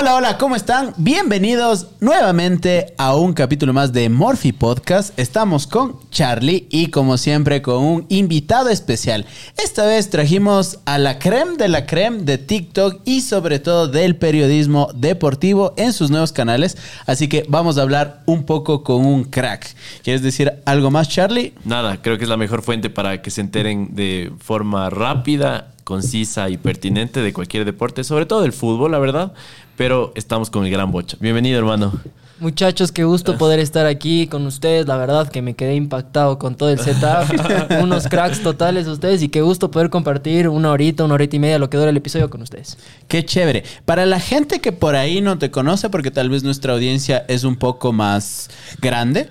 [0.00, 0.94] Hola, hola, ¿cómo están?
[0.96, 5.18] Bienvenidos nuevamente a un capítulo más de Morphy Podcast.
[5.18, 9.26] Estamos con Charlie y como siempre con un invitado especial.
[9.56, 14.14] Esta vez trajimos a la creme de la creme de TikTok y sobre todo del
[14.14, 16.76] periodismo deportivo en sus nuevos canales.
[17.06, 19.74] Así que vamos a hablar un poco con un crack.
[20.04, 21.54] ¿Quieres decir algo más, Charlie?
[21.64, 26.50] Nada, creo que es la mejor fuente para que se enteren de forma rápida concisa
[26.50, 29.32] y pertinente de cualquier deporte, sobre todo del fútbol, la verdad.
[29.78, 31.16] Pero estamos con el gran Bocha.
[31.20, 31.92] Bienvenido, hermano.
[32.40, 34.88] Muchachos, qué gusto poder estar aquí con ustedes.
[34.88, 37.30] La verdad que me quedé impactado con todo el setup.
[37.82, 41.60] Unos cracks totales ustedes y qué gusto poder compartir una horita, una horita y media
[41.60, 42.76] lo que dura el episodio con ustedes.
[43.06, 43.62] Qué chévere.
[43.84, 47.44] Para la gente que por ahí no te conoce, porque tal vez nuestra audiencia es
[47.44, 49.30] un poco más grande,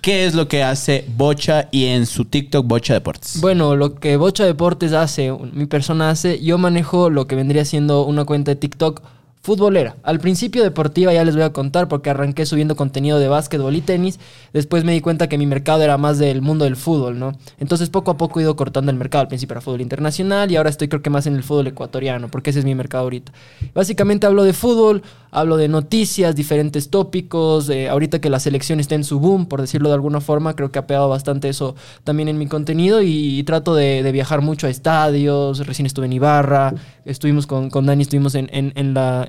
[0.00, 3.40] ¿Qué es lo que hace Bocha y en su TikTok Bocha Deportes?
[3.40, 8.06] Bueno, lo que Bocha Deportes hace, mi persona hace, yo manejo lo que vendría siendo
[8.06, 9.02] una cuenta de TikTok
[9.40, 9.96] futbolera.
[10.02, 13.80] Al principio deportiva ya les voy a contar porque arranqué subiendo contenido de básquetbol y
[13.80, 14.18] tenis.
[14.52, 17.36] Después me di cuenta que mi mercado era más del mundo del fútbol, ¿no?
[17.58, 19.22] Entonces poco a poco he ido cortando el mercado.
[19.22, 22.28] Al principio era fútbol internacional y ahora estoy creo que más en el fútbol ecuatoriano
[22.28, 23.32] porque ese es mi mercado ahorita.
[23.74, 27.68] Básicamente hablo de fútbol, hablo de noticias, diferentes tópicos.
[27.68, 30.70] Eh, ahorita que la selección está en su boom, por decirlo de alguna forma, creo
[30.70, 34.70] que ha pegado bastante eso también en mi contenido y, trato de, viajar mucho a
[34.70, 35.66] estadios.
[35.66, 39.26] Recién estuve en Ibarra, estuvimos con, con Dani, estuvimos en, en, la,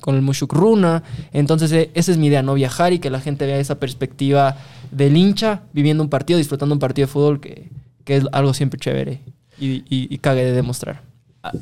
[0.00, 1.02] con el Mushuk Runa.
[1.32, 2.54] Entonces, eh, esa es mi idea, ¿no?
[2.54, 4.56] Viajar y que la gente vea esa perspectiva
[4.90, 7.68] del hincha viviendo un partido, disfrutando un partido de fútbol, que,
[8.04, 9.20] que es algo siempre chévere
[9.58, 11.10] y, y cague de demostrar.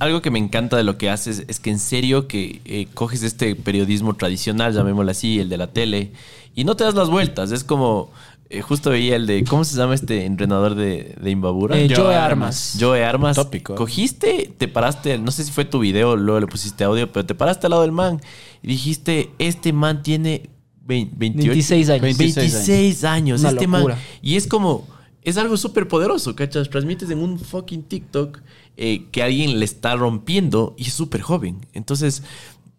[0.01, 3.23] Algo que me encanta de lo que haces es que en serio que eh, coges
[3.23, 6.11] este periodismo tradicional, llamémoslo así, el de la tele,
[6.57, 7.53] y no te das las vueltas.
[7.53, 8.11] Es como,
[8.51, 11.79] eh, justo veía el de, ¿cómo se llama este entrenador de, de Imbabura?
[11.79, 12.77] Eh, Joe Armas.
[12.81, 13.37] Joe Armas.
[13.37, 13.75] Tópico.
[13.75, 17.35] Cogiste, te paraste, no sé si fue tu video, luego le pusiste audio, pero te
[17.35, 18.21] paraste al lado del man
[18.63, 20.49] y dijiste, este man tiene
[20.87, 22.03] 26 años.
[22.03, 23.45] 26, años.
[23.45, 23.87] este man.
[24.23, 24.87] Y es como,
[25.23, 26.71] es algo súper poderoso, ¿cachas?
[26.71, 28.41] Transmites en un fucking TikTok
[28.79, 31.67] eh, que alguien le está rompiendo y es súper joven.
[31.75, 32.23] Entonces,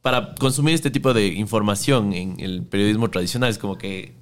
[0.02, 4.16] para consumir este tipo de información en el periodismo tradicional es como que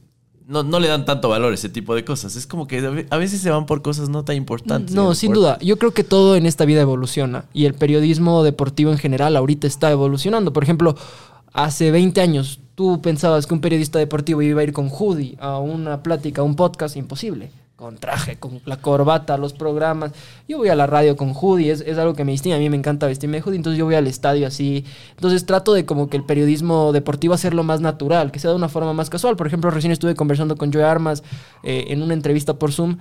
[0.48, 2.36] no, le dan tanto valor a ese tipo de cosas.
[2.36, 4.96] Es como que a veces se van por cosas no tan importantes.
[4.96, 5.58] No, sin duda.
[5.60, 9.68] Yo creo que todo en esta vida evoluciona y el periodismo deportivo en general ahorita
[9.68, 10.54] está evolucionando.
[10.54, 10.96] Por ejemplo,
[11.52, 15.58] hace 20 años tú pensabas que un periodista deportivo iba a ir con hoodie a
[15.60, 20.12] una plática, a un podcast, imposible con traje, con la corbata, los programas.
[20.48, 22.56] Yo voy a la radio con hoodie, es, es, algo que me distingue.
[22.56, 24.84] A mí me encanta vestirme de hoodie, entonces yo voy al estadio así.
[25.12, 28.68] Entonces trato de como que el periodismo deportivo hacerlo más natural, que sea de una
[28.68, 29.36] forma más casual.
[29.38, 31.24] Por ejemplo, recién estuve conversando con Joe Armas
[31.64, 32.98] eh, en una entrevista por Zoom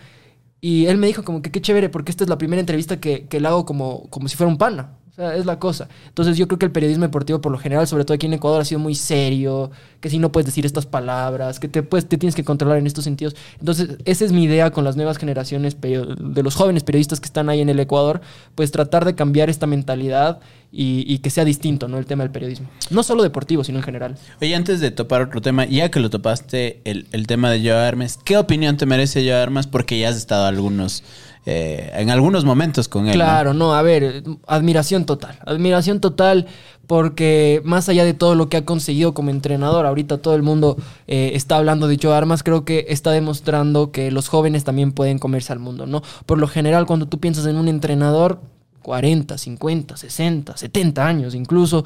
[0.60, 3.26] y él me dijo como que qué chévere porque esta es la primera entrevista que,
[3.28, 4.98] que le hago como, como si fuera un pana.
[5.16, 5.88] Sea, es la cosa.
[6.09, 8.60] Entonces yo creo que el periodismo deportivo por lo general, sobre todo aquí en Ecuador,
[8.60, 12.19] ha sido muy serio, que si no puedes decir estas palabras, que te, pues, te
[12.19, 13.34] tienes que controlar en estos sentidos.
[13.59, 17.49] Entonces esa es mi idea con las nuevas generaciones de los jóvenes periodistas que están
[17.49, 18.21] ahí en el Ecuador,
[18.54, 20.41] pues tratar de cambiar esta mentalidad
[20.71, 21.97] y, que sea distinto, ¿no?
[21.97, 22.69] El tema del periodismo.
[22.91, 24.19] No solo deportivo, sino en general.
[24.43, 27.72] Oye, antes de topar otro tema, ya que lo topaste, el, el tema de Joe
[27.72, 29.66] Armas, ¿qué opinión te merece Joe Armas?
[29.66, 31.03] Porque ya has estado algunos
[31.49, 33.15] eh, en algunos momentos con él.
[33.15, 33.73] Claro, ¿no?
[33.73, 36.49] a ver, admiración total, admiración total
[36.89, 40.77] porque más allá de todo lo que ha conseguido como entrenador, ahorita todo el mundo
[41.07, 45.21] eh, está hablando de Joe Armas, creo que está demostrando que los jóvenes también pueden
[45.21, 46.03] comerse al mundo, ¿no?
[46.27, 48.41] Por lo general, cuando tú piensas en un entrenador,
[48.83, 51.84] 40, 50, 60, 70 años incluso,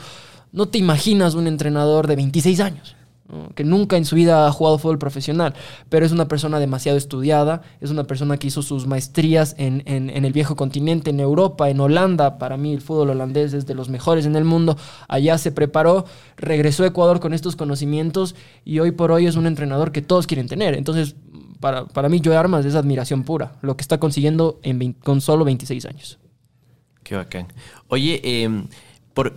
[0.52, 2.96] no te imaginas un entrenador de 26 años
[3.54, 5.54] que nunca en su vida ha jugado fútbol profesional,
[5.88, 10.32] pero es una persona demasiado estudiada, es una persona que hizo sus maestrías en, el
[10.32, 14.26] viejo continente, en Europa, en Holanda, para mí el fútbol holandés es de los mejores
[14.26, 14.76] en el mundo,
[15.08, 19.46] allá se preparó, regresó a Ecuador con estos conocimientos y hoy por hoy es un
[19.46, 21.14] entrenador que todos quieren tener, entonces
[21.60, 25.44] para, para mí Joe Armas es admiración pura, lo que está consiguiendo en con solo
[25.44, 26.18] 26 años.
[27.02, 27.48] Qué bacán.
[27.88, 28.64] Oye, eh,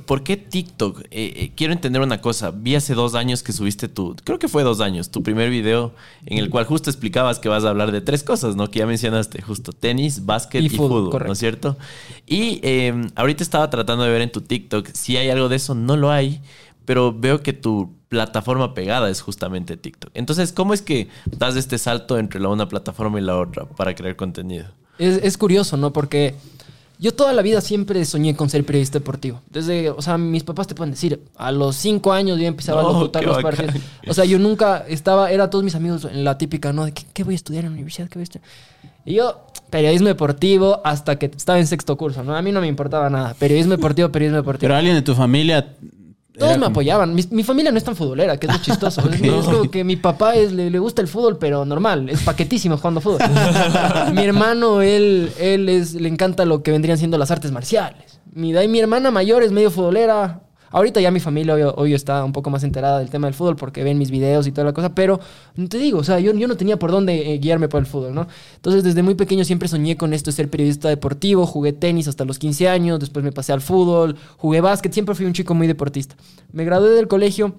[0.06, 1.02] ¿Por, qué TikTok?
[1.02, 2.52] Eh, eh, quiero entender una cosa.
[2.52, 5.94] Vi hace dos años que subiste tu, creo que fue dos años, tu primer video
[6.26, 8.70] en el cual justo explicabas que vas a hablar de tres cosas, ¿no?
[8.70, 11.78] Que ya mencionaste, justo tenis, básquet y, fútbol, ¿no es cierto?
[12.26, 15.76] Y em, ahorita estaba tratando de ver en tu TikTok si hay algo de eso,
[15.76, 16.42] no lo hay,
[16.86, 20.12] pero veo que tu plataforma pegada es justamente TikTok.
[20.14, 23.96] Entonces, ¿cómo es que das este salto entre la una plataforma y la otra para
[23.96, 24.68] crear contenido?
[25.00, 25.92] Es, es curioso, ¿no?
[25.92, 26.36] Porque
[27.04, 29.42] yo toda la vida siempre soñé con ser periodista deportivo.
[29.50, 32.84] Desde, o sea, mis papás te pueden decir, a los cinco años yo empezaba a
[32.86, 33.76] locutar los partidos.
[34.08, 36.86] O sea, yo nunca estaba, era todos mis amigos en la típica, ¿no?
[36.86, 38.08] De ¿qué, voy a estudiar en la universidad?
[38.08, 38.50] ¿Qué voy a estudiar?
[39.04, 42.38] Y yo, periodismo deportivo hasta que estaba en sexto curso, ¿no?
[42.38, 43.34] A mí no me importaba nada.
[43.34, 44.62] Periodismo deportivo, periodismo deportivo.
[44.70, 45.76] Pero alguien de tu familia
[46.38, 47.14] Todos Era me como- apoyaban.
[47.14, 49.02] Mi, mi familia no es tan futbolera, que es lo chistoso.
[49.10, 52.10] Es- Es, como que mi papá es, le, le gusta el fútbol, pero normal.
[52.10, 53.20] Es paquetísimo jugando fútbol.
[54.14, 58.20] mi hermano, él, él es, le encanta lo que vendrían siendo las artes marciales.
[58.34, 60.42] Mi, de ahí mi hermana mayor es medio futbolera.
[60.74, 63.56] Ahorita ya mi familia obvio, obvio está un poco más enterada del tema del fútbol
[63.56, 65.22] porque ven mis videos y toda la cosa, pero
[65.70, 68.14] te digo, o sea, yo, yo no tenía por dónde eh, guiarme por el fútbol,
[68.14, 68.28] ¿no?
[68.56, 72.26] Entonces desde muy pequeño siempre soñé con esto de ser periodista deportivo, jugué tenis hasta
[72.26, 75.68] los 15 años, después me pasé al fútbol, jugué básquet, siempre fui un chico muy
[75.68, 76.16] deportista.
[76.52, 77.56] Me gradué del colegio,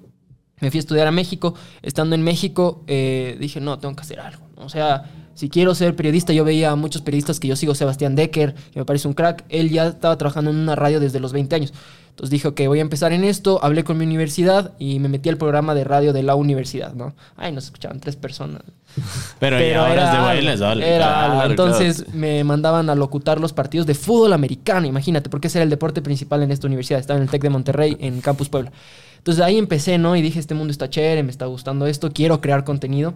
[0.60, 1.55] me fui a estudiar a México.
[1.82, 4.44] Estando en México, eh, dije, no, tengo que hacer algo.
[4.56, 8.14] O sea, si quiero ser periodista, yo veía a muchos periodistas que yo sigo, Sebastián
[8.14, 9.44] Decker, que me parece un crack.
[9.49, 11.72] Él ya estaba trabajando en una radio desde los 20 años.
[12.14, 13.58] Entonces dije, ok, voy a empezar en esto.
[13.61, 17.16] Hablé con mi universidad y me metí al programa de radio de la universidad, ¿no?
[17.37, 18.62] Ay, nos escuchaban tres personas.
[19.40, 20.88] Pero, ya horas de algo, bailes, vale.
[20.88, 21.50] Era Claro, algo.
[21.50, 22.19] Entonces claro.
[22.19, 26.02] me mandaban a locutar los partidos de fútbol americano, imagínate, porque ese era el deporte
[26.02, 27.00] principal en esta universidad.
[27.00, 28.70] Estaba en el TEC de Monterrey, en Campus Puebla.
[29.19, 30.14] Entonces ahí empecé, ¿no?
[30.14, 33.14] Y dije, este mundo está chévere, me está gustando esto, quiero crear contenido.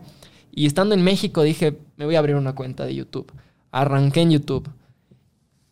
[0.52, 3.30] Y estando en México dije, me voy a abrir una cuenta de YouTube.
[3.70, 4.68] Arranqué en YouTube.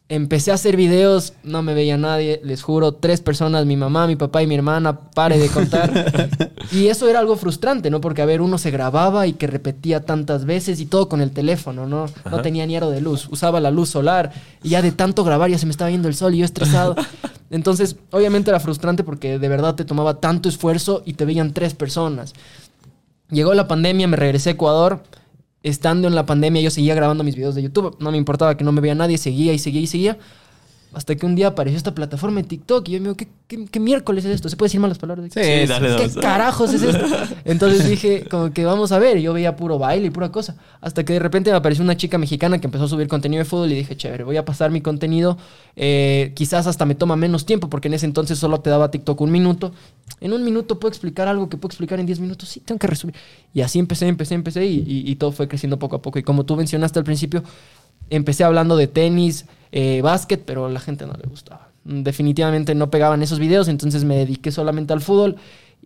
[0.09, 4.15] Empecé a hacer videos, no me veía nadie, les juro, tres personas, mi mamá, mi
[4.15, 6.53] papá y mi hermana, pare de contar.
[6.71, 8.01] y eso era algo frustrante, ¿no?
[8.01, 11.33] Porque, a ver, uno se grababa y que repetía tantas veces y todo con el
[11.33, 12.07] teléfono, ¿no?
[12.31, 14.33] No tenía ni aro de luz, usaba la luz solar
[14.63, 16.95] y ya de tanto grabar ya se me estaba yendo el sol y yo estresado.
[17.51, 21.75] Entonces, obviamente era frustrante porque de verdad te tomaba tanto esfuerzo y te veían tres
[21.75, 22.33] personas.
[23.29, 25.03] Llegó la pandemia, me regresé a Ecuador.
[25.67, 27.97] Estando en la pandemia, yo seguía grabando mis videos de YouTube.
[27.99, 30.17] No me importaba que no me vea nadie, seguía y seguía y seguía.
[30.93, 33.67] Hasta que un día apareció esta plataforma en TikTok y yo me digo, ¿qué, qué,
[33.67, 34.49] qué miércoles es esto?
[34.49, 35.27] ¿Se puede decir malas palabras?
[35.35, 37.05] Sí, Sí, dale, ¿Qué carajos es esto?
[37.45, 39.19] Entonces dije, como que vamos a ver.
[39.19, 40.57] Y Yo veía puro baile y pura cosa.
[40.81, 43.45] Hasta que de repente me apareció una chica mexicana que empezó a subir contenido de
[43.45, 45.37] fútbol y dije, chévere, voy a pasar mi contenido.
[45.77, 49.21] Eh, quizás hasta me toma menos tiempo porque en ese entonces solo te daba TikTok
[49.21, 49.73] un minuto.
[50.23, 52.49] En un minuto puedo explicar algo que puedo explicar en 10 minutos.
[52.49, 53.15] Sí, tengo que resumir.
[53.53, 56.19] Y así empecé, empecé, empecé y, y- y todo fue creciendo poco a poco.
[56.19, 57.43] Y como tú mencionaste al principio,
[58.09, 61.71] empecé hablando de tenis, eh, básquet, pero a la gente no le gustaba.
[61.85, 65.37] Definitivamente no pegaban esos videos, entonces me dediqué solamente al fútbol.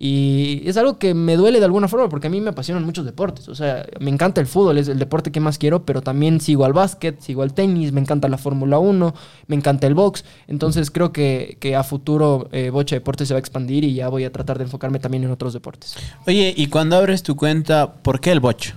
[0.02, 3.04] Y es algo que me duele de alguna forma porque a mí me apasionan muchos
[3.04, 3.50] deportes.
[3.50, 6.64] O sea, me encanta el fútbol, es el deporte que más quiero, pero también sigo
[6.64, 9.14] al básquet, sigo al tenis, me encanta la Fórmula 1,
[9.46, 10.24] me encanta el box.
[10.46, 14.08] Entonces creo que, que a futuro eh, Bocha Deportes se va a expandir y ya
[14.08, 15.96] voy a tratar de enfocarme también en otros deportes.
[16.26, 18.72] Oye, y cuando abres tu cuenta, ¿por qué el bocho?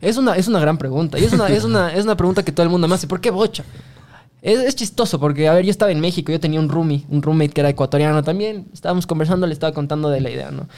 [0.00, 1.16] Es una, es una gran pregunta.
[1.16, 3.06] Y es una, es, una, es una pregunta que todo el mundo me hace.
[3.06, 3.64] ¿Por qué bocha?
[4.46, 7.20] Es, es chistoso porque, a ver, yo estaba en México, yo tenía un roomie, un
[7.20, 8.68] roommate que era ecuatoriano también.
[8.72, 10.68] Estábamos conversando, le estaba contando de la idea, ¿no?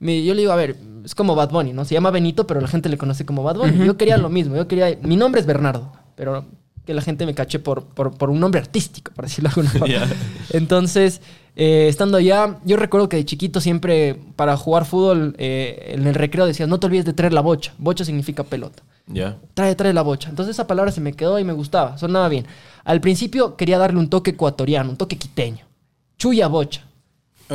[0.00, 1.84] Me- yo le digo, a ver, es como Bad Bunny, ¿no?
[1.84, 3.84] Se llama Benito, pero la gente le conoce como Bad Bunny.
[3.84, 4.96] Yo quería lo mismo, yo quería...
[5.02, 6.44] Mi nombre es Bernardo, pero
[6.86, 9.70] que la gente me cache por, por, por un nombre artístico, por decirlo de alguna
[9.78, 10.06] forma.
[10.50, 11.20] Entonces,
[11.54, 16.14] eh, estando allá, yo recuerdo que de chiquito siempre para jugar fútbol eh, en el
[16.14, 17.74] recreo decías, no te olvides de traer la bocha.
[17.76, 18.82] Bocha significa pelota.
[19.06, 19.36] Ya.
[19.54, 20.30] Trae, trae la bocha.
[20.30, 22.46] Entonces esa palabra se me quedó y me gustaba, sonaba bien.
[22.88, 25.66] Al principio quería darle un toque ecuatoriano, un toque quiteño.
[26.16, 26.84] Chuya bocha.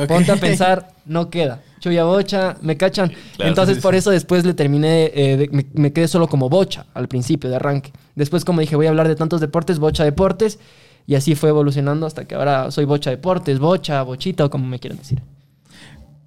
[0.06, 1.60] Ponte a pensar, no queda.
[1.80, 3.08] Chuya bocha, me cachan.
[3.36, 3.98] Claro, Entonces sí, por sí.
[3.98, 7.56] eso después le terminé, eh, de- me, me quedé solo como bocha al principio de
[7.56, 7.92] arranque.
[8.14, 10.60] Después como dije, voy a hablar de tantos deportes, bocha deportes.
[11.06, 14.78] Y así fue evolucionando hasta que ahora soy bocha deportes, bocha, bochita o como me
[14.78, 15.20] quieran decir.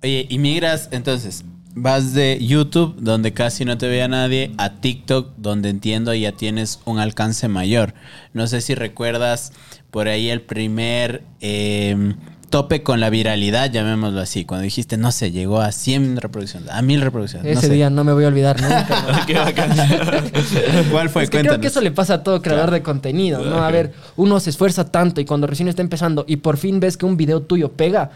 [0.03, 1.43] Oye, y migras, entonces,
[1.77, 6.79] vas de YouTube, donde casi no te veía nadie, a TikTok, donde entiendo ya tienes
[6.85, 7.93] un alcance mayor.
[8.33, 9.53] No sé si recuerdas
[9.91, 12.15] por ahí el primer eh,
[12.49, 16.81] tope con la viralidad, llamémoslo así, cuando dijiste, no sé, llegó a 100 reproducciones, a
[16.81, 17.53] 1000 reproducciones.
[17.53, 17.73] no Ese sé.
[17.73, 19.23] día no me voy a olvidar nunca.
[19.27, 19.71] Qué bacán.
[20.91, 21.23] ¿Cuál fue?
[21.23, 23.63] Es que creo que eso le pasa a todo creador de contenido, ¿no?
[23.63, 26.97] A ver, uno se esfuerza tanto y cuando recién está empezando y por fin ves
[26.97, 28.11] que un video tuyo pega,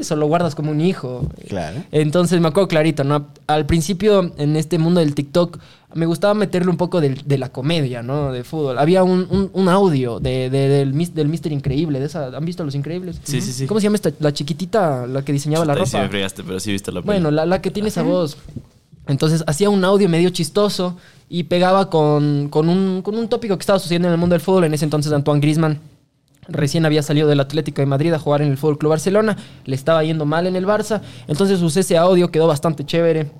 [0.00, 1.26] eso lo guardas como un hijo.
[1.48, 1.82] Claro.
[1.92, 3.26] Entonces me acuerdo clarito, ¿no?
[3.46, 5.58] Al principio en este mundo del TikTok
[5.94, 8.32] me gustaba meterle un poco de, la comedia, ¿no?
[8.32, 8.78] De fútbol.
[8.78, 12.64] Había un, un- un audio de, de- del, del Mister Increíble, de esa, ¿han visto
[12.64, 13.20] Los Increíbles?
[13.24, 13.66] Sí, sí, sí.
[13.66, 14.10] ¿Cómo se llama esta?
[14.18, 16.04] La chiquitita, la que diseñaba la Ahí sí ropa.
[16.04, 18.38] me fregaste, pero sí he visto la Bueno, la, la que tiene esa voz.
[19.06, 20.96] Entonces hacía un audio medio chistoso
[21.28, 24.40] y pegaba con, con un, con un tópico que estaba sucediendo en el mundo del
[24.40, 24.64] fútbol.
[24.64, 25.78] En ese entonces Antoine Griezmann
[26.48, 29.36] recién había salido del Atlético de Madrid a jugar en el Fútbol Club Barcelona.
[29.64, 31.02] Le estaba yendo mal en el Barça.
[31.28, 33.30] Entonces usé ese audio, quedó bastante chévere.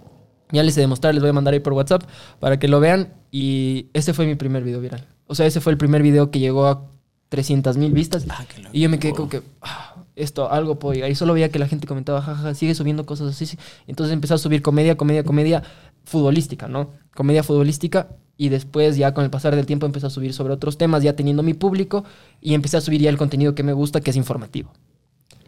[0.51, 2.03] Ya les he de mostrar, les voy a mandar ahí por WhatsApp
[2.39, 3.15] para que lo vean.
[3.31, 5.07] Y ese fue mi primer video viral.
[5.27, 6.91] O sea, ese fue el primer video que llegó a
[7.31, 8.27] 300 mil vistas.
[8.29, 11.11] Ah, y yo me quedé como que, ah, esto, algo puedo llegar.
[11.11, 13.47] Y solo veía que la gente comentaba, jaja, sigue subiendo cosas así.
[13.47, 13.59] sí".
[13.87, 15.63] Entonces empecé a subir comedia, comedia, comedia
[16.05, 16.91] futbolística, ¿no?
[17.15, 18.09] Comedia futbolística.
[18.39, 21.15] Y después ya con el pasar del tiempo empecé a subir sobre otros temas, ya
[21.15, 22.05] teniendo mi público.
[22.41, 24.73] Y empecé a subir ya el contenido que me gusta, que es informativo.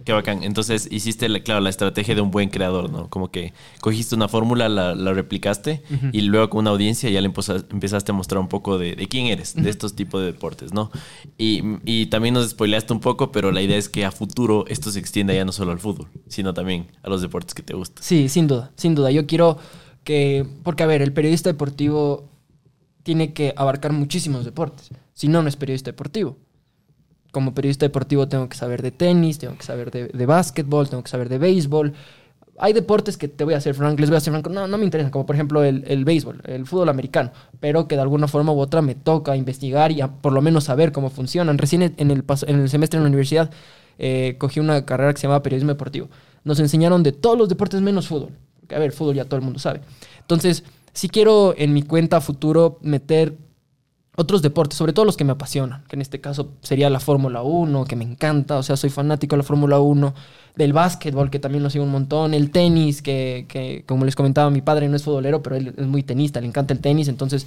[0.05, 0.43] Qué bacán.
[0.43, 3.09] Entonces hiciste, la- claro, la estrategia de un buen creador, ¿no?
[3.09, 5.83] Como que cogiste una fórmula, la, la replicaste
[6.13, 9.09] y luego con una audiencia ya le empezas- empezaste a mostrar un poco de, de
[9.09, 10.91] quién eres, de estos tipos de deportes, ¿no?
[11.39, 14.91] Y, y también nos spoileaste un poco, pero la idea es que a futuro esto
[14.91, 18.05] se extienda ya no solo al fútbol, sino también a los deportes que te gustan.
[18.05, 19.11] Sí, sin duda, sin duda.
[19.11, 19.57] Yo quiero
[20.05, 22.29] que, porque a ver, el periodista deportivo
[23.03, 24.91] tiene que abarcar muchísimos deportes.
[25.13, 26.37] Si no, no es periodista deportivo.
[27.33, 31.03] Como periodista deportivo tengo que saber de tenis, tengo que saber de, de básquetbol, tengo
[31.03, 31.93] que saber de béisbol.
[32.59, 34.79] Hay deportes que te voy a hacer franco, les voy a hacer franco, no, no
[34.79, 38.29] me interesan, como por ejemplo el, el béisbol, el fútbol americano, pero que de alguna
[38.29, 41.59] forma u otra me toca investigar y por lo menos saber cómo funcionan.
[41.59, 43.51] Recién en el, en el semestre en la universidad
[43.99, 46.09] eh, cogí una carrera que se llamaba periodismo deportivo.
[46.45, 48.31] Nos enseñaron de todos los deportes menos fútbol.
[48.75, 49.81] A ver, fútbol ya todo el mundo sabe.
[50.21, 53.37] Entonces, si quiero en mi cuenta futuro meter
[54.17, 57.43] otros deportes, sobre todo los que me apasionan, que en este caso sería la Fórmula
[57.43, 60.15] 1, que me encanta, o sea, soy fanático de la Fórmula 1,
[60.55, 64.51] del básquetbol, que también lo sigo un montón, el tenis, que, que, como les comentaba,
[64.51, 67.47] mi padre no es futbolero, pero él es muy tenista, le encanta el tenis, entonces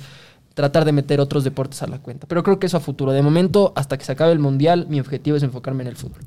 [0.54, 2.28] tratar de meter otros deportes a la cuenta.
[2.28, 3.12] Pero creo que eso a futuro.
[3.12, 6.22] De momento, hasta que se acabe el Mundial, mi objetivo es enfocarme en el fútbol.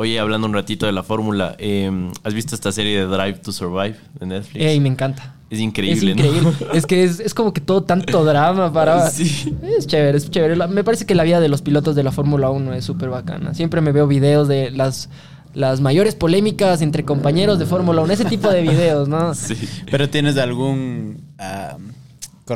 [0.00, 1.90] Oye, hablando un ratito de la fórmula, eh,
[2.24, 4.64] ¿has visto esta serie de Drive to Survive de Netflix?
[4.64, 5.34] Ey, me encanta.
[5.50, 6.24] es increíble, es ¿no?
[6.24, 6.68] increíble.
[6.72, 9.10] es que es, es como que todo tanto drama para...
[9.10, 9.54] Sí.
[9.76, 10.56] Es chévere, es chévere.
[10.68, 13.52] Me parece que la vida de los pilotos de la Fórmula 1 es súper bacana.
[13.52, 15.10] Siempre me veo videos de las,
[15.52, 18.10] las mayores polémicas entre compañeros de Fórmula 1.
[18.14, 19.34] Ese tipo de videos, ¿no?
[19.34, 19.54] Sí.
[19.90, 21.76] ¿Pero tienes algún ah,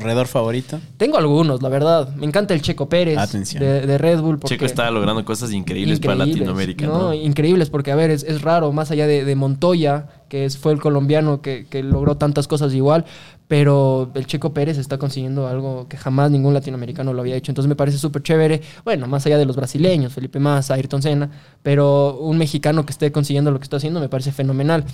[0.00, 0.80] corredor favorito?
[0.96, 2.08] Tengo algunos, la verdad.
[2.16, 3.62] Me encanta el Checo Pérez Atención.
[3.62, 4.38] de, de Red Bull.
[4.38, 7.14] porque- Checo está logrando cosas increíbles, para Latinoamérica, No, ¿no?
[7.14, 10.72] increíbles, porque a ver, es, es raro, más allá de, de Montoya, que es, fue
[10.72, 13.04] el colombiano que, que logró tantas cosas igual,
[13.46, 17.52] pero el Checo Pérez está consiguiendo algo que jamás ningún latinoamericano lo había hecho.
[17.52, 18.60] Entonces me parece súper chévere.
[18.84, 21.30] Bueno, más allá de los brasileños, Felipe Massa, Ayrton Senna,
[21.62, 24.84] pero un mexicano que esté consiguiendo lo que está haciendo me parece fenomenal.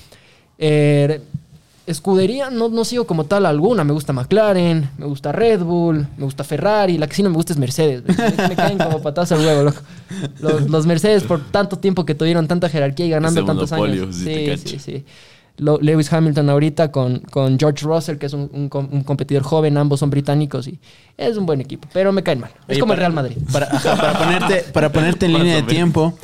[0.58, 1.20] Eh,
[1.92, 3.84] escudería no, no sigo como tal alguna.
[3.84, 6.98] Me gusta McLaren, me gusta Red Bull, me gusta Ferrari.
[6.98, 8.02] La que sí no me gusta es Mercedes.
[8.06, 9.80] Me, me caen como patas al huevo, loco.
[10.40, 14.16] Los, los Mercedes por tanto tiempo que tuvieron tanta jerarquía y ganando tantos años.
[14.16, 15.04] sí Sí, sí, sí.
[15.56, 19.42] Lo- Lewis Hamilton ahorita con, con George Russell, que es un, un com- un competidor
[19.42, 20.78] joven, ambos son británicos y
[21.18, 22.50] es un buen equipo, pero me caen mal.
[22.66, 23.36] Es Oye, como el Real Madrid.
[23.52, 26.14] Para, ajá, para ponerte, para ponerte en línea de tiempo.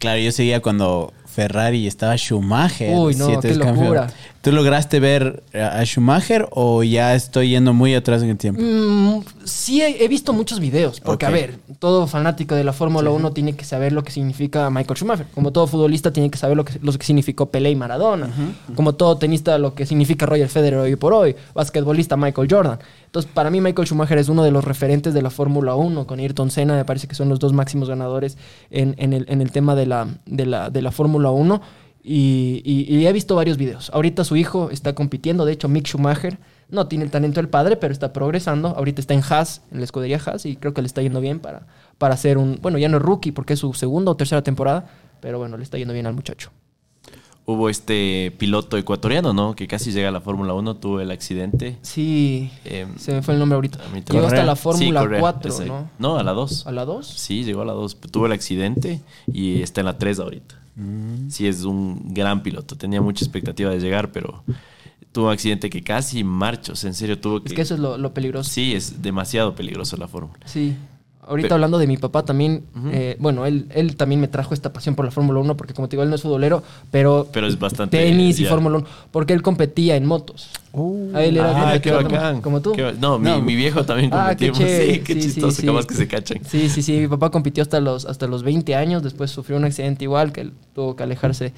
[0.00, 2.92] Claro, yo seguía cuando Ferrari estaba Schumacher.
[2.96, 4.06] Uy, no, siete qué campeón.
[4.42, 8.62] ¿Tú lograste ver a Schumacher o ya estoy yendo muy atrás en el tiempo?
[8.62, 10.98] Mm, sí, he, he visto muchos videos.
[11.00, 14.70] Porque, a ver, todo fanático de la Fórmula 1 tiene que saber lo que significa
[14.70, 15.26] Michael Schumacher.
[15.34, 18.30] Como todo futbolista, tiene que saber lo que, lo que significó Pelé y Maradona.
[18.74, 21.36] Como todo tenista, lo que significa Roger Federer hoy por hoy.
[21.54, 22.78] Basquetbolista, Michael Jordan.
[23.04, 26.06] Entonces, para mí, Michael Schumacher es uno de los referentes de la Fórmula 1.
[26.06, 28.38] Con Ayrton Senna, me parece que son los dos máximos ganadores
[28.70, 31.60] en, en el, en el tema de la, de la, de la Fórmula 1.
[32.02, 33.90] Y, y- y he visto varios videos.
[33.92, 36.38] Ahorita su hijo está compitiendo, de hecho Mick Schumacher
[36.70, 38.68] no tiene el talento del padre, pero está progresando.
[38.68, 41.40] Ahorita está en Haas, en la escudería Haas, y creo que le está yendo bien
[41.40, 41.66] para,
[41.98, 42.58] para ser un...
[42.62, 44.86] Bueno, ya no es rookie porque es su segunda o tercera temporada,
[45.20, 46.50] pero bueno, le está yendo bien al muchacho.
[47.46, 49.56] Hubo este piloto ecuatoriano, ¿no?
[49.56, 51.78] Que casi llega a la Fórmula 1, tuvo el accidente.
[51.82, 53.78] Sí, Eh, se me fue el nombre ahorita.
[54.10, 55.66] Llegó hasta la Sí, Fórmula Correa, 4, ese.
[55.66, 55.90] ¿no?
[55.98, 56.66] No, a la 2.
[56.68, 57.04] ¿A la 2?
[57.06, 57.96] Sí, llegó a la 2.
[58.12, 59.00] Tuvo el accidente
[59.32, 60.59] y está en la 3 ahorita.
[61.28, 62.76] Sí, es un gran piloto.
[62.76, 64.44] Tenía mucha expectativa de llegar, pero
[65.12, 66.24] tuvo un accidente que casi
[66.76, 67.48] sea, en serio, tuvo que...
[67.48, 68.48] Es que eso es lo, lo peligroso.
[68.50, 70.40] Sí, es demasiado peligroso la fórmula.
[70.46, 70.76] Sí.
[71.30, 74.94] Ahorita hablando de mi papá también, eh, bueno, él, él también me trajo esta pasión
[74.96, 77.58] por la Fórmula 1, porque como te digo, él no es futbolero, pero, Pero es
[77.58, 77.96] bastante...
[77.98, 78.44] tenis y.
[78.44, 80.50] Fórmula 1, porque él competía en motos.
[81.14, 82.40] A él era Ah, qué bacán.
[82.42, 82.72] como tú.
[82.72, 83.36] Qué no, No.
[83.38, 84.58] Mi, mi viejo también Ah, qué competimos.
[84.58, 84.94] chévere.
[84.94, 85.66] sí, qué Sí, sí, chistoso, sí.
[85.66, 86.38] capaz que se cachan.
[86.46, 86.98] Sí, sí, sí.
[86.98, 89.02] Mi papá compitió hasta los, hasta los 20 años.
[89.02, 91.52] Después sufrió un accidente igual, que él tuvo que alejarse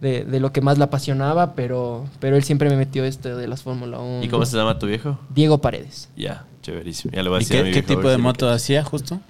[0.00, 3.48] de, de lo que más le apasionaba, pero, pero él siempre me metió este de
[3.48, 4.24] las Fórmula 1.
[4.24, 5.18] ¿Y cómo se llama tu viejo?
[5.34, 6.10] Diego Paredes.
[6.16, 7.12] Ya, chéverísimo.
[7.14, 8.14] Ya le voy a ¿Y decir a qué, mi qué viejo a tipo ver de
[8.14, 9.20] si le moto hacía justo?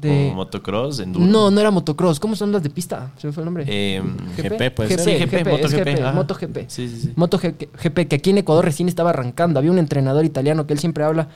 [0.00, 0.30] De...
[0.32, 1.24] ¿O motocross, enduro?
[1.24, 2.18] No, no era motocross.
[2.18, 3.12] ¿Cómo son las de pista?
[3.16, 3.64] Se me fue el nombre.
[3.68, 4.02] Eh,
[4.36, 4.90] GP, pues.
[4.90, 6.12] GP, Sí, GP, GP, es MotoGP, GP, ajá.
[6.12, 6.56] MotoGP.
[6.68, 7.12] Sí, sí, sí.
[7.16, 9.58] MotoGP, que aquí en Ecuador recién estaba arrancando.
[9.60, 11.28] Había un entrenador italiano que él siempre habla,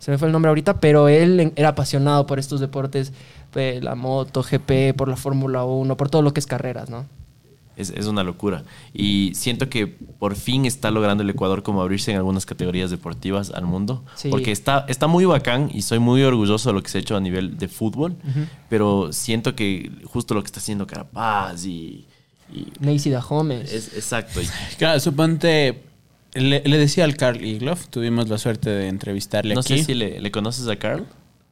[0.00, 3.12] se me fue el nombre ahorita, pero él en- era apasionado por estos deportes,
[3.52, 7.06] pues, la MotoGP, por la Fórmula 1, por todo lo que es carreras, ¿no?
[7.76, 8.64] Es, es una locura.
[8.92, 13.50] Y siento que por fin está logrando el Ecuador como abrirse en algunas categorías deportivas
[13.50, 14.04] al mundo.
[14.16, 14.28] Sí.
[14.28, 17.16] Porque está, está muy bacán y soy muy orgulloso de lo que se ha hecho
[17.16, 18.16] a nivel de fútbol.
[18.68, 22.06] Pero siento que justo lo que está haciendo Carapaz y...
[22.52, 23.72] y Neisy Dahomes.
[23.72, 24.40] es, exacto.
[24.76, 25.82] Claro, suponte.
[26.34, 29.78] Le, le decía al Carl Igloff, tuvimos la suerte de entrevistarle no aquí.
[29.78, 31.06] sé si le, le conoces a Carl.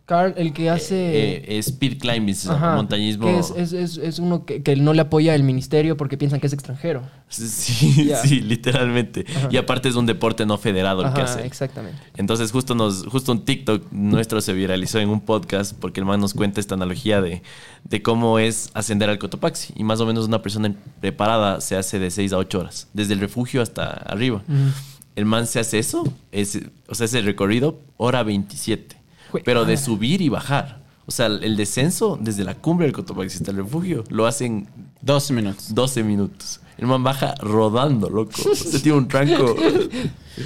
[0.09, 0.95] Carl, el que hace...
[0.97, 3.29] Eh, eh, speed climbing, Ajá, montañismo.
[3.29, 6.47] es, es- es- es uno que, que no le apoya el ministerio porque piensan que
[6.47, 7.03] es extranjero.
[7.29, 9.27] Sí, sí, literalmente.
[9.37, 9.49] Ajá.
[9.50, 11.45] Y aparte es un deporte no federado el que hace.
[11.45, 11.99] exactamente.
[12.17, 16.21] Entonces justo nos, justo un TikTok nuestro se viralizó en un podcast porque el man
[16.21, 17.43] nos cuenta esta analogía de,
[17.85, 19.75] de cómo es ascender al Cotopaxi.
[19.77, 23.12] Y más o menos una persona preparada se hace de 6 a 8 horas, desde
[23.12, 24.43] el refugio hasta arriba.
[25.17, 28.97] El man se hace eso, es, o sea, ese recorrido, hora 27.
[29.44, 29.76] Pero de ah.
[29.76, 30.80] subir y bajar.
[31.06, 34.68] O sea, el descenso desde la cumbre del Cotopaxi hasta el refugio lo hacen
[35.00, 35.75] 12 minutos.
[35.75, 36.61] 12 minutos.
[36.76, 38.54] El man baja rodando, loco.
[38.54, 39.56] Se tiene un tranco.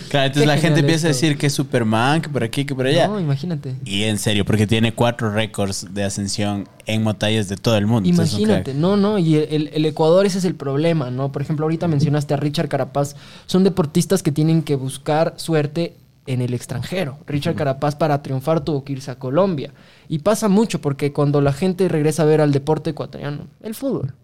[0.08, 2.74] Claro, entonces Qué la gente empieza a decir que es Superman, que por aquí, que
[2.74, 3.08] por allá.
[3.08, 3.76] No, imagínate.
[3.84, 8.08] Y en serio, porque tiene cuatro récords de ascensión en montañas de todo el mundo.
[8.08, 11.30] Imagínate, no, no, y el, el Ecuador ese es el problema, ¿no?
[11.30, 15.94] Por ejemplo, ahorita mencionaste a Richard Carapaz, son deportistas que tienen que buscar suerte
[16.26, 17.19] en el extranjero.
[17.26, 19.73] Richard Carapaz para triunfar tuvo que irse a Colombia.
[20.09, 24.14] Y pasa mucho porque cuando la gente regresa a ver al deporte ecuatoriano, el fútbol.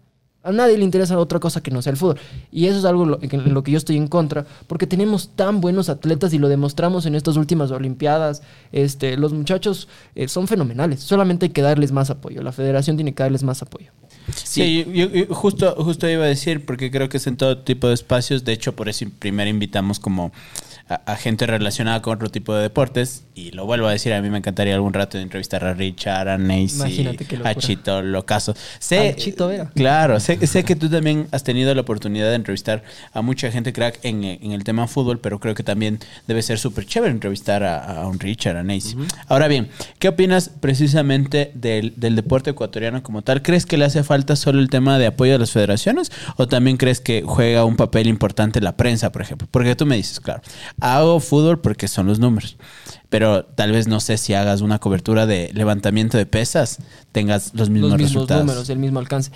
[0.41, 2.17] A nadie le interesa otra cosa que no sea el fútbol.
[2.49, 5.59] Y eso es algo lo- en lo que yo estoy en contra, porque tenemos tan
[5.59, 8.41] buenos atletas y lo demostramos en estas últimas Olimpiadas.
[8.71, 12.41] Este, los muchachos eh, son fenomenales, solamente hay que darles más apoyo.
[12.41, 13.91] La federación tiene que darles más apoyo.
[14.33, 17.87] Sí, yo, yo justo, justo iba a decir, porque creo que es en todo tipo
[17.89, 18.45] de espacios.
[18.45, 20.31] De hecho, por eso primero invitamos como
[20.89, 23.23] a, a gente relacionada con otro tipo de deportes.
[23.35, 26.37] Y lo vuelvo a decir, a mí me encantaría algún rato entrevistar a Richard, a
[26.37, 27.55] qué a.
[27.55, 28.53] Chito Locaso.
[28.79, 29.71] Sé, Chito Vera.
[29.75, 33.71] Claro, sé, sé que tú también has tenido la oportunidad de entrevistar a mucha gente
[33.71, 37.63] crack en, en el tema fútbol, pero creo que también debe ser súper chévere entrevistar
[37.63, 38.97] a, a un Richard, a Nacy.
[39.27, 39.69] Ahora bien,
[39.99, 43.41] ¿qué opinas precisamente del, del deporte ecuatoriano como tal?
[43.41, 46.77] ¿Crees que le hace falta solo el tema de apoyo de las federaciones o también
[46.77, 49.47] crees que juega un papel importante la prensa, por ejemplo?
[49.51, 50.41] Porque tú me dices, claro,
[50.81, 52.57] hago fútbol porque son los números.
[53.09, 56.77] Pero tal vez no sé si hagas una cobertura de levantamiento de pesas,
[57.11, 58.45] tengas los mismos, los mismos resultados.
[58.45, 59.31] números, el mismo alcance.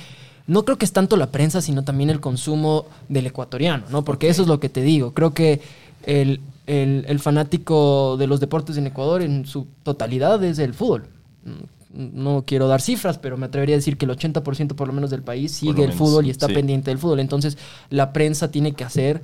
[0.46, 4.04] No creo que es tanto la prensa, sino también el consumo del ecuatoriano, ¿no?
[4.04, 5.14] Porque eso es lo que te digo.
[5.14, 5.62] Creo que
[6.06, 11.08] el, el- el fanático de los deportes en Ecuador en su totalidad es el fútbol.
[11.94, 15.12] No quiero dar cifras, pero me atrevería a decir que el 80% por lo menos
[15.12, 16.54] del país sigue el menos, fútbol y está sí.
[16.54, 17.20] pendiente del fútbol.
[17.20, 17.58] Entonces,
[17.92, 19.22] la prensa tiene que hacer,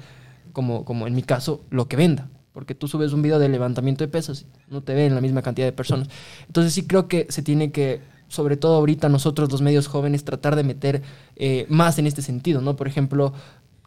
[0.54, 2.30] como, como en mi caso, lo que venda.
[2.54, 5.68] Porque tú subes un video de levantamiento de pesas, no te ven la misma cantidad
[5.68, 6.10] de personas.
[6.48, 10.56] Entonces sí creo que se tiene que, sobre todo ahorita nosotros los medios jóvenes, tratar
[10.56, 11.04] de meter
[11.36, 12.76] eh, más en este sentido, ¿no?
[12.76, 13.34] Por ejemplo,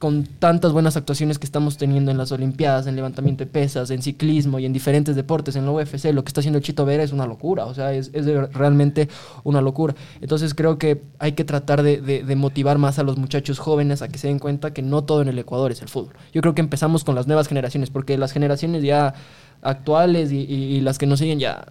[0.03, 4.03] con tantas buenas actuaciones que estamos teniendo en las Olimpiadas, en levantamiento de pesas, en
[4.03, 7.13] ciclismo y en diferentes deportes, en la UFC, lo que está haciendo Chito Vera es
[7.13, 8.11] una locura, o sea, es,
[8.53, 9.09] realmente
[9.45, 9.95] una locura.
[10.21, 14.03] Entonces creo que hay que tratar de, de- de motivar más a los muchachos jóvenes
[14.03, 16.15] a que se den cuenta que no todo en el Ecuador es el fútbol.
[16.33, 19.15] Yo creo que empezamos con las nuevas generaciones, porque las generaciones ya
[19.63, 21.65] actuales y las que nos siguen ya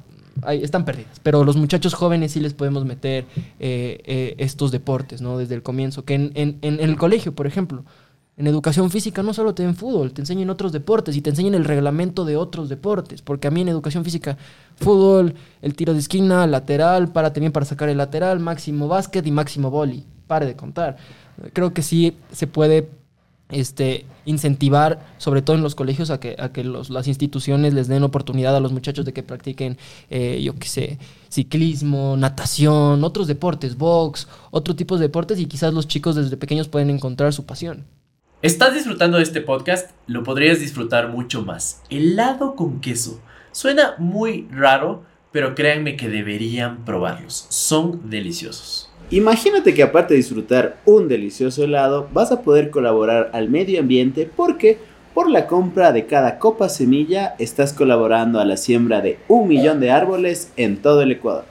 [0.44, 1.20] ahí están perdidas.
[1.22, 3.26] Pero los muchachos jóvenes sí les podemos meter
[3.60, 5.38] eh, eh, estos deportes, ¿no?
[5.38, 6.06] Desde el comienzo.
[6.06, 7.84] Que en, en- en el colegio, por ejemplo,
[8.42, 11.54] en educación física no solo te den fútbol, te enseñan otros deportes y te enseñan
[11.54, 13.22] el reglamento de otros deportes.
[13.22, 14.36] Porque a mí en educación física,
[14.78, 19.32] fútbol, el tiro de esquina, lateral, párate bien para sacar el lateral, máximo básquet y
[19.32, 20.04] máximo boli.
[20.26, 20.98] Pare de contar.
[21.54, 22.90] Creo que sí se puede
[23.52, 28.02] este, incentivar, sobre todo en los colegios, a que, a que las instituciones les den
[28.02, 29.78] oportunidad a los muchachos de que practiquen,
[30.10, 31.00] eh, yo qué sé,
[31.30, 36.70] ciclismo, natación, otros deportes, box, otro tipo de deportes y quizás los chicos desde pequeños
[36.70, 37.86] pueden encontrar su pasión.
[38.44, 39.92] ¿Estás disfrutando de este podcast?
[40.08, 41.84] Lo podrías disfrutar mucho más.
[41.92, 43.22] Helado con queso.
[43.52, 47.46] Suena muy raro, pero créanme que deberían probarlos.
[47.50, 48.90] Son deliciosos.
[49.12, 54.28] Imagínate que aparte de disfrutar un delicioso helado, vas a poder colaborar al medio ambiente
[54.36, 54.80] porque
[55.14, 59.80] por la compra de cada copa semilla estás colaborando a la siembra de un millón
[59.80, 61.46] de árboles en todo el Ecuador.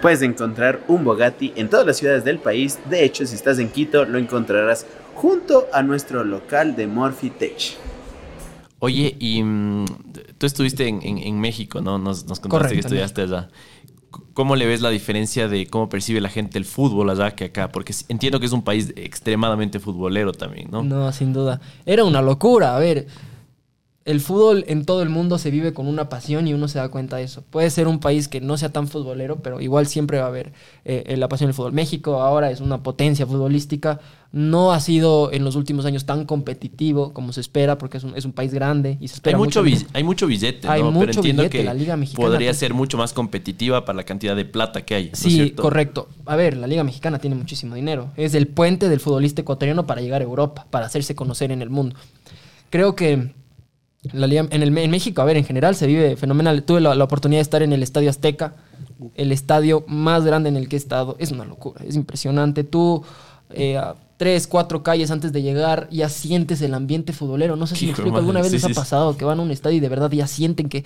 [0.00, 2.78] Puedes encontrar un Bogatti en todas las ciudades del país.
[2.88, 4.86] De hecho, si estás en Quito, lo encontrarás
[5.20, 7.76] junto a nuestro local de Morphy Tech.
[8.78, 9.84] Oye, y mm,
[10.38, 11.98] tú estuviste en, en- en México, ¿no?
[11.98, 13.48] Nos, nos contaste Correcto, que estudiaste allá.
[14.32, 17.70] ¿Cómo le ves la diferencia de cómo percibe la gente el fútbol allá que acá?
[17.70, 20.82] Porque entiendo que es un país extremadamente futbolero también, ¿no?
[20.82, 21.60] No, sin duda.
[21.84, 22.74] Era una locura.
[22.74, 23.06] A ver,
[24.10, 26.88] el fútbol en todo el mundo se vive con una pasión y uno se da
[26.88, 27.42] cuenta de eso.
[27.50, 30.52] Puede ser un país que no sea tan futbolero, pero igual siempre va a haber
[30.84, 31.72] eh, eh, la pasión del fútbol.
[31.72, 34.00] México ahora es una potencia futbolística.
[34.32, 38.16] No ha sido en los últimos años tan competitivo como se espera, porque es un,
[38.16, 39.86] es un país grande y se Hay espera mucho, mucho.
[39.92, 40.72] hay mucho billete, ¿no?
[40.72, 43.96] Hay Pero mucho entiendo billete, que la Liga Mexicana, podría ser mucho más competitiva para
[43.96, 45.62] la cantidad de plata que hay, ¿no es Sí, cierto?
[45.62, 46.08] correcto.
[46.26, 48.10] A ver, la Liga Mexicana tiene muchísimo dinero.
[48.16, 51.70] Es el puente del futbolista ecuatoriano para llegar a Europa, para hacerse conocer en el
[51.70, 51.96] mundo.
[52.70, 53.32] Creo que
[54.12, 56.62] la Liga, en, el, en México, a ver, en general se vive fenomenal.
[56.62, 58.54] Tuve la, la oportunidad de estar en el Estadio Azteca.
[59.14, 61.16] el estadio más grande en el que he estado.
[61.18, 62.64] Es una locura, es impresionante.
[62.64, 63.02] Tú,
[63.50, 67.56] eh, a tres, cuatro calles antes de llegar, ya sientes el ambiente futbolero.
[67.56, 69.42] No sé si me explico, alguna vez sí, les sí, ha pasado que van a
[69.42, 70.84] un estadio y de verdad ya sienten que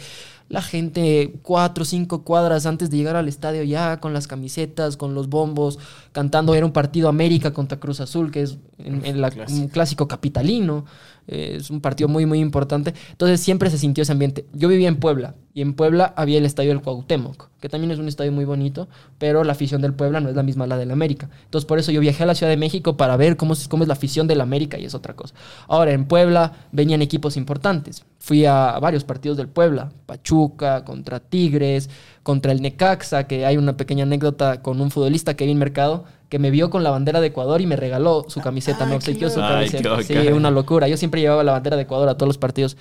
[0.49, 5.15] la gente cuatro, cinco cuadras antes de llegar al estadio ya con las camisetas, con
[5.15, 5.81] los bombos,
[6.13, 6.55] cantando.
[6.55, 10.85] Era un partido América contra Cruz Azul, que es en- en la- un clásico capitalino.
[11.27, 12.95] Eh, es un partido muy, muy importante.
[13.11, 14.47] Entonces siempre se sintió ese ambiente.
[14.53, 17.99] Yo vivía en Puebla y en Puebla había el estadio del Cuauhtémoc, que también es
[17.99, 20.91] un estadio muy bonito, pero la afición del Puebla no es la misma la del
[20.91, 21.31] América.
[21.45, 23.85] Entonces por eso yo viajé a la Ciudad de México para ver cómo es, cómo
[23.85, 25.35] es la afición del América y es otra cosa.
[25.69, 28.05] Ahora, en Puebla venían equipos importantes.
[28.19, 31.89] Fui a varios partidos del Puebla, Pachuca, contra Tigres,
[32.23, 36.51] contra el Necaxa, que hay una pequeña anécdota con un futbolista, Kevin Mercado, que me
[36.51, 39.69] vio con la bandera de Ecuador y me regaló su camiseta, me obsequió su Ay,
[39.69, 40.03] camiseta.
[40.03, 40.33] Sí, bacán.
[40.35, 40.89] una locura.
[40.89, 42.77] Yo siempre llevaba la bandera de Ecuador a todos los partidos.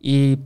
[0.00, 0.38] Y,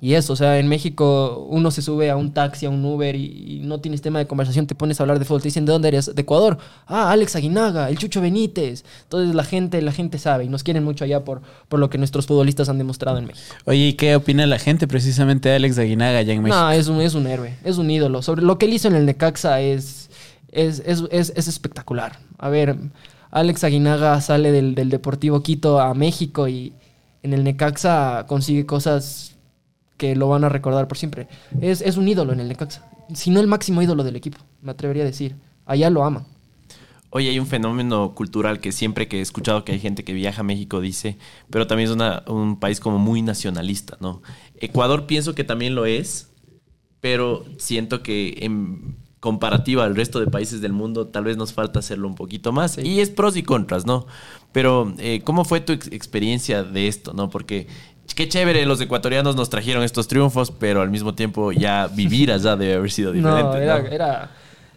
[0.00, 3.14] y eso, o sea, en México uno se sube a un taxi, a un Uber
[3.14, 5.64] y, y no tienes tema de conversación, te pones a hablar de fútbol, te dicen,
[5.64, 6.12] ¿de dónde eres?
[6.12, 6.58] De Ecuador.
[6.88, 8.84] Ah, Alex Aguinaga, el Chucho Benítez.
[9.04, 11.98] Entonces la gente, la gente sabe y nos quieren mucho allá por, por lo que
[11.98, 13.54] nuestros futbolistas han demostrado en México.
[13.64, 16.58] Oye, ¿y qué opina la gente precisamente de Alex Aguinaga allá en México?
[16.60, 18.22] No, es un, es un héroe, es un ídolo.
[18.22, 20.05] Sobre lo que él hizo en el Necaxa es,
[20.56, 22.18] es, es, es- es espectacular.
[22.38, 22.76] A ver,
[23.30, 26.72] Alex Aguinaga sale del, del Deportivo Quito a México y
[27.22, 29.36] en el Necaxa consigue cosas
[29.96, 31.28] que lo van a recordar por siempre.
[31.60, 32.88] Es, es un ídolo en el Necaxa.
[33.14, 35.36] Si no el máximo ídolo del equipo, me atrevería a decir.
[35.64, 36.26] Allá lo aman.
[37.10, 40.40] Oye, hay un fenómeno cultural que siempre que he escuchado que hay gente que viaja
[40.40, 41.16] a México dice,
[41.50, 44.22] pero también es una- un país como muy nacionalista, ¿no?
[44.60, 46.30] Ecuador pienso que también lo es,
[47.00, 51.80] pero siento que en comparativa al resto de países del mundo tal vez nos falta
[51.80, 52.78] hacerlo un poquito más.
[52.78, 54.06] Y es pros y contras, ¿no?
[54.52, 57.28] Pero eh, ¿cómo fue tu ex- experiencia de esto, no?
[57.28, 57.66] Porque
[58.14, 62.54] qué chévere, los ecuatorianos nos trajeron estos triunfos, pero al mismo tiempo ya vivir allá
[62.54, 63.42] debe haber sido diferente.
[63.42, 63.86] No, era, ¿no?
[63.88, 64.30] era-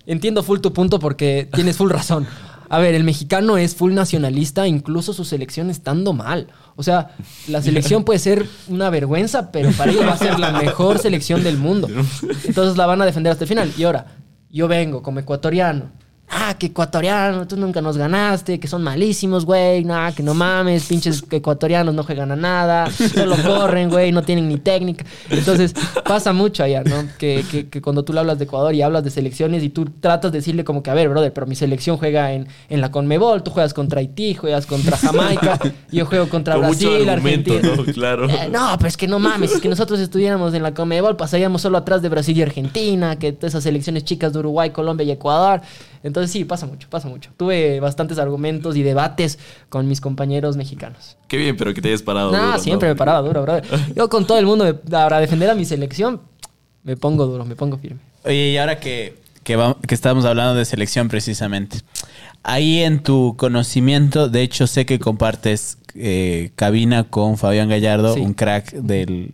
[0.07, 2.25] Entiendo full tu punto porque tienes full razón.
[2.71, 6.47] A ver, el mexicano es full nacionalista, incluso su selección estando mal.
[6.75, 7.15] O sea,
[7.47, 11.43] la selección puede ser una vergüenza, pero para ellos va a ser la mejor selección
[11.43, 11.87] del mundo.
[12.45, 13.71] Entonces la van a defender hasta el final.
[13.75, 14.05] Y ahora,
[14.49, 15.91] yo vengo como ecuatoriano.
[16.31, 19.83] Ah, que ecuatoriano, tú nunca nos ganaste, que son malísimos, güey.
[19.83, 24.47] Nah, que no mames, pinches ecuatorianos no juegan a nada, solo corren, güey, no tienen
[24.47, 25.05] ni técnica.
[25.29, 25.73] Entonces,
[26.05, 27.03] pasa mucho allá, ¿no?
[27.17, 29.85] Que, que- que cuando tú le hablas de Ecuador y hablas de selecciones y tú
[29.99, 32.91] tratas de decirle como que, a ver, brother, pero mi selección juega en, en la
[32.91, 35.59] Conmebol, tú juegas contra Haití, juegas contra Jamaica,
[35.91, 37.59] yo juego contra Con Brasil, Argentina.
[37.75, 37.83] ¿no?
[37.93, 38.29] Claro.
[38.29, 41.61] Eh, no, pero es que no mames, es que nosotros estuviéramos en la Conmebol, pasaríamos
[41.63, 45.11] solo atrás de Brasil y Argentina, que todas esas selecciones chicas de Uruguay, Colombia y
[45.11, 45.61] Ecuador.
[46.03, 47.31] Entonces sí, pasa mucho, pasa mucho.
[47.37, 49.37] Tuve bastantes argumentos y debates
[49.69, 51.17] con mis compañeros mexicanos.
[51.27, 52.31] Qué bien, pero que te hayas parado.
[52.31, 52.59] Nah, duro, ¿no?
[52.59, 53.65] siempre me paraba duro, brother.
[53.95, 56.21] Yo con todo el mundo, me- para defender a mi selección,
[56.83, 57.99] me pongo duro, me pongo firme.
[58.23, 61.79] Oye, y ahora que, que, va- que estamos hablando de selección precisamente,
[62.43, 68.21] ahí en tu conocimiento, de hecho sé que compartes eh, cabina con Fabián Gallardo, Sí.
[68.21, 69.33] un crack del,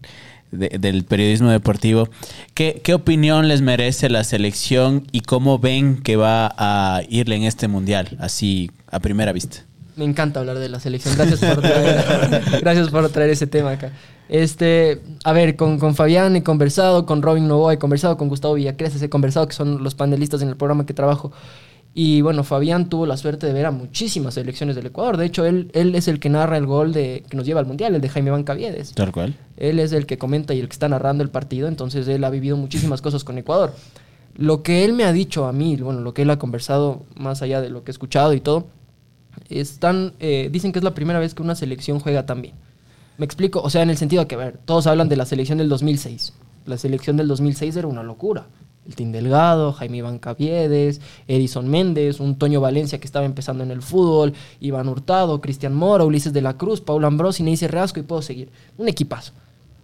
[0.56, 2.10] de- del periodismo deportivo.
[2.54, 7.44] ¿Qué, ¿Qué opinión les merece la selección y cómo ven que va a irle en
[7.44, 9.58] este mundial, así a primera vista?
[9.96, 11.16] Me encanta hablar de la selección.
[11.16, 13.92] Gracias por traer, gracias por traer ese tema acá.
[14.28, 18.56] Este, a ver, con, con Fabián he conversado, con Robin Novoa he conversado, con Gustavo
[18.56, 21.32] Villacreces he conversado, que son los panelistas en el programa que trabajo.
[21.98, 25.16] Y bueno, Fabián tuvo la suerte de ver a muchísimas selecciones del Ecuador.
[25.16, 27.66] De hecho, él, él es el que narra el gol de, que nos lleva al
[27.66, 28.92] Mundial, el de Jaime Bancaviedes.
[28.94, 29.34] Tal cual.
[29.56, 32.30] Él es el que comenta y el que está narrando el partido, entonces él ha
[32.30, 33.74] vivido muchísimas cosas con Ecuador.
[34.36, 37.42] Lo que él me ha dicho a mí, bueno, lo que él ha conversado más
[37.42, 38.68] allá de lo que he escuchado y todo,
[39.48, 42.56] están, eh, dicen que es la primera vez que una selección juega tan bien.
[43.18, 45.26] Me explico, o sea, en el sentido de que, a ver, todos hablan de la
[45.26, 46.34] selección del 2006.
[46.66, 48.48] La selección del 2006 era una locura.
[48.86, 53.72] El Team Delgado, Jaime Iván Caviedes, Edison Méndez, un Toño Valencia que estaba empezando en
[53.72, 58.04] el fútbol, Iván Hurtado, Cristian Mora, Ulises de la Cruz, Paul Ambrosi, Neisy Reasco y
[58.04, 58.50] puedo seguir.
[58.78, 59.34] Un equipazo.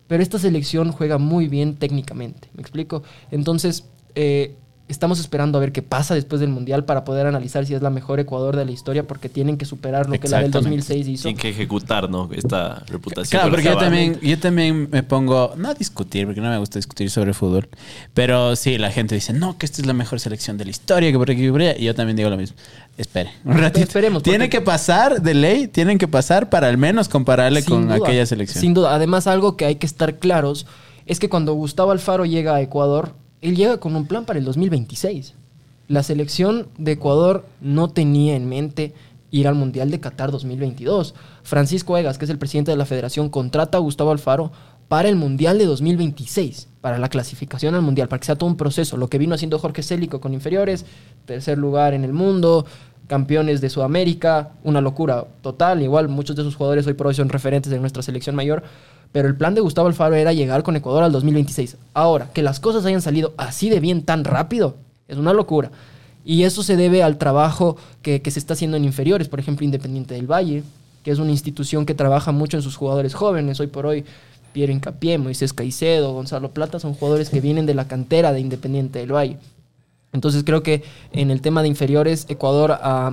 [0.07, 3.01] Pero esta selección juega muy bien técnicamente, ¿me explico?
[3.31, 4.55] Entonces, eh,
[4.91, 7.89] estamos esperando a ver qué pasa después del Mundial para poder analizar si es la
[7.89, 10.87] mejor Ecuador de la historia, porque tienen que superar lo que la del Exactamente.
[10.87, 11.23] 2006 hizo.
[11.23, 12.29] Tienen que ejecutar, ¿no?
[12.33, 13.39] Esta reputación.
[13.39, 16.79] Claro, porque yo también, yo también me pongo, no a discutir, porque no me gusta
[16.79, 17.69] discutir sobre fútbol,
[18.13, 21.11] pero sí, la gente dice, no, que esta es la mejor selección de la historia,
[21.11, 22.57] que por aquí, que por allá", y yo también digo lo mismo.
[22.97, 23.85] Espere, un ratito.
[23.85, 27.95] Esperemos, Tiene que pasar, de ley, tienen que pasar para al menos compararle con duda,
[27.95, 28.61] aquella selección.
[28.61, 28.93] Sin duda.
[28.93, 30.67] Además, algo que hay que estar claros
[31.05, 34.45] es que cuando Gustavo Alfaro llega a Ecuador, él llega con un plan para el
[34.45, 35.33] 2026.
[35.87, 38.93] La selección de Ecuador no tenía en mente
[39.31, 41.15] ir al Mundial de Qatar 2022.
[41.43, 44.51] Francisco Egas, que es el presidente de la federación, contrata a Gustavo Alfaro
[44.87, 46.67] para el Mundial de 2026.
[46.81, 48.97] para la clasificación al Mundial, para que sea todo un proceso.
[48.97, 50.85] Lo que vino haciendo Jorge Célico con inferiores,
[51.25, 52.65] tercer lugar en el mundo,
[53.05, 55.81] campeones de Sudamérica, una locura total.
[55.81, 58.63] Igual muchos de esos jugadores hoy por hoy son referentes de nuestra selección mayor.
[59.11, 61.77] Pero el plan de Gustavo Alfaro era llegar con Ecuador al 2026.
[61.93, 64.75] Ahora, que las cosas hayan salido así de bien tan rápido,
[65.07, 65.71] es una locura.
[66.23, 70.13] Y eso se debe al trabajo que, se está haciendo en inferiores, por ejemplo, Independiente
[70.13, 70.63] del Valle,
[71.03, 73.59] que es una institución que trabaja mucho en sus jugadores jóvenes.
[73.59, 74.05] Hoy por hoy,
[74.53, 78.99] Pierre Incapié, Moisés Caicedo, Gonzalo Plata son jugadores que vienen de la cantera de Independiente
[78.99, 79.37] del Valle.
[80.13, 83.11] Entonces creo que en el tema de inferiores, Ecuador, ah,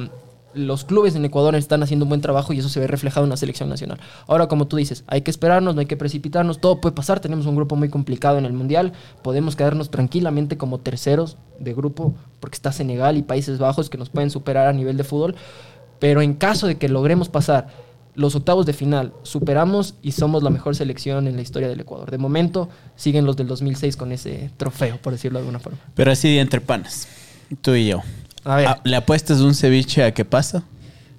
[0.55, 3.31] los clubes en Ecuador están haciendo un buen trabajo y eso se ve reflejado en
[3.31, 3.99] la selección nacional.
[4.27, 7.47] Ahora, como tú dices, hay que esperarnos, no hay que precipitarnos, todo puede pasar, tenemos
[7.47, 12.57] un grupo muy complicado en el Mundial, podemos quedarnos tranquilamente como terceros de grupo, porque
[12.57, 15.37] está Senegal y Países Bajos que nos pueden superar a nivel de fútbol,
[15.99, 17.69] pero en caso de que logremos pasar
[18.15, 22.11] los octavos de final, superamos y somos la mejor selección en la historia del Ecuador.
[22.11, 25.79] De momento, siguen los del 2006 con ese trofeo, por decirlo de alguna forma.
[25.95, 27.07] Pero así entre panas,
[27.61, 28.03] tú y yo.
[28.49, 28.67] A ver.
[28.67, 30.63] Ah, ¿Le apuestas un ceviche a qué pasa?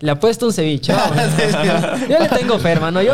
[0.02, 0.94] Le apuesto un ceviche.
[2.10, 3.02] yo le tengo fe, hermano.
[3.02, 3.14] Yo,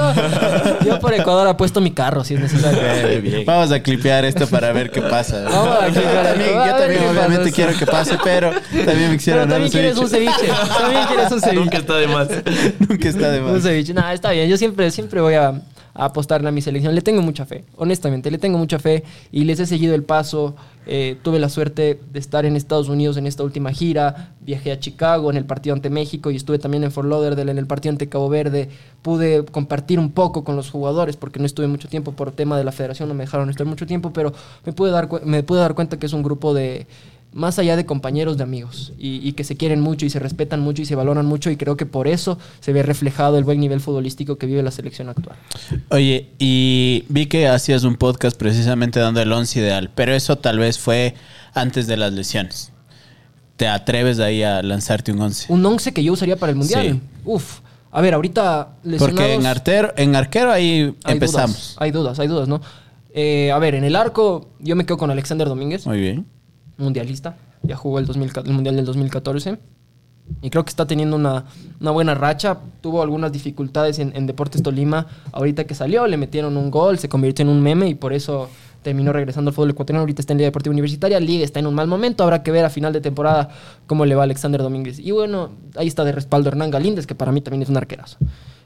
[0.85, 3.21] yo por Ecuador apuesto mi carro si es necesario.
[3.23, 3.43] bien.
[3.43, 5.45] Vamos a clipear esto para ver qué pasa.
[5.49, 6.57] Vamos a clipear Yo también.
[6.59, 7.55] A yo también obviamente pasa.
[7.55, 8.51] quiero que pase, pero
[8.85, 10.47] también me quisiera Pero dar un también quieres un ceviche.
[10.79, 11.59] También quieres un ceviche.
[11.59, 12.27] Nunca está de más.
[12.87, 13.63] Nunca está de Un más.
[13.63, 13.93] ceviche.
[13.95, 14.47] Nada, está bien.
[14.47, 15.59] Yo siempre, siempre voy a,
[15.95, 16.93] a apostarle a mi selección.
[16.93, 17.63] Le tengo mucha fe.
[17.77, 19.03] Honestamente, le tengo mucha fe.
[19.31, 20.55] Y les he seguido el paso.
[20.87, 24.33] Eh, tuve la suerte de estar en Estados Unidos en esta última gira.
[24.41, 27.57] Viajé a Chicago en el partido ante México y estuve también en Fort Lauderdale en
[27.57, 28.69] el partido ante Cabo Verde.
[29.01, 32.63] Pude compartir un poco con los jugadores porque no estuve mucho tiempo por tema de
[32.63, 34.33] la federación, no me dejaron estar mucho tiempo, pero
[34.65, 36.85] me pude dar, me pude dar cuenta que es un grupo de,
[37.35, 40.61] más allá de compañeros, de amigos, y, y que se quieren mucho y se respetan
[40.61, 43.59] mucho y se valoran mucho, y creo que por eso se ve reflejado el buen
[43.59, 45.35] nivel futbolístico que vive la selección actual.
[45.89, 50.59] Oye, y vi que hacías un podcast precisamente dando el once ideal, pero eso tal
[50.59, 51.13] vez fue
[51.53, 52.71] antes de las lesiones.
[53.57, 55.51] ¿Te atreves ahí a lanzarte un once?
[55.51, 56.89] Un 11 que yo usaría para el Mundial.
[56.89, 57.01] Sí.
[57.25, 57.59] Uf.
[57.91, 59.19] A ver, ahorita lesionados...
[59.19, 61.51] Porque en arquero, en arquero ahí hay empezamos.
[61.57, 62.61] dudas, hay dudas, hay dudas, ¿no?
[63.13, 65.85] Eh, a ver, en el arco yo me quedo con Alexander Domínguez.
[65.85, 66.25] Muy bien.
[66.77, 67.35] Mundialista.
[67.63, 69.57] Ya jugó el, 2000 el Mundial del 2014.
[70.41, 71.45] Y creo que está teniendo una,
[71.79, 72.57] una buena racha.
[72.81, 75.05] Tuvo algunas dificultades en, Deportes Tolima.
[75.31, 78.49] Ahorita que salió, le metieron un gol, se convirtió en un meme y por eso
[78.81, 80.01] terminó regresando al fútbol ecuatoriano.
[80.01, 81.19] Ahorita está en Liga Deportiva Universitaria.
[81.19, 82.23] Liga está en un mal momento.
[82.23, 83.49] Habrá que ver a final de temporada
[83.85, 84.97] cómo le va Alexander Domínguez.
[84.99, 88.17] Y bueno, ahí está de respaldo Hernán Galíndez, que para mí también es un arquerazo.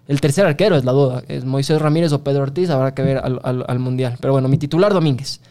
[0.07, 1.23] El tercer arquero es la duda.
[1.27, 2.69] Es Moisés Ramírez o Pedro Ortiz.
[2.69, 4.15] Habrá que ver al, al- al Mundial.
[4.21, 5.41] Pero bueno, mi titular Domínguez.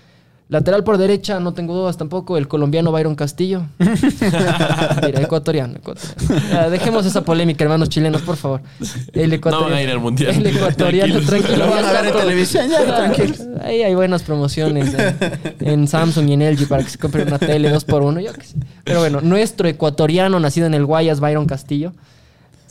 [0.50, 3.64] Lateral por derecha, no tengo dudas tampoco, el colombiano Byron Castillo.
[3.78, 6.70] Mira, ecuatoriano, ecuatoriano.
[6.70, 8.62] Dejemos esa polémica, hermanos chilenos, por favor.
[9.12, 10.34] El No van a ir al mundial.
[10.34, 11.58] El ecuatoriano, tranquilo.
[11.58, 13.42] Lo van a ver en televisión, ya, tranquilos.
[13.62, 17.38] Ahí hay buenas promociones en, en Samsung y en LG para que se compren una
[17.38, 18.56] tele dos por uno, yo qué sé.
[18.84, 21.92] Pero bueno, nuestro ecuatoriano nacido en el Guayas, Byron Castillo.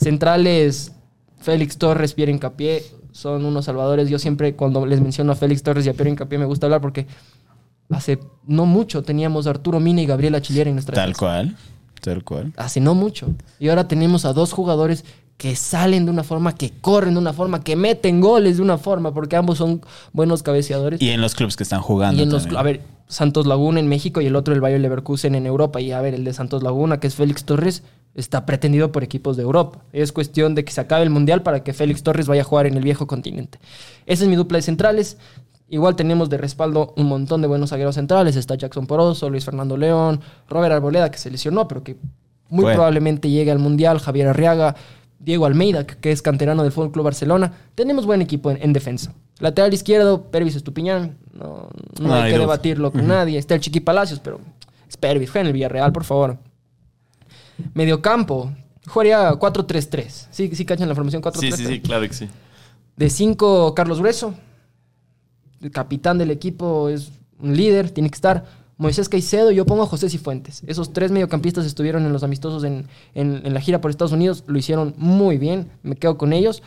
[0.00, 0.92] Centrales,
[1.40, 4.08] Félix Torres, Pierre Incapié, son unos salvadores.
[4.08, 6.80] Yo siempre cuando les menciono a Félix Torres y a Pierre Incapié me gusta hablar
[6.80, 7.06] porque
[7.90, 11.18] hace no mucho teníamos a Arturo Mina y Gabriela Chillera en nuestra Tal defensa.
[11.20, 11.56] cual.
[12.00, 12.52] Tal cual.
[12.56, 13.28] Hace no mucho.
[13.58, 15.04] Y ahora tenemos a dos jugadores
[15.36, 18.76] que salen de una forma, que corren de una forma, que meten goles de una
[18.76, 21.00] forma, porque ambos son buenos cabeceadores.
[21.00, 22.18] Y en los clubes que están jugando.
[22.18, 25.34] Y en los, a ver, Santos Laguna en México y el otro el Bayer Leverkusen
[25.34, 25.80] en Europa.
[25.80, 29.36] Y a ver, el de Santos Laguna, que es Félix Torres, está pretendido por equipos
[29.36, 29.78] de Europa.
[29.92, 32.66] Es cuestión de que se acabe el Mundial para que Félix Torres vaya a jugar
[32.66, 33.60] en el viejo continente.
[34.06, 35.18] Esa es mi dupla de centrales.
[35.70, 38.36] Igual tenemos de respaldo un montón de buenos zagueros centrales.
[38.36, 41.96] Está Jackson Poroso, Luis Fernando León, Robert Arboleda, que se lesionó, pero que
[42.48, 42.76] muy Bueno.
[42.76, 43.98] probablemente llegue al Mundial.
[43.98, 44.74] Javier Arriaga,
[45.18, 47.52] Diego Almeida, que es canterano del Fútbol Club Barcelona.
[47.74, 49.12] Tenemos buen equipo en, en defensa.
[49.40, 51.18] Lateral izquierdo, Pervis Estupiñán.
[51.34, 51.68] No,
[52.14, 53.38] hay que debatirlo con nadie.
[53.38, 54.40] Está el Chiqui Palacios, pero
[54.88, 55.30] es Pervis.
[55.30, 56.38] Juega en el Villarreal, por favor.
[57.74, 58.52] Mediocampo.
[58.86, 60.28] Jugaría 4-3-3.
[60.30, 61.40] Sí, sí cachan la formación 4-3-3.
[61.40, 62.28] Sí, sí, sí, claro que sí.
[62.96, 64.34] De 5, Carlos Grueso.
[65.62, 68.44] El capitán del equipo es un líder, tiene que estar.
[68.76, 70.62] Moisés Caicedo, yo pongo a José Cifuentes.
[70.66, 74.44] Esos tres mediocampistas estuvieron en los amistosos en, en- en la gira por Estados Unidos,
[74.46, 76.62] lo hicieron muy bien, me quedo con ellos.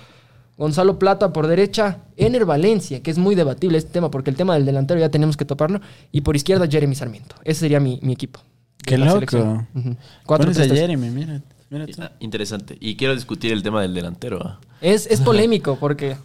[0.58, 4.54] Gonzalo Plata por derecha, Ener Valencia, que es muy debatible este tema, porque el tema
[4.54, 5.80] del delantero ya tenemos que toparlo.
[6.12, 7.36] Y por izquierda, Jeremy Sarmiento.
[7.46, 8.42] Ese sería mi, mi equipo.
[8.86, 9.16] Qué la loco.
[9.20, 9.68] selección.
[9.74, 9.96] Ujú.
[10.26, 10.54] Cuatro, a.
[10.54, 11.42] Jeremy, mira.
[11.70, 11.94] mira tú.
[12.02, 12.78] Ah, Interesante.
[12.80, 14.40] Y quiero discutir el tema del delantero.
[14.44, 14.60] ¿ah?
[14.82, 16.18] Es, es polémico porque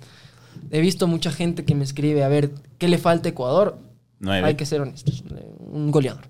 [0.71, 3.79] he visto mucha gente que me escribe, a ver, ¿qué le falta a Ecuador?
[4.19, 4.47] Nueve.
[4.47, 6.25] Hay que ser honestos, eh, un goleador.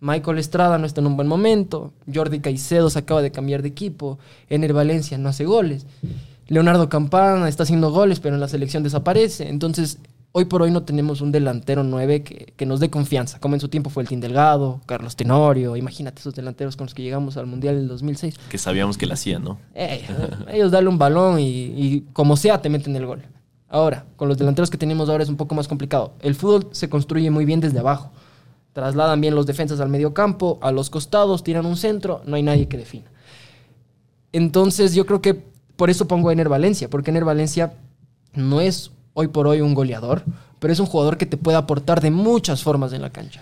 [0.00, 3.68] Michael Estrada no está en un buen momento, Jordi Caicedo se acaba de cambiar de
[3.68, 5.86] equipo, Ener Valencia no hace goles,
[6.48, 9.98] Leonardo Campana está haciendo goles pero en la selección desaparece, entonces
[10.32, 13.60] hoy por hoy no tenemos un delantero 9 que, que nos dé confianza, como en
[13.60, 17.36] su tiempo fue el Team Delgado, Carlos Tenorio, imagínate esos delanteros con los que llegamos
[17.36, 18.36] al Mundial del 2006.
[18.48, 19.58] Que sabíamos que la hacían, ¿no?
[19.74, 20.02] Eh,
[20.52, 23.22] ellos dale un balón y, y como sea te meten el gol.
[23.70, 26.12] Ahora, con los delanteros que tenemos ahora es un poco más complicado.
[26.20, 28.10] El fútbol se construye muy bien desde abajo.
[28.72, 32.42] Trasladan bien los defensas al medio campo, a los costados, tiran un centro, no hay
[32.42, 33.06] nadie que defina.
[34.32, 35.34] Entonces yo creo que
[35.76, 37.74] por eso pongo a Ener Valencia, porque Ener Valencia
[38.34, 40.24] no es hoy por hoy un goleador,
[40.58, 43.40] pero es un jugador que te puede aportar de muchas formas en la cancha.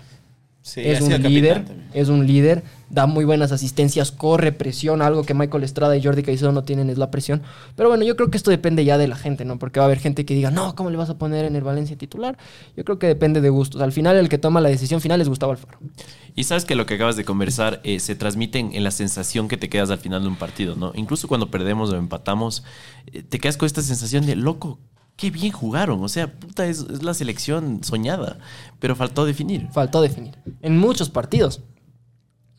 [0.60, 1.88] Sí, es un líder, también.
[1.94, 6.22] es un líder, da muy buenas asistencias, corre, presiona, algo que Michael Estrada y Jordi
[6.22, 7.42] Caicedo no tienen es la presión.
[7.76, 9.58] Pero bueno, yo creo que esto depende ya de la gente, ¿no?
[9.58, 11.62] Porque va a haber gente que diga, no, ¿cómo le vas a poner en el
[11.62, 12.38] Valencia titular?
[12.76, 13.82] Yo creo que depende de gustos.
[13.82, 15.78] Al final el que toma la decisión final es Gustavo Alfaro.
[16.34, 19.48] Y sabes que lo que acabas de conversar eh, se transmite en, en la sensación
[19.48, 20.92] que te quedas al final de un partido, ¿no?
[20.94, 22.64] Incluso cuando perdemos o empatamos,
[23.12, 24.78] eh, te quedas con esta sensación de, loco,
[25.16, 26.02] qué bien jugaron.
[26.02, 28.38] O sea, puta, es, es la selección soñada,
[28.78, 29.68] pero faltó definir.
[29.72, 30.38] Faltó definir.
[30.62, 31.60] En muchos partidos.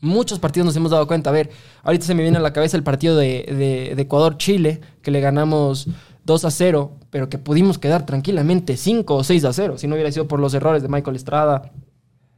[0.00, 1.30] Muchos partidos nos hemos dado cuenta.
[1.30, 1.50] A ver,
[1.82, 5.88] ahorita se me viene a la cabeza el partido de, de- Ecuador-Chile, que le ganamos
[6.24, 9.94] 2 a 0, pero que pudimos quedar tranquilamente 5 o 6 a 0, si no
[9.94, 11.70] hubiera sido por los errores de Michael Estrada,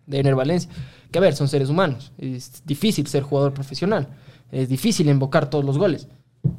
[0.06, 0.70] de Ener Valencia.
[1.10, 2.12] Que a ver, son seres humanos.
[2.18, 4.08] Es difícil ser jugador profesional.
[4.50, 6.08] Es difícil invocar todos los goles.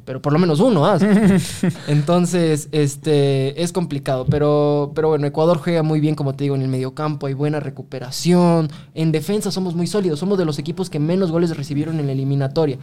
[0.04, 1.02] Pero por lo menos uno haz.
[1.88, 4.26] Entonces, este, es complicado.
[4.26, 7.26] Pero, pero bueno, Ecuador juega muy bien, como te digo, en el mediocampo.
[7.26, 8.68] Hay buena recuperación.
[8.94, 10.18] En defensa somos muy sólidos.
[10.18, 12.78] Somos de los equipos que menos goles recibieron en la eliminatoria.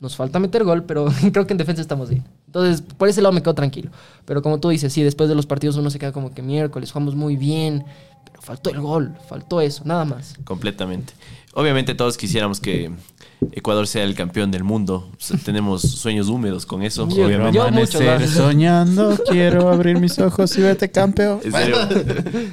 [0.00, 2.24] Nos falta meter gol, pero creo que en defensa estamos bien.
[2.46, 3.90] Entonces, por ese lado me quedo tranquilo.
[4.24, 6.92] Pero como tú dices, sí, después de los partidos uno se queda como que miércoles,
[6.92, 7.84] jugamos muy bien.
[8.24, 10.34] Pero faltó el gol, faltó eso, nada más.
[10.44, 11.14] Completamente.
[11.54, 12.90] Obviamente todos quisiéramos que
[13.52, 15.08] Ecuador sea el campeón del mundo.
[15.12, 17.52] O sea, tenemos sueños húmedos con eso, Yo- obviamente.
[17.56, 21.40] yo- Amanecer mucho soñando, quiero abrir mis ojos y vete campeón.
[21.44, 21.76] En serio,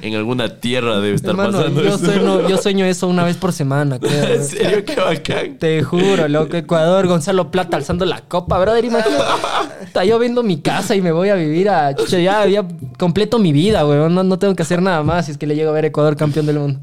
[0.02, 1.98] en alguna tierra debe estar Hermano, pasando yo, eso.
[1.98, 4.24] sueño, yo sueño eso una vez por semana, creo.
[4.34, 5.58] En serio, qué bacán.
[5.58, 9.22] Te juro, loco, Ecuador, Gonzalo Plata alzando la copa, brother, imagínate.
[9.82, 11.94] Está yo viendo mi casa y me voy a vivir a...
[11.94, 12.64] chucha, ya, ya
[12.98, 14.14] completo mi vida, weón.
[14.14, 16.16] No, no tengo que hacer nada más si es que le llego a ver Ecuador
[16.16, 16.80] campeón del mundo.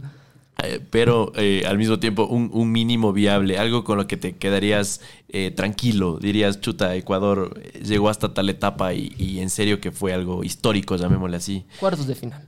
[0.62, 4.36] Eh, Pero eh, al mismo tiempo un, un mínimo viable, algo con lo que te
[4.38, 6.20] quedarías eh, tranquilo.
[6.20, 10.44] Dirías, chuta, Ecuador eh, llegó hasta tal etapa y, y en serio que fue algo
[10.44, 11.66] histórico, llamémosle así.
[11.80, 12.46] Cuartos de final.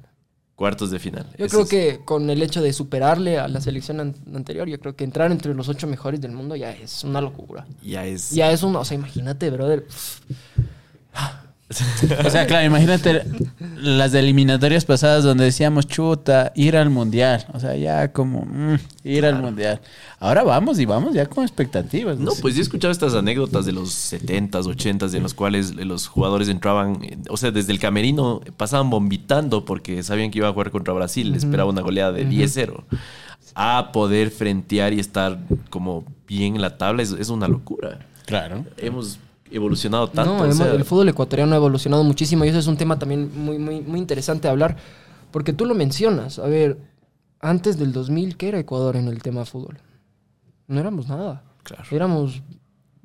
[0.56, 1.26] Cuartos de final.
[1.38, 4.70] Yo Eso creo es- que con el hecho de superarle a la selección an- anterior,
[4.70, 7.66] yo creo que entrar entre los ocho mejores del mundo ya es una locura.
[7.84, 8.30] ya es...
[8.32, 8.80] Ya es una...
[8.80, 9.86] O sea, imagínate, brother.
[11.68, 13.24] O sea, claro, imagínate
[13.78, 17.46] las eliminatorias pasadas donde decíamos, chuta, ir al mundial.
[17.54, 19.82] O sea, ya como, mm, ir al mundial.
[20.20, 22.20] Ahora vamos y vamos ya con expectativas.
[22.20, 26.08] No, pues yo he escuchado estas anécdotas de los 70s, 80s, en los cuales los
[26.08, 30.54] jugadores entraban, eh, o sea, desde el camerino pasaban vomitando porque sabían que iba a
[30.54, 32.84] jugar contra Brasil, les esperaba una goleada de 10-0.
[33.56, 35.40] A poder frentear y estar
[35.72, 38.06] como bien en la tabla es, es una locura.
[38.26, 38.66] Claro.
[38.78, 39.20] Hemos
[39.52, 40.34] evolucionado tanto.
[40.34, 42.98] no, o hemos- sea, el fútbol ecuatoriano ha evolucionado muchísimo y eso es un tema
[43.00, 44.78] también muy, muy, muy interesante de hablar,
[45.32, 46.40] porque tú lo mencionas.
[46.40, 46.78] A ver,
[47.40, 49.78] antes del 2000, ¿qué era Ecuador en el tema fútbol?
[50.68, 51.44] No éramos nada.
[51.64, 51.84] Claro.
[51.92, 52.42] Éramos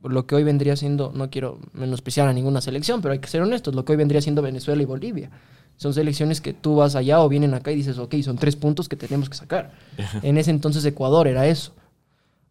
[0.02, 3.42] lo que hoy vendría siendo, no quiero menospreciar a ninguna selección, pero hay que ser
[3.42, 5.30] honestos, lo que hoy vendría siendo Venezuela y Bolivia.
[5.76, 8.88] Son selecciones que tú vas allá o vienen acá y dices, ok, son tres puntos
[8.88, 9.72] que tenemos que sacar.
[10.22, 11.72] en ese entonces Ecuador era eso.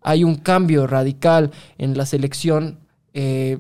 [0.02, 2.78] Hay un cambio radical en la selección
[3.14, 3.58] eh,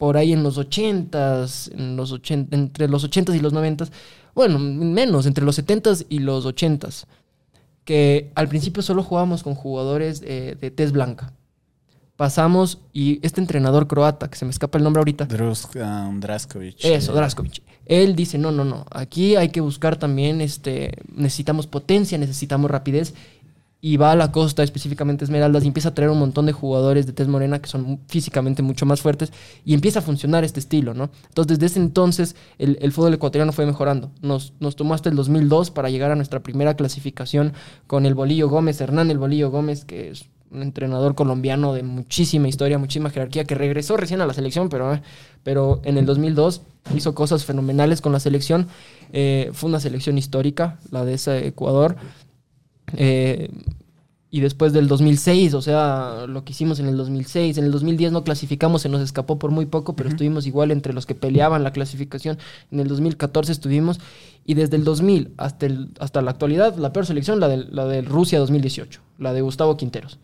[0.00, 3.90] por ahí en los 80s, en los 80, entre los 80s y los 90s,
[4.34, 7.04] bueno, menos, entre los 70s y los 80s,
[7.84, 11.34] que al principio solo jugábamos con jugadores eh, de tez blanca.
[12.16, 16.82] Pasamos y este entrenador croata, que se me escapa el nombre ahorita, Druska, um, Draskovic.
[16.82, 17.62] eso, Draskovic.
[17.84, 23.12] Él dice, no, no, no, aquí hay que buscar también, este, necesitamos potencia, necesitamos rapidez.
[23.82, 27.06] Y va a la costa, específicamente Esmeraldas, y empieza a traer un montón de jugadores
[27.06, 29.32] de tez morena que son físicamente mucho más fuertes.
[29.64, 31.10] Y empieza a funcionar este estilo, ¿no?
[31.28, 34.10] Entonces, desde ese entonces, el, fútbol ecuatoriano fue mejorando.
[34.20, 37.54] Nos, nos tomó hasta el 2002 para llegar a nuestra primera clasificación
[37.86, 42.48] con el Bolillo Gómez, Hernán el Bolillo Gómez, que es un entrenador colombiano de muchísima
[42.48, 45.02] historia, muchísima jerarquía, que regresó recién a la selección, pero, eh,
[45.42, 46.62] pero en el 2002
[46.94, 48.66] hizo cosas fenomenales con la selección.
[49.12, 51.16] Eh, fue una selección histórica, la de
[51.46, 51.96] Ecuador.
[52.96, 53.50] Eh,
[54.32, 58.12] y después del 2006, o sea, lo que hicimos en el 2006, en el 2010
[58.12, 61.64] no clasificamos, se nos escapó por muy poco, pero estuvimos igual entre los que peleaban
[61.64, 62.38] la clasificación.
[62.70, 63.98] En el 2014 estuvimos,
[64.46, 67.86] y desde el 2000 hasta, el, hasta la actualidad, la peor selección, la de, la
[67.86, 70.20] de Rusia 2018, la de Gustavo Quinteros.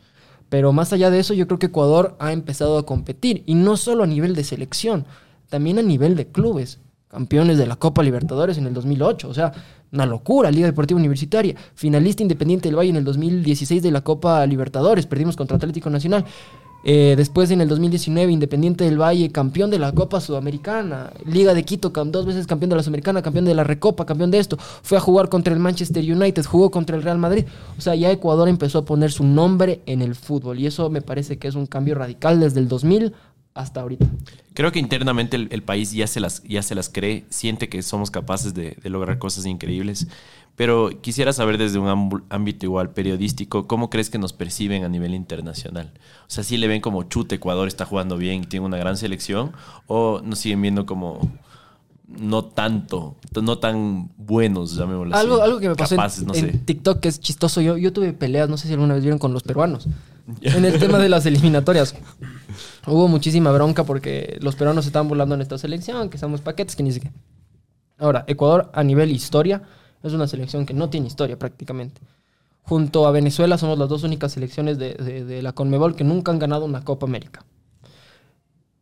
[0.49, 3.77] Pero más allá de eso, yo creo que Ecuador ha empezado a competir, y no
[3.77, 5.05] solo a nivel de selección,
[5.49, 6.79] también a nivel de clubes.
[7.17, 9.31] Campeones de la Copa Libertadores en el 2008.
[9.31, 9.51] O sea,
[9.91, 11.55] una locura, Liga Deportiva Universitaria.
[11.75, 15.07] Finalista Independiente del Valle en el 2016 de la Copa Libertadores.
[15.07, 16.27] Perdimos contra Atlético Nacional.
[16.85, 21.11] Eh, después en el 2019 Independiente del Valle, campeón de la Copa Sudamericana.
[21.25, 24.39] Liga de Quito, dos veces campeón de la Sudamericana, campeón de la Recopa, campeón de
[24.39, 24.59] esto.
[24.59, 27.47] Fue a jugar contra el Manchester United, jugó contra el Real Madrid.
[27.79, 30.61] O sea, ya Ecuador empezó a poner su nombre en el fútbol.
[30.61, 33.15] Y eso me parece que es un cambio radical desde el 2000
[33.57, 34.07] hasta ahorita.
[34.55, 37.83] Creo que internamente el, el país ya se, las, ya se las cree, siente que
[37.83, 40.07] somos capaces de, de lograr cosas increíbles.
[40.55, 45.15] Pero quisiera saber desde un ámbito igual periodístico, ¿cómo crees que nos perciben a nivel
[45.15, 45.93] internacional?
[46.23, 48.97] O sea, si le ven como chute, Ecuador está jugando bien y tiene una gran
[48.97, 49.53] selección,
[49.87, 51.31] o nos siguen viendo como
[52.09, 55.27] no tanto, no tan buenos, llamémoslo así.
[55.27, 56.59] Algo, algo que me pasó en- Capaces, no en, sé.
[56.65, 57.61] TikTok que es chistoso.
[57.61, 59.87] Yo, yo tuve peleas, no sé si alguna vez vieron con los peruanos.
[60.43, 61.95] En el tema de las eliminatorias.
[62.87, 66.77] Hubo muchísima bronca porque los peruanos se estaban burlando en esta selección, que somos paquetes,
[66.77, 67.11] que ni sé qué.
[67.99, 69.63] Ahora, Ecuador a nivel historia
[70.03, 72.01] es una selección que no tiene historia prácticamente.
[72.63, 76.39] Junto a Venezuela somos las dos únicas selecciones de- de la Conmebol que nunca han
[76.39, 77.45] ganado una Copa América.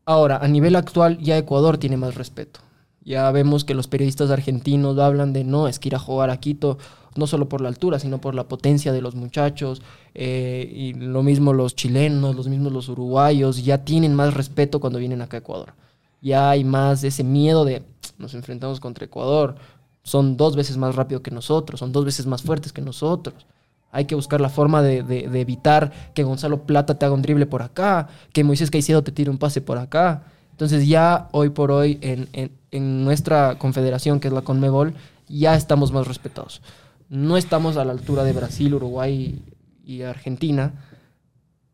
[0.07, 2.61] Ahora, a nivel actual ya Ecuador tiene más respeto.
[3.05, 6.39] Ya vemos que los periodistas argentinos hablan de no, es que ir a jugar a
[6.39, 6.79] Quito,
[7.17, 9.83] no solo por la altura, sino por la potencia de los muchachos.
[10.15, 14.99] eh, y lo mismo los chilenos, los mismos los uruguayos, ya tienen más respeto cuando
[14.99, 15.75] vienen acá a Ecuador.
[16.23, 17.83] Ya hay más ese miedo de
[18.19, 19.57] nos enfrentamos contra Ecuador,
[20.03, 23.47] son dos veces más rápido que nosotros, son dos veces más fuertes que nosotros.
[23.91, 24.99] Hay que buscar la forma de,
[25.41, 29.31] evitar que Gonzalo Plata te haga un drible por acá, que Moisés Caicedo te tire
[29.31, 30.25] un pase por acá.
[30.51, 34.95] Entonces ya hoy por hoy en, en- en nuestra confederación, que es la Conmebol,
[35.29, 36.61] ya estamos más respetados.
[37.09, 39.39] No estamos a la altura de Brasil, Uruguay
[39.87, 40.73] y Argentina,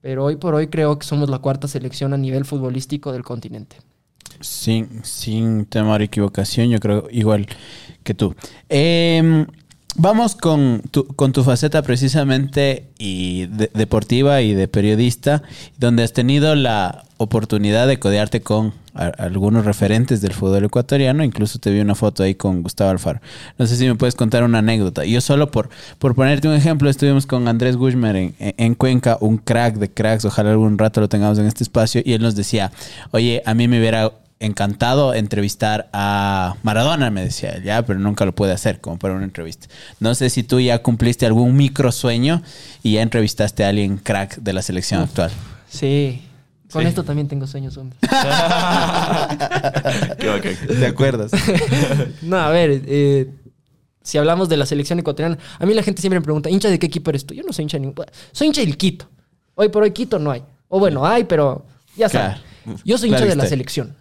[0.00, 3.76] pero hoy por hoy creo que somos la cuarta selección a nivel futbolístico del continente.
[4.40, 7.46] Sin, sin temor a equivocación, yo creo igual
[8.02, 8.34] que tú.
[8.68, 9.46] Em,
[9.96, 15.42] vamos con tu, con tu faceta precisamente y de- deportiva y de periodista,
[15.78, 21.22] donde has tenido la oportunidad de codearte con a- algunos referentes del fútbol ecuatoriano.
[21.24, 23.20] Incluso te vi una foto ahí con Gustavo Alfaro.
[23.58, 25.04] No sé si me puedes contar una anécdota.
[25.04, 25.68] Yo solo por,
[25.98, 29.90] por ponerte un ejemplo, estuvimos con Andrés Gushmer en, en- en Cuenca, un crack de
[29.90, 30.24] cracks.
[30.24, 32.02] Ojalá algún rato lo tengamos en este espacio.
[32.04, 32.72] Y él nos decía,
[33.12, 34.10] oye, a mí me hubiera
[34.42, 39.12] encantado entrevistar a Maradona, me decía él, ya, pero nunca lo puede hacer como para
[39.12, 39.66] una entrevista.
[40.00, 42.40] No sé si tú ya cumpliste algún micro sueño
[42.82, 45.30] y ya entrevistaste a alguien crack de la selección actual.
[45.68, 46.22] Sí.
[46.70, 46.88] Con Sí.
[46.88, 47.98] esto también tengo sueños, hombre.
[50.18, 50.54] Qué bacán.
[50.68, 51.30] ¿Te acuerdas?
[52.22, 53.30] No, a ver, eh,
[54.02, 56.78] si hablamos de la selección ecuatoriana, a mí la gente siempre me pregunta, ¿hincha de
[56.78, 57.34] qué equipo eres tú?
[57.34, 58.04] Yo no soy hincha de ningún.
[58.32, 59.06] Soy hincha del Quito.
[59.54, 60.42] Hoy por hoy Quito no hay.
[60.68, 61.66] O bueno, hay, pero
[61.96, 62.38] ya Claro.
[62.64, 62.82] sabes.
[62.84, 63.96] Yo soy hincha Claro de la selección.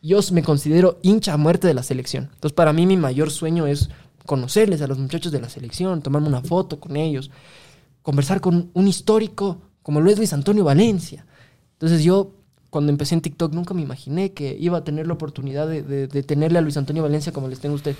[0.00, 2.30] Yo me considero hincha a muerte de la selección.
[2.34, 3.88] Entonces, para mí, mi mayor sueño es
[4.26, 7.30] conocerles a los muchachos de la selección, tomarme una foto con ellos,
[8.02, 11.24] conversar con un histórico como lo es Luis Antonio Valencia.
[11.78, 12.32] Entonces, yo,
[12.70, 16.22] cuando empecé en TikTok, nunca me imaginé que iba a tener la oportunidad de, de-
[16.22, 17.96] tenerle a Luis Antonio Valencia como les tengo a usted.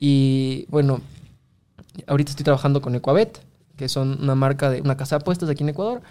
[0.00, 1.00] Y bueno,
[2.06, 3.40] ahorita estoy trabajando con Ecuabet,
[3.76, 6.02] que son una marca de una casa de apuestas aquí en Ecuador,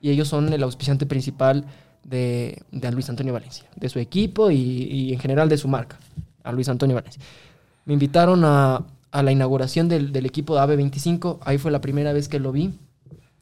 [0.00, 1.64] y ellos son el auspiciante principal
[2.04, 5.98] de, de Luis Antonio Valencia, de su equipo y, y en general de su marca,
[6.44, 7.20] a Luis Antonio Valencia.
[7.84, 12.12] Me invitaron a, a la inauguración del, del equipo de AB25, ahí fue la primera
[12.12, 12.74] vez que lo vi.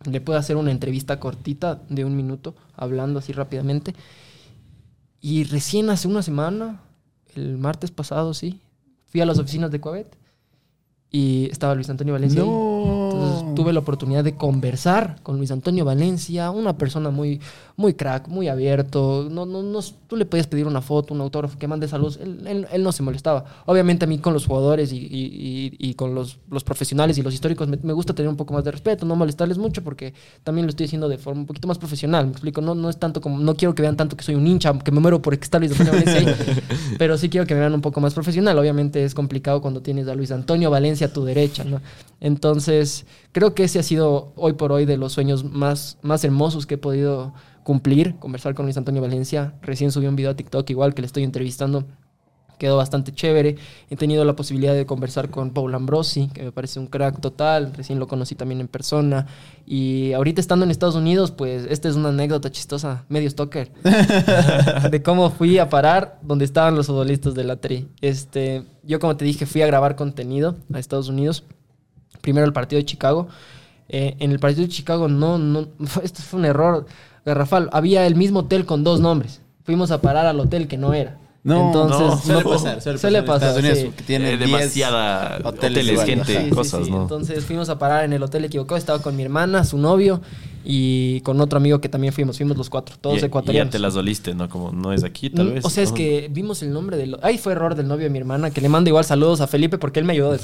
[0.07, 3.95] Le pude hacer una entrevista cortita de un minuto, hablando así rápidamente.
[5.21, 6.81] Y recién hace una semana,
[7.35, 8.61] el martes pasado, sí,
[9.07, 10.17] fui a las oficinas de Coabet
[11.11, 12.43] y estaba Luis Antonio Valencia.
[12.43, 12.49] ahí.
[13.13, 17.41] Entonces tuve la oportunidad de conversar con Luis Antonio Valencia, una persona muy,
[17.77, 19.29] muy crack, muy abierto.
[19.31, 19.79] No, no, no,
[20.09, 22.19] tú le podías pedir una foto, un autógrafo, que mande saludos.
[22.21, 23.45] Él, él- él no se molestaba.
[23.67, 27.23] Obviamente a mí con los jugadores y, y- y- y con los, los profesionales y
[27.23, 30.13] los históricos me, me gusta tener un poco más de respeto, no molestarles mucho porque
[30.43, 32.27] también lo estoy haciendo de forma un poquito más profesional.
[32.27, 34.47] Me explico, no, no es tanto como, no quiero que vean tanto que soy un
[34.47, 36.37] hincha, que me muero por estar Luis Antonio Valencia ahí,
[36.99, 38.59] pero sí quiero que me vean un poco más profesional.
[38.59, 41.81] Obviamente es complicado cuando tienes a Luis Antonio Valencia a tu derecha, ¿no?
[42.21, 42.76] Entonces,
[43.33, 46.75] creo que ese ha sido hoy por hoy de los sueños más, más hermosos que
[46.75, 47.35] he podido
[47.67, 49.55] cumplir, conversar con Luis Antonio Valencia.
[49.61, 51.85] Recién subí un video a TikTok igual que le estoy entrevistando.
[52.59, 53.57] Quedó bastante chévere.
[53.91, 57.73] He tenido la posibilidad de conversar con Paul Ambrosi, que me parece un crack total.
[57.75, 59.27] Recién lo conocí también en persona.
[59.67, 63.73] Y ahorita estando en Estados Unidos, pues esta es una anécdota chistosa, medio stalker,
[64.91, 67.89] de cómo fui a parar donde estaban los futbolistas de la tri.
[68.01, 71.45] Este, yo como te dije, fui a grabar contenido a Estados Unidos.
[72.27, 73.29] Primero el partido de Chicago.
[73.89, 75.69] Eh, en el partido de Chicago no, no,
[76.03, 76.85] esto fue un error
[77.25, 77.69] garrafal.
[77.73, 79.41] Había el mismo hotel con dos nombres.
[79.63, 81.19] Fuimos a parar al hotel que no era.
[81.45, 83.59] No, Entonces, no, suele no- pasar, suele, suele pasar sí.
[83.61, 86.91] Unidos, que tiene Eh, 10 demasiada hoteles, igual, gente, sí, cosas, sí.
[86.91, 87.03] ¿no?
[87.03, 88.77] Entonces fuimos a parar en el hotel equivocado.
[88.77, 90.21] Estaba con mi hermana, su novio
[90.69, 92.37] y con otro amigo que también fuimos.
[92.39, 93.71] Fuimos los cuatro, todos Y- y ya ecuatorianos.
[93.71, 94.49] te las oliste, ¿no?
[94.49, 95.65] Como no es aquí, tal vez.
[95.65, 97.17] O sea, es que vimos el nombre del...
[97.23, 99.79] Ahí fue error del novio de mi hermana, que le mando igual saludos a Felipe
[99.79, 100.37] porque él me ayudó.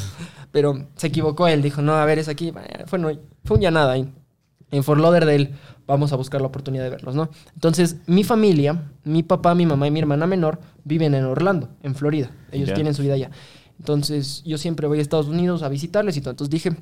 [0.52, 2.52] Pero se equivocó él, dijo, no, a ver, es aquí.
[2.86, 3.10] Fue, no,
[3.44, 4.08] fue un ya nada ahí.
[4.70, 5.50] En Fort Lauderdale
[5.86, 7.28] vamos a buscar la oportunidad de verlos, ¿no?
[7.54, 11.94] Entonces, mi familia, mi papá, mi mamá y mi hermana menor viven en Orlando, en
[11.94, 12.30] Florida.
[12.52, 13.30] Ellos tienen su vida allá.
[13.78, 16.30] Entonces, yo siempre voy a Estados Unidos a visitarles y todo.
[16.30, 16.76] Entonces dije,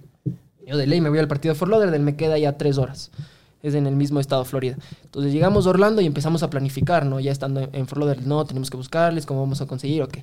[0.66, 3.10] yo de ley me voy al partido de Fort Lauderdale, me queda ya tres horas.
[3.62, 4.76] Es en el mismo estado, Florida.
[5.04, 7.20] Entonces llegamos a Orlando y empezamos a planificar, ¿no?
[7.20, 10.18] Ya estando en, Fort Lauderdale, no, tenemos que buscarles, cómo vamos a conseguir, ok.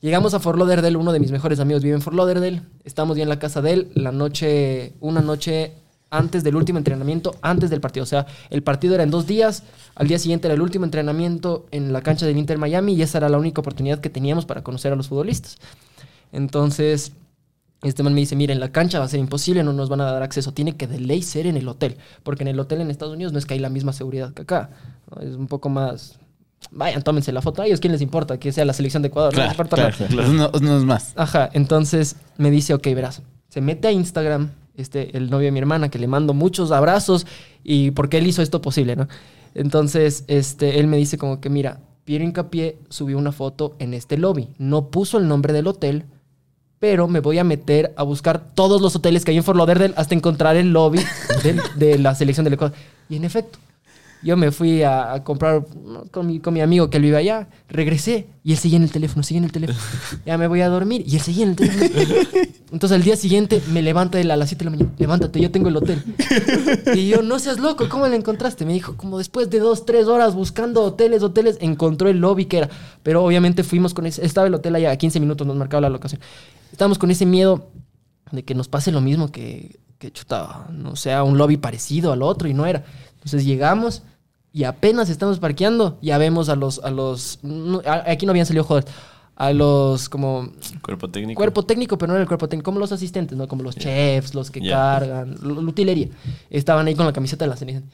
[0.00, 2.62] Llegamos a Fort Lauderdale, uno de mis mejores amigos vive en Fort Lauderdale.
[2.84, 5.74] Estamos ya en la casa de él, la noche, una noche
[6.10, 8.04] antes del último entrenamiento, antes del partido.
[8.04, 9.62] O sea, el partido era en dos días,
[9.94, 13.18] al día siguiente era el último entrenamiento en la cancha del Inter Miami y esa
[13.18, 15.58] era la única oportunidad que teníamos para conocer a los futbolistas.
[16.32, 17.12] Entonces,
[17.82, 20.00] este man me dice, mira, en la cancha va a ser imposible, no nos van
[20.02, 22.80] a dar acceso, tiene que de ley ser en el hotel, porque en el hotel
[22.82, 24.70] en Estados Unidos no es que hay la misma seguridad que acá,
[25.14, 25.22] ¿no?
[25.22, 26.18] es un poco más...
[26.72, 29.32] Vayan, tómense la foto, a ellos quién les importa que sea la selección de Ecuador,
[29.32, 30.08] no Claro, importa claro, nada.
[30.10, 30.50] claro.
[30.60, 31.12] Uno es más.
[31.16, 35.58] Ajá, entonces me dice, ok, verás, se mete a Instagram, este, el novio de mi
[35.58, 37.26] hermana, que le mando muchos abrazos
[37.64, 39.08] y porque él hizo esto posible, ¿no?
[39.54, 44.18] Entonces, este, él me dice como que, mira, Piero Hincapié subió una foto en este
[44.18, 46.04] lobby, no puso el nombre del hotel,
[46.80, 49.94] pero me voy a meter a buscar todos los hoteles que hay en Fort Lauderdale
[49.96, 51.00] hasta encontrar el lobby
[51.76, 52.76] de, la selección del Ecuador.
[53.10, 53.58] Y en efecto,
[54.22, 55.62] yo me fui a, a comprar
[56.10, 58.90] con mi, con mi amigo que él vive allá, regresé y él seguía en el
[58.90, 59.78] teléfono, seguía en el teléfono.
[60.24, 62.26] Ya me voy a dormir y él seguía en el teléfono.
[62.72, 65.50] Entonces al día siguiente me levanta él a las 7 de la mañana, levántate, yo
[65.50, 66.02] tengo el hotel.
[66.94, 68.64] Y yo, no seas loco, ¿cómo lo encontraste?
[68.64, 72.58] Me dijo, como después de dos, tres horas buscando hoteles, hoteles, encontró el lobby que
[72.58, 72.70] era.
[73.02, 75.90] Pero obviamente fuimos con ese, estaba el hotel allá a 15 minutos, nos marcaba la
[75.90, 76.22] locación.
[76.72, 77.70] Estábamos con ese miedo
[78.32, 82.22] de que nos pase lo mismo que, que chuta, no sea un lobby parecido al
[82.22, 82.84] otro y no era.
[83.14, 84.02] Entonces llegamos
[84.52, 88.46] y apenas estamos parqueando, ya vemos a los, a los, no, a- aquí no habían
[88.46, 88.92] salido jugadores,
[89.36, 90.50] a los como
[90.82, 91.36] Cuerpo técnico.
[91.38, 93.48] cuerpo técnico, pero no era el cuerpo técnico, como los asistentes, ¿no?
[93.48, 96.08] Como los chefs, los que cargan, la utilería.
[96.50, 97.84] Estaban ahí con la camiseta de la selección.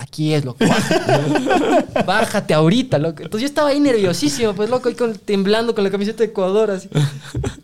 [0.00, 0.64] Aquí es, loco.
[0.66, 3.22] Bájate, Bájate ahorita, loco.
[3.22, 6.70] Entonces yo estaba ahí nerviosísimo, pues, loco, ahí con- temblando con la camiseta de Ecuador,
[6.70, 6.88] así.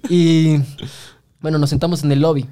[0.08, 0.58] Y
[1.40, 2.46] bueno, nos sentamos en el lobby.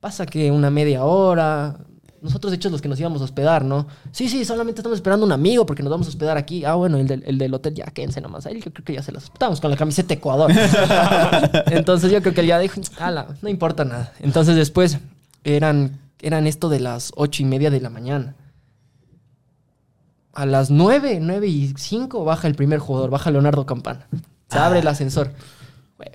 [0.00, 1.76] Pasa que una media hora.
[2.22, 3.88] Nosotros, de hecho, los que nos íbamos a hospedar, ¿no?
[4.12, 6.64] Sí, sí, solamente estamos esperando un amigo porque nos vamos a hospedar aquí.
[6.64, 8.46] Ah, bueno, el del, el del hotel ya, quédense nomás.
[8.46, 10.50] Ahí yo creo que ya se las estábamos con la camiseta de Ecuador.
[11.66, 14.12] Entonces yo creo que él ya dijo, ala, no importa nada.
[14.20, 14.98] Entonces después
[15.44, 18.34] eran, eran esto de las ocho y media de la mañana.
[20.34, 24.06] A las nueve, nueve y cinco baja el primer jugador, baja Leonardo Campana.
[24.48, 25.30] Se abre el ascensor.
[25.96, 26.12] Bueno,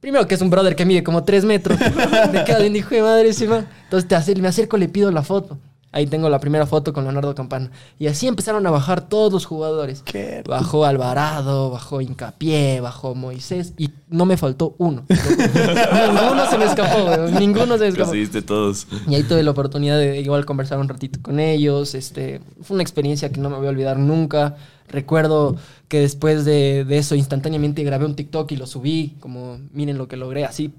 [0.00, 1.78] Primero que es un brother que mide como tres metros.
[2.32, 3.66] Me quedo viendo, hijo de madre, man.
[3.84, 5.58] Entonces te acer- me acerco, le pido la foto.
[5.96, 7.70] Ahí tengo la primera foto con Leonardo Campana.
[7.98, 10.02] Y así empezaron a bajar todos los jugadores.
[10.02, 15.06] Qué Bajó Alvarado, bajó Incapié, bajó Moisés y no me faltó uno.
[15.08, 18.10] ninguno se me escapó, Ninguno se me escapó.
[18.10, 18.86] Conseguiste todos.
[19.08, 21.94] Y ahí tuve la oportunidad de igual conversar un ratito con ellos.
[21.94, 24.56] Este, fue una experiencia que no me voy a olvidar nunca.
[24.88, 25.56] Recuerdo
[25.88, 30.08] que después de, de eso instantáneamente grabé un TikTok y lo subí, como miren lo
[30.08, 30.74] que logré, así,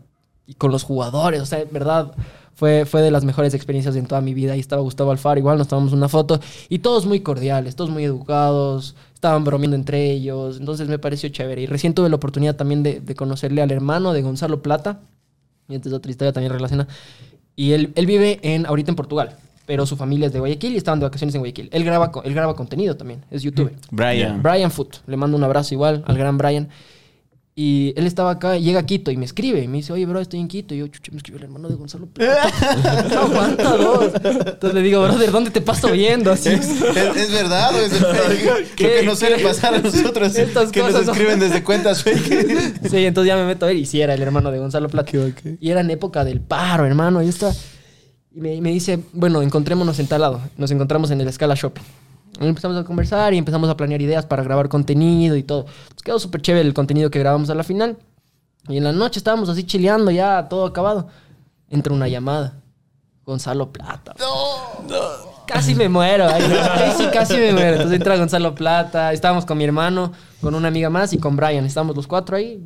[0.48, 1.42] y con los jugadores.
[1.42, 2.14] O sea, en verdad,
[2.56, 4.54] fue, fue de las mejores experiencias en toda mi vida.
[4.54, 6.40] Ahí estaba Gustavo Alfaro, igual nos tomamos una foto.
[6.70, 10.58] Y todos muy cordiales, todos muy educados, estaban bromeando entre ellos.
[10.60, 11.62] Entonces me pareció chévere.
[11.62, 15.02] Y recién tuve la oportunidad también de, de conocerle al hermano de Gonzalo Plata.
[15.70, 16.90] Y esta es otra historia también relacionada.
[17.56, 19.36] Y él, él vive en, ahorita en Portugal,
[19.66, 21.70] pero su familia es de Guayaquil y estaban de vacaciones en Guayaquil.
[21.74, 23.74] Él graba, él graba contenido también, es youtuber.
[23.90, 24.44] Brian.
[24.44, 26.70] Brian Foot, le mando un abrazo igual al gran Brian.
[27.60, 29.64] Y él estaba acá, llega a Quito y me escribe.
[29.64, 30.76] Y me dice, oye, bro, estoy en Quito.
[30.76, 32.52] Y yo, chucha, me escribió el hermano de Gonzalo Plata.
[33.12, 34.12] no aguanta dos.
[34.14, 36.32] Entonces le digo, brother, ¿dónde te paso viendo?
[36.32, 36.50] Así.
[36.50, 38.68] ¿Es, es verdad o es fake?
[38.76, 38.84] ¿Qué?
[38.84, 40.36] Lo que nos suele pasar a nosotros.
[40.38, 42.90] Estas que nos cosas son- escriben desde cuentas fake.
[42.92, 45.12] Sí, entonces ya me meto a ver y sí era el hermano de Gonzalo Plata.
[45.60, 47.24] Y era en época del paro, hermano.
[47.24, 47.52] Y, está,
[48.36, 50.42] y me, me dice, bueno, encontrémonos en tal lado.
[50.58, 51.82] Nos encontramos en el Scala Shopping.
[52.40, 55.66] Empezamos a conversar y empezamos a planear ideas para grabar contenido y todo.
[55.66, 57.98] Pues quedó súper chévere el contenido que grabamos a la final.
[58.68, 61.08] Y en la noche estábamos así chileando, ya todo acabado.
[61.70, 62.62] Entra una llamada.
[63.26, 64.14] Gonzalo Plata.
[65.46, 66.28] Casi me muero.
[66.28, 67.72] Ahí, ahí sí, casi me muero.
[67.74, 69.12] Entonces entra Gonzalo Plata.
[69.14, 70.12] Estábamos con mi hermano,
[70.42, 71.66] con una amiga más y con Brian.
[71.66, 72.62] Estábamos los cuatro ahí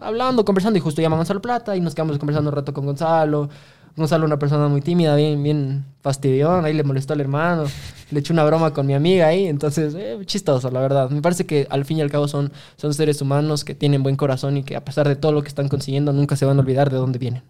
[0.00, 0.78] hablando, conversando.
[0.78, 3.48] Y justo llama Gonzalo Plata y nos quedamos conversando un rato con Gonzalo.
[3.96, 6.64] Gonzalo, una persona muy tímida, bien, bien fastidión.
[6.64, 7.64] Ahí le molestó al hermano.
[8.10, 11.10] Le eché una broma con mi amiga ahí, entonces, eh, chistoso, la verdad.
[11.10, 14.16] Me parece que al fin y al cabo son, son seres humanos que tienen buen
[14.16, 16.60] corazón y que a pesar de todo lo que están consiguiendo, nunca se van a
[16.60, 17.42] olvidar de dónde vienen.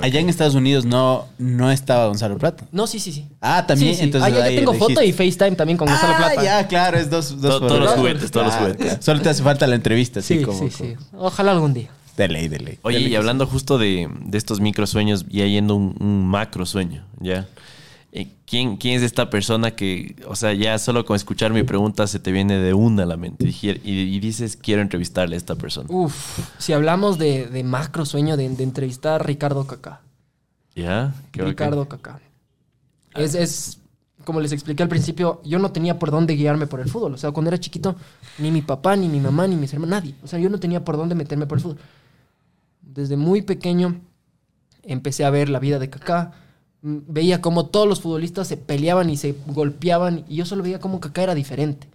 [0.00, 2.64] Allá en Estados Unidos no, no estaba Gonzalo Plata.
[2.72, 3.26] No, sí, sí, sí.
[3.40, 3.92] Ah, también.
[3.92, 4.04] Sí, sí.
[4.04, 5.12] Entonces Ah, ya ahí tengo foto y.
[5.12, 6.42] FaceTime también con Gonzalo ah, Plata.
[6.42, 9.04] ya, claro, es dos, dos To- todos los juguetes, todos los Claro, juguetes.
[9.04, 10.58] Solo te hace falta la entrevista, así Sí, como.
[10.58, 10.94] sí, sí.
[11.18, 11.90] Ojalá algún día.
[12.16, 12.78] De ley, de ley.
[12.82, 16.64] Oye, De ley y hablando justo de, de estos microsueños, ya yendo un, un macro
[16.64, 17.46] sueño, ¿ya?
[18.14, 22.06] Eh, ¿Quién, ¿Quién es esta persona que, o sea, ya solo con escuchar mi pregunta
[22.06, 25.56] se te viene de una a la mente y, y dices, quiero entrevistarle a esta
[25.56, 25.88] persona?
[25.90, 30.02] Uf, si hablamos de, de macro sueño de, de entrevistar a Ricardo Kaká.
[30.74, 31.14] ¿Ya?
[31.32, 31.50] Qué bacán.
[31.50, 32.20] Ricardo Kaká.
[33.14, 33.78] Es, es,
[34.24, 37.14] como les expliqué al principio, yo no tenía por dónde guiarme por el fútbol.
[37.14, 37.96] O sea, cuando era chiquito,
[38.38, 40.14] ni mi papá, ni mi mamá, ni mis hermanos, nadie.
[40.22, 41.78] O sea, yo no tenía por dónde meterme por el fútbol.
[42.82, 44.00] Desde muy pequeño
[44.82, 46.32] empecé a ver la vida de Kaká.
[46.82, 50.24] Veía cómo todos los futbolistas se peleaban y se golpeaban.
[50.28, 51.88] Y yo solo veía cómo Kaká era diferente.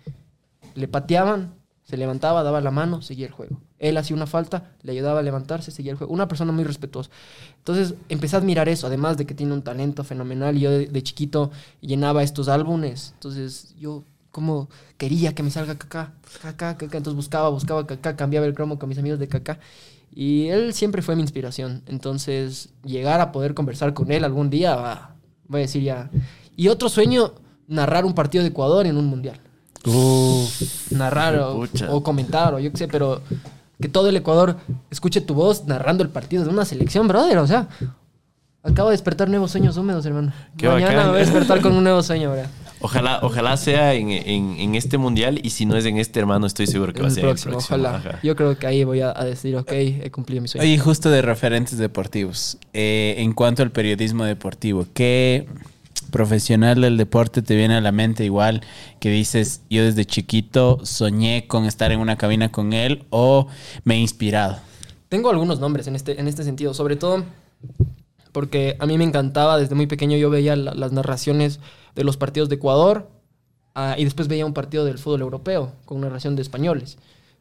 [0.75, 3.59] Le pateaban, se levantaba, daba la mano, seguía el juego.
[3.79, 6.13] Él hacía una falta, le ayudaba a levantarse, seguía el juego.
[6.13, 7.09] Una persona muy respetuosa.
[7.57, 10.57] Entonces empecé a admirar eso, además de que tiene un talento fenomenal.
[10.57, 13.11] Yo de, de chiquito llenaba estos álbumes.
[13.15, 16.97] Entonces yo como quería que me salga Kaká, Kaká, Kaká.
[16.97, 19.59] Entonces buscaba, buscaba Kaká, cambiaba el cromo con mis amigos de Kaká.
[20.14, 21.84] Y él siempre fue mi inspiración.
[21.86, 25.16] Entonces llegar a poder conversar con él algún día, ah,
[25.47, 26.10] voy a decir ya.
[26.55, 27.34] Y otro sueño,
[27.68, 29.39] narrar un partido de Ecuador en un mundial
[30.91, 31.39] narrar
[31.89, 33.22] o, comentar o yo qué sé, pero
[33.82, 34.58] que todo el Ecuador
[34.89, 37.38] escuche tu voz narrando el partido de una selección, brother.
[37.38, 37.68] O sea,
[38.64, 40.34] acabo de despertar nuevos sueños húmedos, hermano.
[40.58, 41.08] Qué Mañana bacán.
[41.10, 42.41] voy a despertar con un nuevo sueño, bro.
[42.80, 46.45] Ojalá, ojalá sea en, en- en este mundial y si no es en este, hermano,
[46.45, 47.78] estoy seguro que va a ser próximo, en el próximo.
[47.88, 47.97] ojalá.
[47.97, 48.19] Ajá.
[48.23, 50.63] Yo creo que ahí voy a, a decir, ok, he cumplido mi sueño.
[50.63, 52.57] Oye, justo de referentes deportivos.
[52.73, 55.47] eh, en cuanto al periodismo deportivo, ¿qué
[56.11, 58.61] profesional del deporte te viene a la mente igual
[58.99, 63.47] que dices, yo desde chiquito soñé con estar en una cabina con él o
[63.84, 64.57] me he inspirado?
[65.09, 67.25] Tengo algunos nombres en este, en este sentido, sobre todo
[68.32, 71.59] porque a mí me encantaba, desde muy pequeño yo veía la- las narraciones
[71.98, 73.10] de los partidos de Ecuador
[73.76, 76.98] ah, y después veía un partido del fútbol europeo con narración de españoles.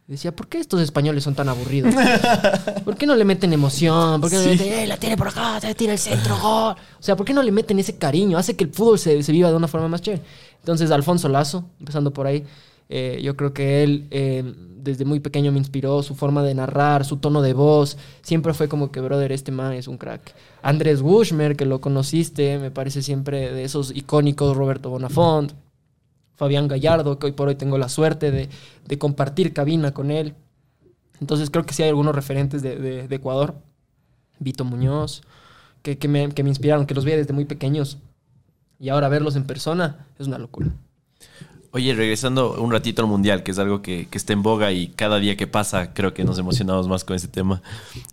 [0.09, 1.93] Y decía, ¿por qué estos españoles son tan aburridos?
[2.85, 4.21] ¿Por qué no le meten emoción?
[4.21, 6.75] ¿Por qué no le meten, "Eh, la tiene por acá, se tira el centro, gol?
[6.99, 8.39] O sea, ¿por qué no le meten ese cariño?
[8.39, 10.23] Hace que el fútbol se, se viva de una forma más chévere.
[10.61, 12.45] Entonces, Alfonso Lazo, empezando por ahí,
[12.89, 14.45] eh, yo creo que él eh,
[14.83, 18.69] desde muy pequeño me inspiró, su forma de narrar, su tono de voz, siempre fue
[18.69, 20.35] como que, brother, este man es un crack.
[20.63, 25.53] Andrés Wushmer, que lo conociste, me parece siempre de esos icónicos, Roberto Bonafont,
[26.37, 28.49] Fabián Gallardo, que hoy por hoy tengo la suerte de,
[28.87, 30.35] de compartir cabina con él.
[31.21, 33.55] Entonces creo que sí hay algunos referentes de, de- de Ecuador.
[34.39, 35.23] Vito Muñoz,
[35.83, 37.99] que, que me, que me inspiraron, que los veía desde muy pequeños.
[38.79, 40.69] Y ahora verlos en persona es una locura.
[41.73, 44.89] Oye, regresando un ratito al mundial, que es algo que, que está en boga y
[44.89, 47.63] cada día que pasa creo que nos emocionamos más con ese tema.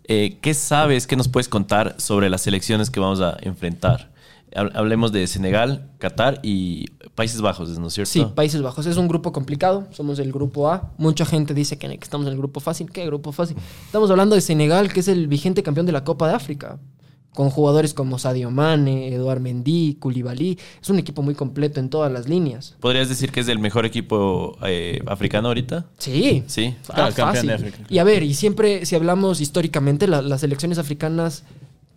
[0.06, 4.12] Eh, ¿Qué sabes, qué nos puedes contar sobre las selecciones que vamos a enfrentar?
[4.54, 8.12] Hab- Hablemos de Senegal, Qatar y Países Bajos, ¿no es cierto?
[8.12, 8.86] Sí, Países Bajos.
[8.86, 9.88] Es un grupo complicado.
[9.92, 10.92] Somos el grupo A.
[10.98, 12.90] Mucha gente dice que estamos en el grupo fácil.
[12.92, 13.56] ¿Qué grupo fácil?
[13.86, 16.78] Estamos hablando de Senegal, que es el vigente campeón de la Copa de África.
[17.34, 20.56] Con jugadores como Sadio Mane, Eduard Mendy, Koulibaly.
[20.80, 22.76] Es un equipo muy completo en todas las líneas.
[22.80, 25.86] ¿Podrías decir que es el mejor equipo eh, africano ahorita?
[25.98, 26.44] Sí.
[26.46, 26.74] Sí.
[26.90, 27.48] Ah, fácil.
[27.48, 27.78] de África.
[27.88, 31.42] Y a ver, y siempre, si hablamos históricamente, la- las selecciones africanas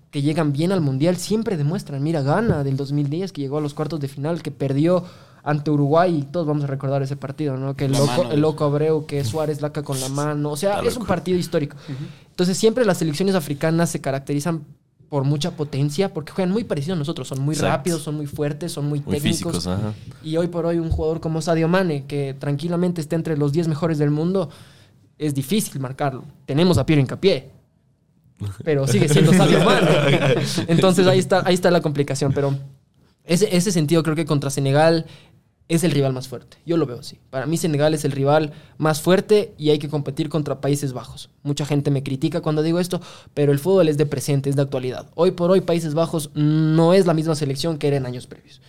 [0.09, 2.01] que llegan bien al Mundial siempre demuestran.
[2.01, 5.03] Mira, Ghana del 2010, que llegó a los cuartos de final, que perdió
[5.43, 7.75] ante Uruguay, y todos vamos a recordar ese partido, ¿no?
[7.75, 8.31] Que el La loco, mano.
[8.31, 10.49] el loco Abreu, que Suárez laca con la mano.
[10.51, 11.77] O sea, Está es un partido histórico.
[12.29, 14.63] Entonces, siempre las selecciones africanas se caracterizan
[15.09, 17.27] por mucha potencia, porque juegan muy parecido a nosotros.
[17.27, 17.77] Son muy Exacto.
[17.77, 19.55] rápidos, son muy fuertes, son muy, Muy técnicos.
[19.55, 19.93] físicos, ajá.
[20.23, 23.67] Y hoy por hoy un jugador como Sadio Mane, que tranquilamente está entre los 10
[23.69, 24.49] mejores del mundo,
[25.17, 26.23] es difícil marcarlo.
[26.45, 27.49] Tenemos a Pierre Hincapié,
[28.63, 29.87] pero sigue siendo Sadio Mane.
[30.67, 32.33] Entonces ahí está, ahí está la complicación.
[32.33, 32.53] Pero
[33.23, 35.05] ese, ese sentido creo que contra Senegal
[35.69, 36.57] es el rival más fuerte.
[36.65, 37.19] Yo lo veo así.
[37.29, 41.29] Para mí Senegal es el rival más fuerte y hay que competir contra Países Bajos.
[41.43, 43.01] Mucha gente me critica cuando digo esto,
[43.33, 45.09] pero el fútbol es de presente, es de actualidad.
[45.15, 48.61] Hoy por hoy Países Bajos no es la misma selección que era en años previos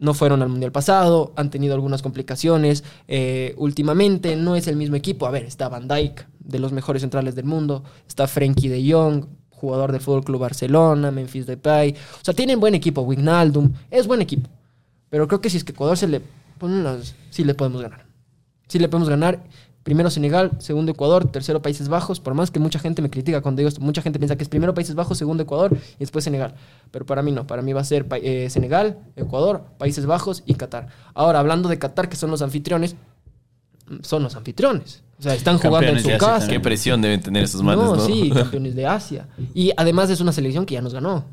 [0.00, 2.82] no fueron al mundial pasado, han tenido algunas complicaciones.
[3.06, 5.26] eh, últimamente no es el mismo equipo.
[5.26, 7.84] A ver, está Van Dijk, de los mejores centrales del mundo.
[8.08, 11.94] Está Frenkie de Jong, jugador del Fútbol Club Barcelona, Memphis Depay.
[12.20, 13.02] O sea, tienen buen equipo.
[13.02, 14.48] Wijnaldum, es buen equipo.
[15.10, 16.22] Pero creo que si es que Ecuador se le
[16.58, 17.14] ponen las.
[17.30, 18.06] Sí le podemos ganar.
[18.68, 19.42] Sí le podemos ganar.
[19.82, 22.20] primero Senegal, segundo Ecuador, tercero Países Bajos.
[22.20, 24.48] Por más que mucha gente me critica cuando digo esto, mucha gente piensa que es
[24.48, 26.54] primero Países Bajos, segundo Ecuador y después Senegal.
[26.90, 30.54] Pero para mí no, para mí va a ser eh, Senegal, Ecuador, Países Bajos y
[30.54, 30.88] Qatar.
[31.14, 32.94] Ahora, hablando de Qatar, que son los anfitriones,
[34.02, 35.02] son los anfitriones.
[35.18, 36.46] O sea, están jugando en su casa.
[36.46, 37.96] Qué presión deben tener esos manes, ¿no?
[37.96, 39.28] No, sí, campeones de Asia.
[39.54, 41.24] Y además es una selección que ya nos ganó.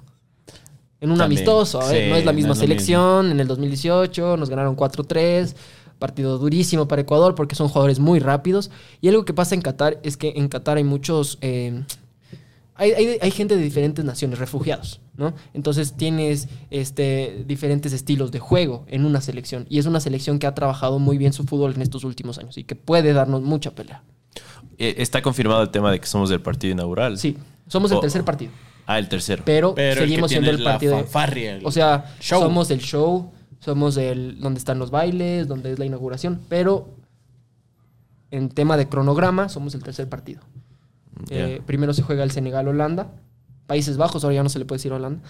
[1.00, 3.32] En un También, amistoso, sí, no es la misma no es lo selección.
[3.32, 5.56] En el 2018 nos ganaron 4-3.
[6.00, 8.70] Partido durísimo para Ecuador porque son jugadores muy rápidos.
[9.02, 11.38] Y algo que pasa en Qatar es que en Qatar hay muchos...
[11.42, 11.84] eh,
[12.76, 15.34] hay, hay- hay gente de diferentes naciones, refugiados, ¿no?
[15.56, 19.66] Entonces tienes este, diferentes estilos de juego en una selección.
[19.70, 22.56] Y es una selección que ha trabajado muy bien su fútbol en estos últimos años
[22.60, 24.04] y que puede darnos mucha pelea.
[24.78, 27.18] Eh, Está confirmado el tema de que somos del partido inaugural.
[27.18, 27.36] Sí,
[27.68, 28.02] somos el Oh.
[28.02, 28.52] tercer partido.
[28.88, 29.44] Ah, el tercero.
[29.46, 30.96] pero, seguimos siendo el partido.
[30.96, 32.42] de- fanfarria, el o sea, show.
[32.42, 36.88] somos el show, somos el donde están los bailes, donde es la inauguración, pero
[38.32, 40.42] en tema de cronograma somos el tercer partido.
[41.30, 43.08] Eh, primero se juega el Senegal-Holanda,
[43.66, 45.22] Países Bajos, ahora ya no se le puede decir Holanda,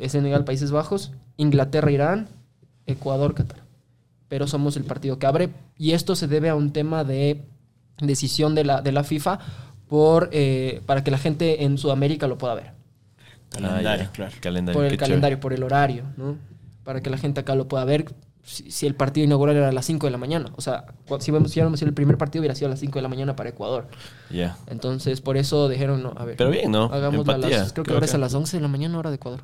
[0.00, 2.28] es Senegal, Países Bajos, Inglaterra-Irán,
[2.86, 3.60] Ecuador-Qatar.
[4.28, 7.42] Pero somos el partido que abre y esto se debe a un tema de
[8.00, 9.38] decisión de la, de la FIFA
[9.88, 12.75] por, eh, para que la gente en Sudamérica lo pueda ver.
[13.62, 14.32] Calendario, Ah, claro.
[14.40, 14.80] Calendario.
[14.80, 16.36] por el calendario, por el horario, ¿no?
[16.84, 18.06] Para que la gente acá lo pueda ver.
[18.42, 20.50] Si, si el partido inaugural era a las 5 de la mañana.
[20.54, 20.84] O sea,
[21.18, 23.48] si hubiéramos si el primer partido, hubiera sido a las 5 de la mañana para
[23.48, 23.88] Ecuador.
[24.30, 24.56] Ya.
[24.68, 26.36] Entonces, por eso dijeron, no, a ver.
[26.36, 26.84] Pero bien, ¿no?
[26.84, 29.16] Hagámoslo a las, creo que ahora es a las 11 de la mañana, hora de
[29.16, 29.40] Ecuador.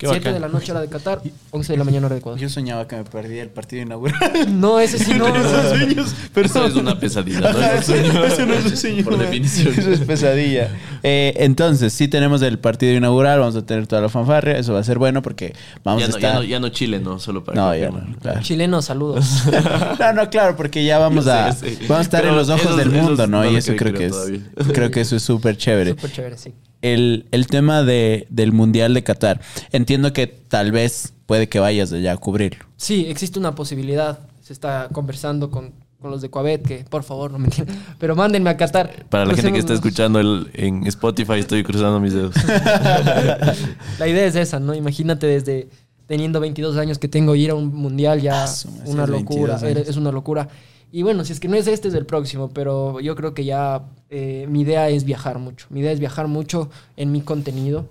[0.00, 0.32] Qué 7 bacán.
[0.34, 1.20] de la noche, hora de Qatar,
[1.50, 2.40] 11 de la mañana, hora de Ecuador.
[2.40, 4.18] Yo soñaba que me perdía el partido inaugural.
[4.58, 5.26] No, ese sí no.
[5.68, 7.58] sueños, Eso es una pesadilla, ¿no?
[7.60, 9.04] Eso eso no es un sueño.
[9.04, 9.74] Por definición.
[9.76, 10.70] Eso es pesadilla.
[11.02, 14.56] Eh, entonces, sí tenemos el partido inaugural, vamos a tener toda la fanfarria.
[14.56, 16.34] Eso va a ser bueno porque vamos Ya a ya, estar.
[16.36, 17.18] no, ya no Chile, ¿no?
[17.18, 18.14] Solo para No, ya confirmar.
[18.16, 18.40] no, claro.
[18.40, 19.44] Chileno, saludos.
[20.00, 22.76] No, no, claro, porque ya vamos a vamos a estar Pero en los ojos esos-
[22.78, 23.44] del mundo, esos ¿no?
[23.50, 24.40] y eso creo creo que es todavía.
[24.72, 25.90] creo que eso es súper chévere.
[25.90, 26.54] Súper chévere, sí.
[26.82, 29.40] El, el tema de, del Mundial de Qatar.
[29.72, 32.64] Entiendo que tal vez puede que vayas allá a cubrirlo.
[32.76, 34.18] Sí, existe una posibilidad.
[34.42, 37.76] Se está conversando con, con los de Coabet, que por favor, no me entiendan.
[37.98, 39.04] Pero mándenme a Qatar.
[39.10, 42.34] Para la gente que está escuchando el- en Spotify, estoy cruzando mis dedos.
[43.98, 44.74] La idea es esa, ¿no?
[44.74, 45.68] Imagínate desde
[46.06, 48.48] teniendo 22 años que tengo ir a un mundial ya Ah,
[48.86, 49.88] una locura, 22 años.
[49.88, 50.48] es una locura.
[50.92, 53.44] Y bueno, si es que no es este es el próximo, pero yo creo que
[53.44, 55.66] ya eh, mi idea es viajar mucho.
[55.70, 57.86] Mi idea es viajar mucho en mi contenido,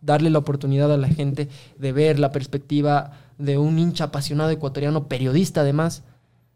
[0.00, 1.48] darle la oportunidad a la gente
[1.78, 6.04] de ver la perspectiva de un hincha apasionado ecuatoriano, periodista además,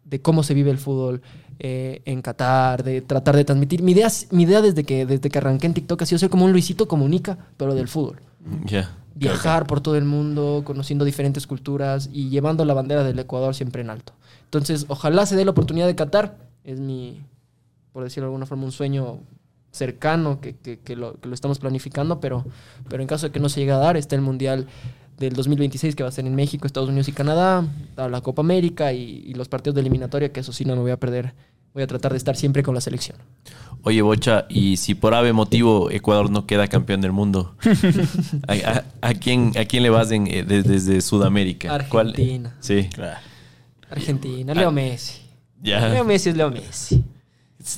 [0.05, 1.21] de cómo se vive el fútbol
[1.59, 3.83] eh, en Qatar, de tratar de transmitir.
[3.83, 6.47] Mi idea, mi idea desde, que, desde que arranqué en TikTok ha sido ser como
[6.47, 8.17] un Luisito Comunica, pero del fútbol
[8.65, 8.97] Ya.
[9.15, 13.83] viajar por todo el mundo, conociendo diferentes culturas y llevando la bandera del Ecuador siempre
[13.83, 14.15] en alto.
[14.51, 16.37] Entonces, ojalá se dé la oportunidad de Qatar.
[16.65, 17.21] Es mi,
[17.93, 19.21] por decirlo de alguna forma, un sueño
[19.71, 22.45] cercano que, que- que lo, que lo estamos planificando, pero,
[22.89, 24.67] pero en caso de que no se llegue a dar, está el Mundial
[25.19, 28.43] del 2026 que va a ser en México, Estados Unidos y Canadá, está la Copa
[28.43, 31.35] América y, y los partidos de eliminatoria, que eso sí no me voy a perder.
[31.73, 33.17] Voy a tratar de estar siempre con la selección.
[33.85, 37.55] Oye, Bocha, y si por ave motivo Ecuador no queda campeón del mundo,
[38.49, 41.87] ¿a, a- a quién, a quién le vas en, eh, de- desde Sudamérica?
[41.89, 42.09] ¿Cuál?
[42.09, 42.57] Argentina.
[42.59, 42.89] Sí,
[43.91, 45.21] Argentina, Leo Messi.
[45.63, 46.05] Leo ya.
[46.05, 47.05] Messi es Leo Messi.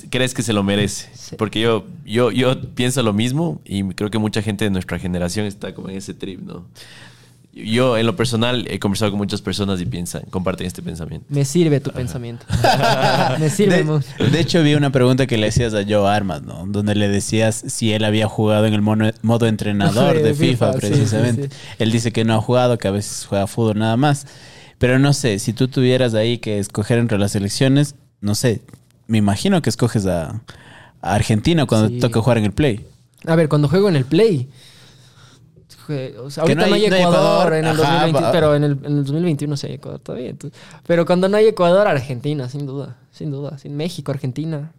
[0.09, 1.09] ¿Crees que se lo merece?
[1.13, 1.35] Sí.
[1.37, 5.45] Porque yo, yo, yo pienso lo mismo y creo que mucha gente de nuestra generación
[5.45, 6.65] está como en ese trip, ¿no?
[7.55, 11.27] Yo, en lo personal, he conversado con muchas personas y piensan, comparten este pensamiento.
[11.29, 12.45] Me sirve tu pensamiento.
[13.39, 14.07] Me sirve De, mucho.
[14.17, 16.65] de hecho, vi una pregunta que le hacías a Joe Armas, ¿no?
[16.65, 20.73] Donde le decías si él había jugado en el mono- modo entrenador De de FIFA,
[20.73, 21.43] FIFA, sí, precisamente.
[21.43, 21.75] sí, sí.
[21.77, 24.25] Él dice que no ha jugado, que a veces juega fútbol nada más.
[24.83, 28.61] Pero no sé, si tú tuvieras ahí que escoger entre las selecciones, no sé,
[29.07, 30.41] me imagino que escoges a,
[31.01, 31.93] a Argentina cuando Sí.
[31.95, 32.85] te toca jugar en el Play.
[33.25, 34.49] A ver, cuando juego en el Play.
[36.19, 38.31] o sea, ahorita no no hay- hay, no hay Ecuador, en el ajá, 2020, va-
[38.33, 40.29] pero en el, en el 2021 sí hay Ecuador todavía.
[40.31, 43.57] entonces- pero cuando no hay Ecuador, Argentina, sin duda, sin duda.
[43.59, 44.73] Sin México, Argentina.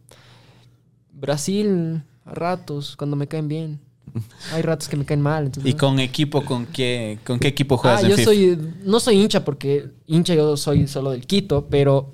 [1.15, 3.81] Brasil, a ratos, cuando me caen bien.
[4.53, 5.47] Hay ratos que me caen mal.
[5.47, 5.79] entonces ¿Y no.
[5.81, 8.25] con equipo, con qué, con qué equipo Ah, juegas en yo FIFA?
[8.25, 12.13] soy, no soy hincha porque hincha yo soy solo del Quito, pero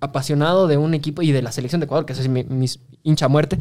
[0.00, 2.66] apasionado de un equipo y de la selección de Ecuador, que es mi, mi
[3.02, 3.58] hincha muerte.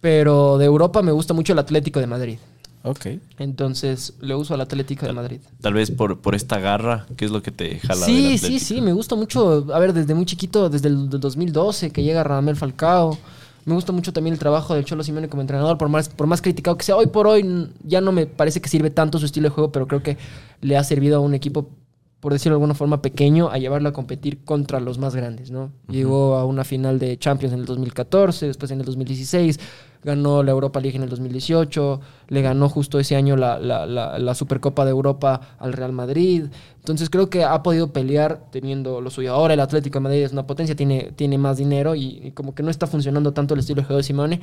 [0.00, 2.38] Pero de Europa me gusta mucho el Atlético de Madrid.
[2.82, 3.06] Ok.
[3.38, 5.40] Entonces le uso al Atlético de Madrid.
[5.60, 8.06] Tal vez por, por esta garra, ¿qué es lo que te jala?
[8.06, 11.18] del Sí, sí, sí, me gusta mucho, a ver, desde muy chiquito, desde el del
[11.20, 13.18] 2012 que llega Radamel Falcao.
[13.66, 16.40] Me gusta mucho también el trabajo del Cholo Simeone como entrenador, por más, por más
[16.40, 16.96] criticado que sea.
[16.96, 19.88] Hoy por hoy ya no me parece que sirve tanto su estilo de juego, pero
[19.88, 20.18] creo que
[20.60, 21.68] le ha servido a un equipo
[22.20, 25.70] por decirlo de alguna forma, pequeño a llevarlo a competir contra los más grandes, ¿no?
[25.88, 29.60] Llegó a una final de Champions en el 2014, después en el 2016,
[30.02, 34.18] ganó la Europa League en el 2018, le ganó justo ese año la, la- la-
[34.18, 36.44] la Supercopa de Europa al Real Madrid.
[36.78, 39.32] Entonces creo que ha podido pelear teniendo lo suyo.
[39.34, 42.54] Ahora el Atlético de Madrid es una potencia, tiene, tiene más dinero y, y como
[42.54, 44.40] que no está funcionando tanto el estilo de juego de Simone.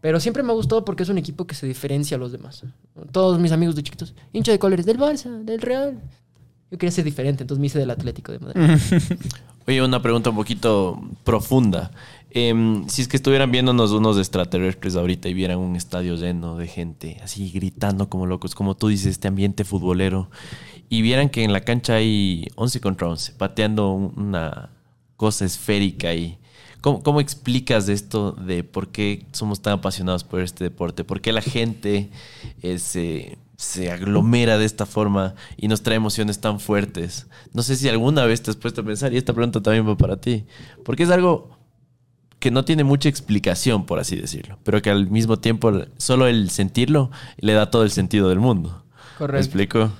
[0.00, 2.64] Pero siempre me ha gustado porque es un equipo que se diferencia a los demás.
[3.12, 6.00] Todos mis amigos de chiquitos, hincha de colores del Barça, del Real.
[6.72, 8.60] Yo quería ser diferente, entonces me hice del Atlético de Madrid.
[9.68, 11.90] Oye, una pregunta un poquito profunda.
[12.30, 16.66] Em, si es que estuvieran viéndonos unos extraterrestres ahorita y vieran un estadio lleno de
[16.66, 20.30] gente, así gritando como locos, como tú dices, este ambiente futbolero,
[20.88, 24.70] y vieran que en la cancha hay 11 contra 11, pateando un- una
[25.18, 26.38] cosa esférica ahí.
[26.80, 31.04] ¿Cómo, ¿Cómo explicas esto de por qué somos tan apasionados por este deporte?
[31.04, 32.08] ¿Por qué la gente
[32.62, 37.26] eh, se aglomera de esta forma y nos trae emociones tan fuertes?
[37.52, 39.96] No sé si alguna vez te has puesto a pensar, y esta pregunta también va
[39.96, 40.44] para ti,
[40.84, 41.50] porque es algo
[42.40, 46.50] que no tiene mucha explicación, por así decirlo, pero que al mismo tiempo solo el
[46.50, 48.82] sentirlo le da todo el sentido del mundo.
[49.12, 49.44] ¿Me Correcto.
[49.46, 49.90] explico?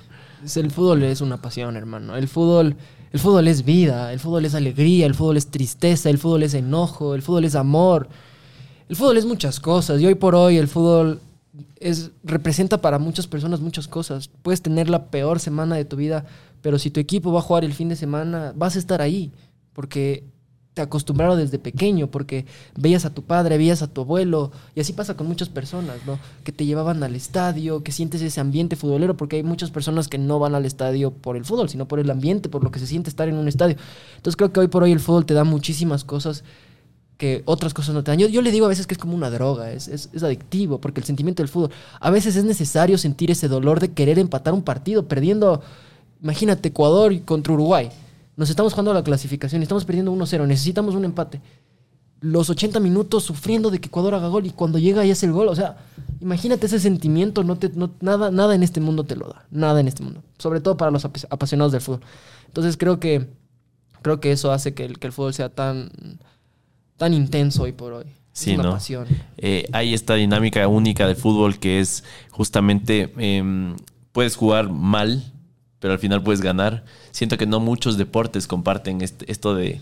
[0.43, 2.17] Es- El fútbol es una pasión, hermano.
[2.17, 2.75] El fútbol,
[3.13, 6.53] el fútbol es vida, el fútbol es alegría, el fútbol es tristeza, el fútbol es
[6.53, 8.09] enojo, el fútbol es amor.
[8.89, 11.21] El fútbol es muchas cosas y hoy por hoy el fútbol
[11.79, 14.29] es, representa para muchas personas muchas cosas.
[14.41, 16.25] Puedes tener la peor semana de tu vida,
[16.61, 19.31] pero si tu equipo va a jugar el fin de semana, vas a estar ahí,
[19.73, 20.23] porque
[20.73, 24.91] te acostumbraron desde pequeño, porque veías a tu padre, veías a tu abuelo, y así
[24.93, 26.17] pasa con muchas personas, ¿no?
[26.43, 30.17] Que te llevaban al estadio, que sientes ese ambiente futbolero, porque hay muchas personas que
[30.17, 32.87] no van al estadio por el fútbol, sino por el ambiente, por lo que se
[32.87, 33.75] siente estar en un estadio.
[34.15, 36.43] Entonces creo que hoy por hoy el fútbol te da muchísimas cosas
[37.23, 38.19] que otras cosas no te dan.
[38.19, 40.99] Yo, yo le digo a veces que es como una droga, es, es, adictivo, porque
[40.99, 41.71] el sentimiento del fútbol,
[42.01, 45.61] a veces es necesario sentir ese dolor de querer empatar un partido, perdiendo,
[46.21, 47.89] imagínate, Ecuador contra Uruguay.
[48.35, 51.39] Nos estamos jugando la clasificación estamos perdiendo 1-0, necesitamos un empate.
[52.19, 55.31] Los 80 minutos sufriendo de que Ecuador haga gol y cuando llega y hace el
[55.31, 55.77] gol, o sea,
[56.19, 59.79] imagínate ese sentimiento, no te, no- nada, nada en este mundo te lo da, nada
[59.79, 62.01] en este mundo, sobre todo para los apasionados del fútbol.
[62.47, 63.29] Entonces creo que,
[64.01, 65.89] creo que eso hace que el, que el fútbol sea tan,
[66.97, 68.05] tan intenso hoy por hoy.
[68.31, 68.71] Sí, es una ¿no?
[68.75, 69.07] pasión.
[69.37, 73.75] Eh, hay esta dinámica única del fútbol que es justamente em,
[74.11, 75.23] puedes jugar mal,
[75.79, 76.83] pero al final puedes ganar.
[77.11, 79.79] Siento que no muchos deportes comparten este- esto de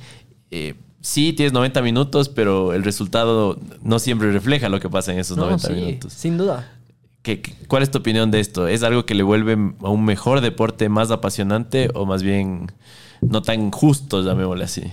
[0.52, 5.20] eh, sí tienes 90 minutos, pero el resultado no siempre refleja lo que pasa en
[5.20, 6.12] esos No, 90 sí, minutos.
[6.14, 6.74] sin duda.
[7.22, 8.68] ¿Qué- qué- ¿Cuál es tu opinión de esto?
[8.68, 12.70] ¿Es algo que le vuelve a un mejor deporte más apasionante o más bien
[13.22, 14.84] no tan justo, llamémosle así?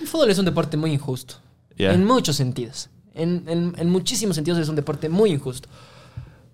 [0.00, 1.36] El fútbol es un deporte muy injusto.
[1.92, 2.90] En muchos sentidos.
[3.14, 5.68] En, en- en muchísimos sentidos es un deporte muy injusto.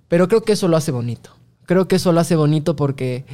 [0.09, 1.31] Pero creo que eso lo hace bonito.
[1.67, 3.25] Creo que eso lo hace bonito porque...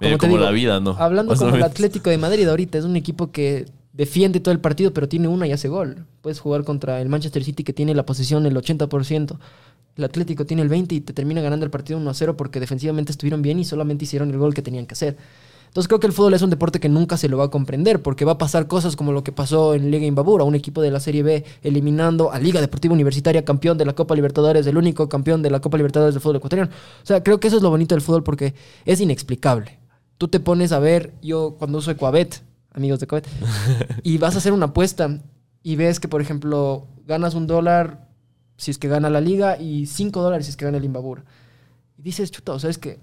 [0.00, 0.96] Medio te como la vida, ¿no?
[0.98, 1.62] Hablando como el.
[1.62, 5.46] Atlético de Madrid ahorita, es un equipo que defiende todo el partido, pero tiene una
[5.46, 6.06] y hace gol.
[6.20, 9.36] Puedes jugar contra el Manchester City que tiene la posesión el 80%.
[9.96, 12.60] El Atlético tiene el 20% y te termina ganando el partido 1 a 0 porque
[12.60, 15.16] defensivamente estuvieron bien y solamente hicieron el gol que tenían que hacer.
[15.68, 18.02] Entonces creo que el fútbol es un deporte que nunca se lo va a comprender
[18.02, 20.90] porque va a pasar cosas como lo que pasó en Liga Imbabura, un equipo de
[20.90, 25.08] la Serie B eliminando a Liga Deportiva Universitaria, campeón de la Copa Libertadores, el único
[25.08, 26.70] campeón de la Copa Libertadores del fútbol ecuatoriano.
[27.02, 28.54] O sea, creo que eso es lo bonito del fútbol porque
[28.84, 29.78] es inexplicable.
[30.16, 32.42] Tú te pones a ver, yo cuando uso Ecuabet,
[32.72, 33.28] amigos de Ecuabet,
[34.02, 35.20] y vas a hacer una apuesta
[35.62, 38.08] y ves que, por ejemplo, ganas un dólar
[38.56, 41.24] si es que gana la liga y cinco dólares si es que gana el Imbabura.
[41.96, 42.98] Y dices, chuta, o sea, es que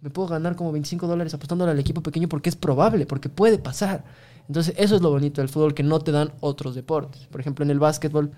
[0.00, 3.58] me puedo ganar como 25 dólares apostándole al equipo pequeño porque es probable, porque puede
[3.58, 4.04] pasar.
[4.48, 7.26] Entonces, eso es lo bonito del fútbol que no te dan otros deportes.
[7.26, 8.32] Por ejemplo, en el básquetbol,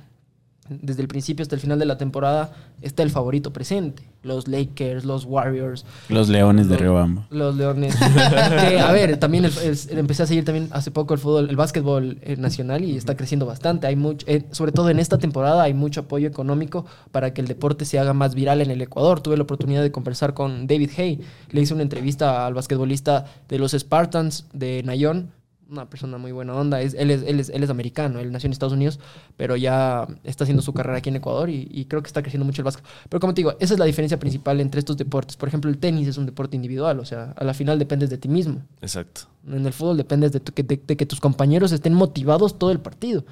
[0.68, 2.52] desde el principio hasta el final de la temporada,
[2.82, 4.04] está el favorito presente.
[4.22, 7.26] Los Lakers, los Warriors, Los leones de Los- Riobamba.
[7.30, 7.96] los Leones.
[8.68, 9.52] Que, a ver, también el-
[9.90, 13.16] el- empecé a seguir también hace poco el fútbol, el básquetbol eh, nacional y está
[13.16, 13.88] creciendo bastante.
[13.88, 17.48] Hay mucho, eh, sobre todo en esta temporada hay mucho apoyo económico para que el
[17.48, 19.20] deporte se haga más viral en el Ecuador.
[19.20, 21.20] Tuve la oportunidad de conversar con David Hay.
[21.50, 25.30] Le hice una entrevista al basquetbolista de los Spartans de Nayón.
[25.72, 26.82] Una persona muy buena onda.
[26.82, 29.00] Es, él, es, él, es, él es americano, él nació en Estados Unidos,
[29.38, 32.44] pero ya está haciendo su carrera aquí en Ecuador y, y creo que está creciendo
[32.44, 32.84] mucho el básquet.
[33.08, 35.38] Pero como te digo, esa es la diferencia principal entre estos deportes.
[35.38, 38.18] Por ejemplo, el tenis es un deporte individual, o sea, a la final dependes de
[38.18, 38.60] ti mismo.
[38.82, 39.22] Exacto.
[39.48, 42.70] En el fútbol dependes de, tu- que- de- de que tus compañeros estén motivados todo
[42.70, 43.24] el partido.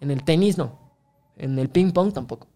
[0.00, 0.78] En el tenis no.
[1.36, 2.46] En el ping pong tampoco.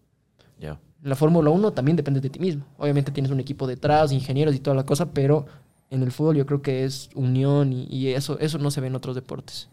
[0.57, 0.79] Ya.
[1.03, 2.63] En la Fórmula 1 también dependes de ti mismo.
[2.77, 5.45] Obviamente tienes un equipo detrás, ingenieros y toda la cosa, pero
[5.89, 8.87] en el fútbol yo creo que es unión y, y eso, eso no se ve
[8.87, 9.67] en otros deportes.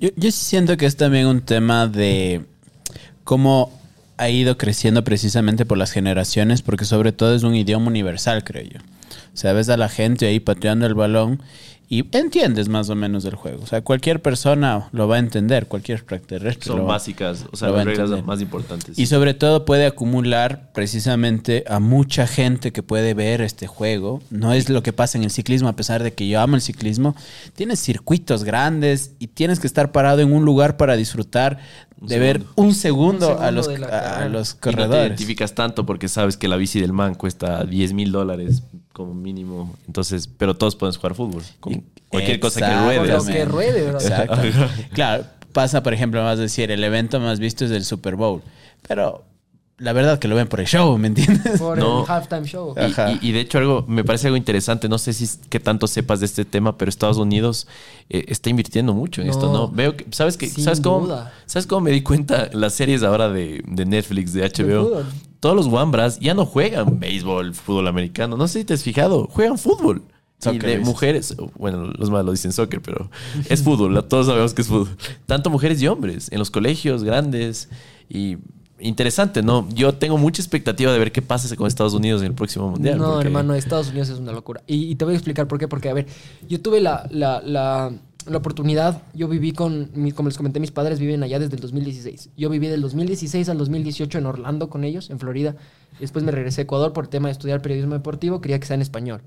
[0.00, 2.44] Yo, yo siento que es también un tema de
[3.22, 3.70] cómo
[4.16, 8.62] ha ido creciendo precisamente por las generaciones, porque sobre todo es un idioma universal, creo
[8.62, 8.80] yo.
[9.32, 11.42] O sea, ves a la gente ahí pateando el balón
[11.88, 13.62] y entiendes más o menos el juego.
[13.62, 16.66] O sea, cualquier persona lo va a entender, cualquier extraterrestre.
[16.66, 18.24] Son lo va- básicas, o sea, las reglas entender.
[18.24, 18.98] más importantes.
[18.98, 24.22] Y sobre todo puede acumular precisamente a mucha gente que puede ver este juego.
[24.30, 26.62] No es lo que pasa en el ciclismo, a pesar de que yo amo el
[26.62, 27.14] ciclismo.
[27.54, 31.58] Tienes circuitos grandes y tienes que estar parado en un lugar para disfrutar
[32.00, 32.62] De ver segundo.
[32.62, 35.06] un segundo, Un a, los, a los Y no te corredores.
[35.06, 39.74] identificas tanto porque sabes que la bici del man cuesta 10 mil dólares como mínimo.
[39.86, 41.42] Entonces, pero todos pueden jugar fútbol.
[41.60, 43.12] Con cualquier cosa que ruede.
[43.12, 43.90] Lo que ruede.
[43.90, 44.36] Exacto.
[44.92, 48.42] claro, pasa, por ejemplo, vas a decir, el evento más visto es el Super Bowl.
[48.86, 49.24] Pero
[49.78, 51.58] la verdad que lo ven por el show, ¿me entiendes?
[51.58, 52.04] Por No.
[52.04, 52.74] el halftime show.
[52.76, 53.12] Y- Ajá.
[53.12, 55.86] Y, y de hecho algo me parece algo interesante, no sé si es que tanto
[55.88, 57.66] sepas de este tema, pero Estados Unidos
[58.08, 59.68] eh, está invirtiendo mucho en esto, No.
[59.68, 61.32] Veo que, ¿sabes que ¿Sabes cómo, duda.
[61.46, 62.48] ¿Sabes cómo me di cuenta?
[62.52, 65.02] Las series ahora de, de Netflix, de HBO,
[65.40, 69.26] todos los Wambras ya no juegan béisbol, fútbol americano, no sé si te has fijado,
[69.30, 70.02] juegan fútbol.
[70.40, 70.86] Y Soccer, de dices.
[70.86, 73.08] mujeres, bueno, los más lo dicen soccer, pero
[73.48, 74.94] es fútbol, todos sabemos que es fútbol.
[75.26, 77.70] Tanto mujeres y hombres, en los colegios grandes
[78.10, 78.36] y
[78.88, 79.68] interesante, ¿no?
[79.74, 82.98] Yo tengo mucha expectativa de ver qué pasa con Estados Unidos en el próximo mundial.
[82.98, 84.62] No, porque- hermano, Estados Unidos es una locura.
[84.66, 85.68] Y, y te voy a explicar por qué.
[85.68, 86.06] Porque, a ver,
[86.48, 87.92] yo tuve la, la, la,
[88.26, 91.60] la oportunidad, yo viví con, mi- como les comenté, mis padres viven allá desde el
[91.62, 92.30] 2016.
[92.36, 95.56] Yo viví del 2016 al 2018 en Orlando con ellos, en Florida.
[96.00, 98.40] Después me regresé a Ecuador por el tema de estudiar periodismo deportivo.
[98.40, 99.22] Quería que sea en español.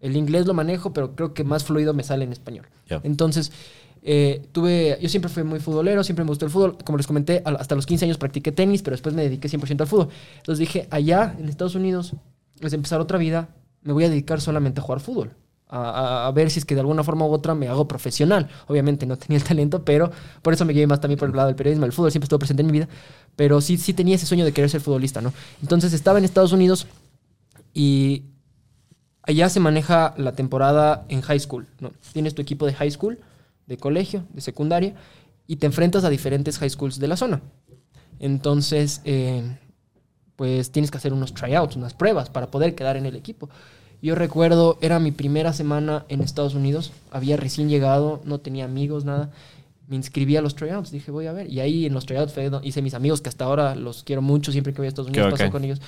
[0.00, 2.66] El inglés lo manejo, pero creo que más fluido me sale en español.
[3.04, 3.52] Entonces,
[4.02, 6.76] eh, tuve, yo siempre fui muy futbolero, siempre me gustó el fútbol.
[6.84, 9.86] Como les comenté, hasta los 15 años practiqué tenis, pero después me dediqué 100% al
[9.86, 10.08] fútbol.
[10.38, 12.14] Entonces dije, allá en Estados Unidos,
[12.60, 13.48] es empezar otra vida,
[13.82, 15.30] me voy a dedicar solamente a jugar fútbol.
[15.68, 18.48] A, a- a ver si es que de alguna forma u otra me hago profesional.
[18.66, 20.10] Obviamente no tenía el talento, pero
[20.42, 21.86] por eso me guié más también por el lado del periodismo.
[21.86, 22.88] El fútbol siempre estuvo presente en mi vida,
[23.36, 25.32] pero sí, sí tenía ese sueño de querer ser futbolista, ¿no?
[25.62, 26.86] Entonces estaba en Estados Unidos
[27.72, 28.24] y
[29.22, 31.92] allá se maneja la temporada en high school, ¿no?
[32.12, 33.18] Tienes tu equipo de high school,
[33.66, 34.94] de colegio, de secundaria,
[35.46, 37.42] y te enfrentas a diferentes high schools de la zona.
[38.18, 39.42] Entonces, eh,
[40.36, 43.48] pues tienes que hacer unos tryouts, unas pruebas para poder quedar en el equipo.
[44.00, 49.04] Yo recuerdo, era mi primera semana en Estados Unidos, había recién llegado, no tenía amigos,
[49.04, 49.30] nada.
[49.86, 51.48] Me inscribí a los tryouts, dije, voy a ver.
[51.48, 54.72] Y ahí en los tryouts hice mis amigos, que hasta ahora los quiero mucho, siempre
[54.72, 55.80] que voy a Estados Qué Unidos paso con ellos.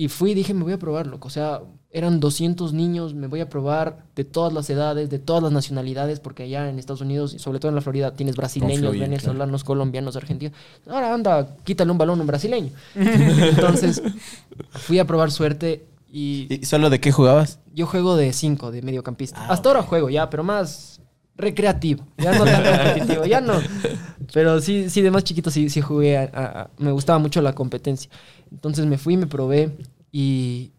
[0.00, 1.28] Y fui y dije, me voy a probar, loco.
[1.28, 5.42] O sea, eran 200 niños, me voy a probar de todas las edades, de todas
[5.42, 8.98] las nacionalidades, porque allá en Estados Unidos, y sobre todo en la Florida, tienes brasileños,
[8.98, 10.56] venezolanos, colombianos, argentinos.
[10.88, 12.70] Ahora anda, quítale un balón a un brasileño.
[12.94, 14.02] Entonces,
[14.70, 17.58] fui a probar suerte y ¿Y solo de qué jugabas?
[17.74, 19.38] yo juego de 5, de mediocampista.
[19.42, 21.00] Ah, Hasta ahora juego ya, pero más
[21.36, 22.04] recreativo.
[22.18, 23.54] Ya no tan competitivo, ya no.
[24.32, 26.16] Pero sí, sí, de más chiquito sí, sí jugué.
[26.18, 28.08] a- a- a- me gustaba mucho la competencia.
[28.50, 29.76] Entonces me fui, me probé
[30.12, 30.72] y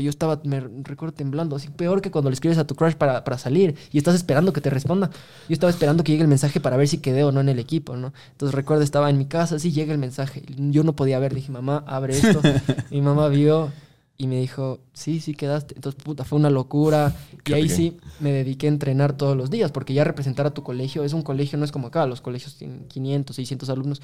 [0.00, 3.24] yo estaba, me recuerdo temblando, así peor que cuando le escribes a tu crush para,
[3.24, 5.10] para salir y estás esperando que te responda.
[5.48, 7.58] Yo estaba esperando que llegue el mensaje para ver si quedé o no en el
[7.58, 8.12] equipo, ¿no?
[8.32, 10.42] Entonces recuerdo, estaba en mi casa, así llega el mensaje.
[10.56, 12.40] Yo no podía ver, dije, mamá, abre esto.
[12.90, 13.70] mi mamá vio
[14.16, 15.74] y me dijo, sí, sí quedaste.
[15.74, 17.14] Entonces, puta, fue una locura.
[17.32, 17.76] Y Qué ahí bien.
[17.76, 21.12] sí me dediqué a entrenar todos los días, porque ya representar a tu colegio es
[21.12, 24.02] un colegio, no es como acá, los colegios tienen 500, 600 alumnos,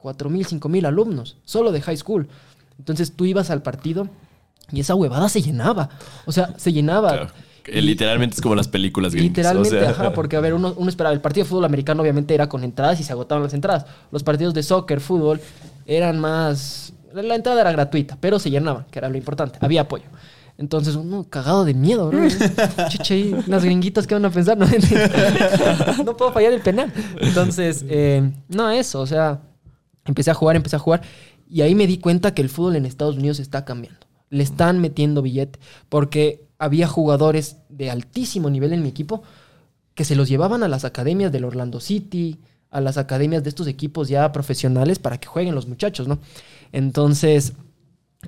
[0.00, 2.28] 4.000, 5.000 alumnos, solo de high school.
[2.78, 4.08] Entonces tú ibas al partido
[4.72, 5.88] y esa huevada se llenaba.
[6.24, 7.08] O sea, se llenaba.
[7.10, 7.26] Claro.
[7.68, 9.90] Y- Literalmente es como las películas gringas, Literalmente, o sea.
[9.90, 12.62] ajá, porque a ver, uno, uno esperaba, el partido de fútbol americano obviamente era con
[12.62, 13.86] entradas y se agotaban las entradas.
[14.12, 15.40] Los partidos de soccer, fútbol,
[15.84, 16.92] eran más...
[17.12, 20.04] La entrada era gratuita, pero se llenaban, que era lo importante, había apoyo.
[20.58, 22.28] Entonces, uno cagado de miedo, ¿no?
[22.88, 24.56] Chiche, y las gringuitas, ¿qué van a pensar?
[25.98, 26.92] No, no puedo fallar el penal.
[27.20, 29.40] Entonces, eh, no, eso, o sea,
[30.04, 31.02] empecé a jugar, empecé a jugar,
[31.48, 34.06] y ahí me di cuenta que el fútbol en Estados Unidos está cambiando.
[34.30, 39.22] Le están metiendo billete, porque había jugadores de altísimo nivel en mi equipo
[39.94, 42.38] que se los llevaban a las academias del Orlando City,
[42.70, 46.18] a las academias de estos equipos ya profesionales para que jueguen los muchachos, ¿no?
[46.72, 47.54] Entonces,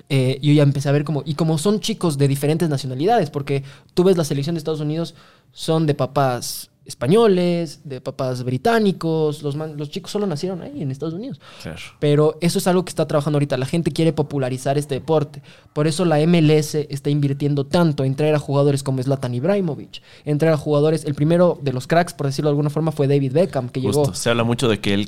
[0.07, 3.63] eh, yo ya empecé a ver como, y como son chicos de diferentes nacionalidades, porque
[3.93, 5.15] tú ves la selección de Estados Unidos,
[5.51, 10.91] son de papás españoles, de papás británicos, los, man- los chicos solo nacieron ahí en
[10.91, 11.39] Estados Unidos.
[11.63, 11.79] Claro.
[11.99, 13.57] Pero eso es algo que está trabajando ahorita.
[13.57, 15.41] La gente quiere popularizar este deporte.
[15.73, 20.37] Por eso la MLS está invirtiendo tanto en traer a jugadores como Zlatan Ibrahimovic, en
[20.37, 21.05] traer a jugadores.
[21.05, 24.03] El primero de los cracks, por decirlo de alguna forma, fue David Beckham, que Justo.
[24.03, 24.13] llegó.
[24.15, 25.07] Se habla mucho de que él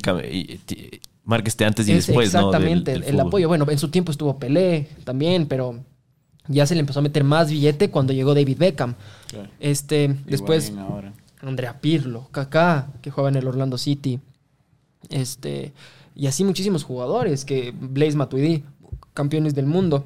[1.24, 2.40] marca este antes y Es después, ¿no?
[2.40, 3.28] Del- exactamente del el, fútbol.
[3.28, 3.48] apoyo.
[3.48, 5.80] Bueno, en su tiempo estuvo Pelé también, pero
[6.48, 8.96] ya se le empezó a meter más billete cuando llegó David Beckham.
[9.60, 10.74] Este, después
[11.42, 14.20] Andrea Pirlo, Kaká, que juega en el Orlando City.
[15.10, 15.74] Este,
[16.16, 18.64] y así muchísimos jugadores que Blaise Matuidi,
[19.14, 20.06] campeones del mundo,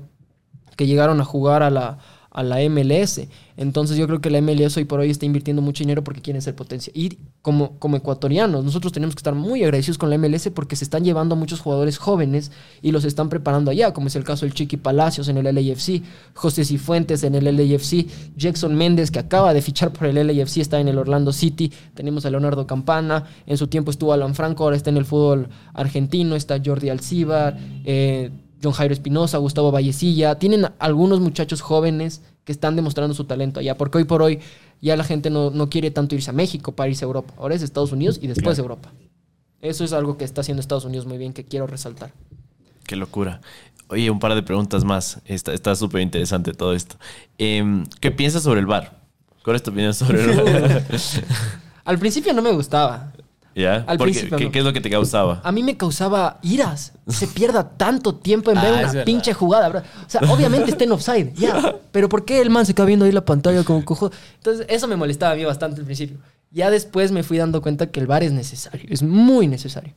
[0.76, 2.00] que llegaron a jugar a la
[2.36, 3.22] a la MLS.
[3.56, 6.42] Entonces yo creo que la MLS hoy por hoy está invirtiendo mucho dinero porque quieren
[6.42, 6.92] ser potencia.
[6.94, 10.84] Y como, como ecuatorianos, nosotros tenemos que estar muy agradecidos con la MLS porque se
[10.84, 14.46] están llevando a muchos jugadores jóvenes y los están preparando allá, como es el caso
[14.46, 18.06] del Chiqui Palacios en el LAFC, José Cifuentes en el LAFC,
[18.36, 22.26] Jackson Méndez que acaba de fichar por el LAFC está en el Orlando City, tenemos
[22.26, 26.36] a Leonardo Campana, en su tiempo estuvo Alan Franco, ahora está en el fútbol argentino,
[26.36, 28.32] está Jordi Alcibar, eh,
[28.66, 33.78] John Jairo Espinosa, Gustavo Vallecilla, tienen algunos muchachos jóvenes que están demostrando su talento allá,
[33.78, 34.39] porque hoy por hoy
[34.82, 37.53] ya la gente no, no quiere tanto irse a México para irse a Europa, ahora
[37.53, 38.91] es Estados Unidos y después Europa.
[39.61, 42.11] Eso es algo que está haciendo Estados Unidos muy bien, que quiero resaltar.
[42.86, 43.41] Qué locura.
[43.88, 45.22] Oye, un par de preguntas más.
[45.26, 46.97] Está está súper interesante todo esto.
[47.38, 49.01] Em, ¿Qué piensas sobre el bar?
[49.43, 50.84] ¿Cuál es tu opinión sobre el bar?
[51.86, 53.13] Al principio no me gustaba.
[53.56, 53.86] ¿Ya?
[53.88, 54.51] Al Porque, principio ¿qué, no.
[54.51, 55.39] qué es lo que te causaba?
[55.43, 56.91] A mí me causaba iras.
[57.08, 59.06] Se pierda tanto tiempo en ver Ah, una verdad.
[59.06, 59.80] pinche jugada, bro.
[59.80, 61.74] O sea, obviamente está en offside, ya.
[61.93, 64.12] Pero ¿por qué el man se queda viendo ahí la pantalla como cojo?
[64.38, 66.18] Entonces, eso me molestaba a mí bastante al principio.
[66.51, 69.93] Ya después me fui dando cuenta que el VAR es necesario, es muy necesario.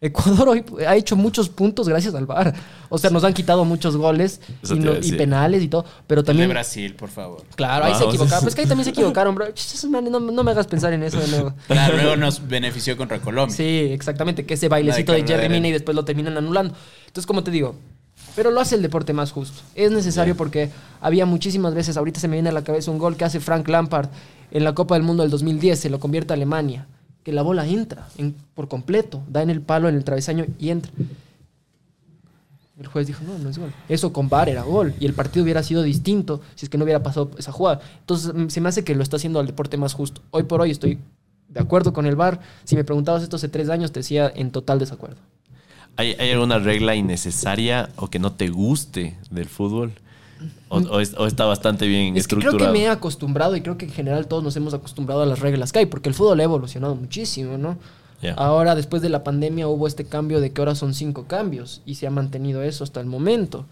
[0.00, 2.54] Ecuador hoy ha hecho muchos puntos gracias al VAR.
[2.88, 4.40] O sea, nos han quitado muchos goles
[4.70, 5.84] y, no- penales y todo.
[6.06, 6.50] Pero El de también.
[6.50, 7.42] Brasil, por favor.
[7.56, 8.42] Claro, ahí se equivocaron.
[8.42, 9.46] Pues que ahí también se equivocaron, bro.
[9.90, 11.54] No, no me hagas pensar en eso de nuevo.
[11.66, 13.56] Claro, luego nos benefició contra Colombia.
[13.56, 15.48] Sí, exactamente, que ese bailecito de de Jerry.
[15.48, 16.74] Mina y después lo terminan anulando.
[17.06, 17.74] Entonces, como te digo,
[18.36, 19.62] pero lo hace el deporte más justo.
[19.74, 20.70] Es necesario porque
[21.00, 23.66] había muchísimas veces, ahorita se me viene a la cabeza un gol que hace Frank
[23.66, 24.10] Lampard
[24.52, 26.86] en la Copa del Mundo del 2010, se lo convierte a Alemania,
[27.24, 30.70] que la bola entra en- por completo, da en el palo, en el travesaño y
[30.70, 30.90] entra.
[32.78, 33.72] El juez dijo, no, no es gol.
[33.88, 34.94] Eso con VAR era gol.
[35.00, 37.80] Y el partido hubiera sido distinto si es que no hubiera pasado esa jugada.
[38.00, 40.20] Entonces, mm, se me hace que lo está haciendo al deporte más justo.
[40.30, 40.98] Hoy por hoy estoy
[41.48, 42.40] de acuerdo con el VAR.
[42.64, 45.16] Si me preguntabas esto hace tres años, te decía en total desacuerdo.
[45.96, 49.92] ¿Hay, hay alguna regla innecesaria o que no te guste del fútbol?
[50.68, 53.60] ¿O, o es- o está bastante bien Es que creo que me he acostumbrado y
[53.62, 56.14] creo que en general todos nos hemos acostumbrado a las reglas que hay, porque el
[56.14, 57.76] fútbol ha evolucionado muchísimo, ¿no?
[58.36, 61.94] Ahora, después de la pandemia, hubo este cambio de que ahora son cinco cambios y
[61.94, 63.66] se ha mantenido eso hasta el momento.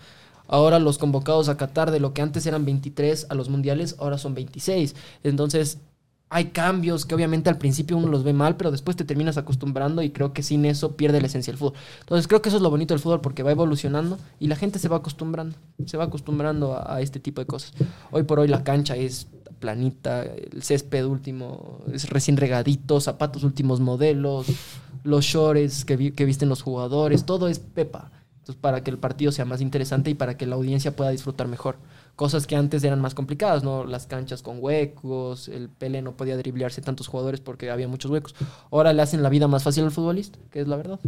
[0.48, 4.18] Ahora los convocados a Qatar de lo que antes eran 23 a los mundiales, ahora
[4.18, 4.94] son 26.
[5.24, 5.78] Entonces,
[6.28, 10.02] hay cambios que obviamente al principio uno los ve mal, pero después te terminas acostumbrando
[10.02, 11.78] y creo que sin eso pierde la esencia del fútbol.
[12.00, 14.78] Entonces, creo que eso es lo bonito del fútbol porque va evolucionando y la gente
[14.80, 15.56] se va acostumbrando,
[15.86, 17.72] se va acostumbrando a, este tipo de cosas.
[18.10, 19.28] Hoy por hoy la cancha es
[19.60, 24.46] planita, el césped último es recién regadito, zapatos últimos modelos,
[25.04, 28.10] los shorts que, que visten los jugadores, todo es pepa.
[28.40, 31.46] Entonces, para que el partido sea más interesante y para que la audiencia pueda disfrutar
[31.46, 31.76] mejor.
[32.16, 33.84] Cosas que antes eran más complicadas, ¿no?
[33.84, 38.34] Las canchas con huecos, el Pele no podía driblearse tantos jugadores porque había muchos huecos.
[38.70, 40.98] Ahora le hacen la vida más fácil al futbolista, que es la verdad.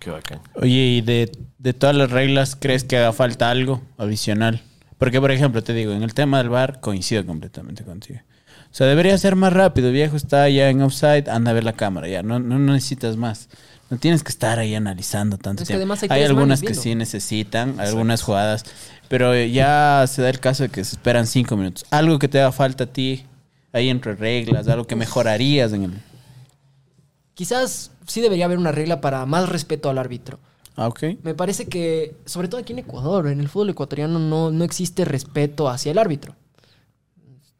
[0.00, 0.40] Qué bacán.
[0.54, 4.62] Oye, ¿y de, de todas las reglas crees que haga falta algo adicional?
[4.98, 8.20] Porque, por ejemplo, te digo, en el tema del bar coincido completamente contigo.
[8.72, 9.92] O sea, debería ser más rápido.
[9.92, 12.22] Viejo está ya en offside, anda a ver la cámara, ya.
[12.22, 13.50] No, no necesitas más.
[13.92, 15.92] No tienes que estar ahí analizando tanto Es que tiempo.
[15.92, 18.64] además hay algunas que sí necesitan, algunas jugadas.
[19.08, 21.84] Pero ya se da el caso de que se esperan cinco minutos.
[21.90, 23.26] Algo que te haga falta a ti,
[23.70, 25.92] ahí entre reglas, algo que mejorarías en el...
[27.34, 30.38] Quizás sí debería haber una regla para más respeto al árbitro.
[30.74, 31.02] Ah, ok.
[31.22, 35.04] Me parece que, sobre todo aquí en Ecuador, en el fútbol ecuatoriano no, no existe
[35.04, 36.34] respeto hacia el árbitro.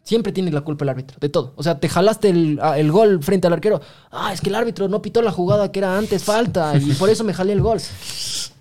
[0.04, 1.52] Siempre tiene la culpa el árbitro, de todo.
[1.56, 3.80] O sea, te jalaste el, a- el gol frente al arquero.
[4.10, 7.08] Ah, es que el árbitro no pitó la jugada que era antes, falta, y por
[7.08, 7.78] eso me jalé el gol.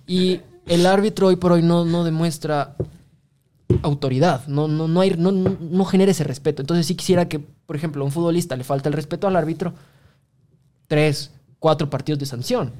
[0.06, 2.76] Y el árbitro hoy por hoy no, no demuestra
[3.82, 6.62] autoridad, no, no, no, hay, no, no genera ese respeto.
[6.62, 9.72] Entonces sí quisiera que, por ejemplo, a un futbolista le falta el respeto al árbitro,
[10.86, 12.72] tres, cuatro partidos de sanción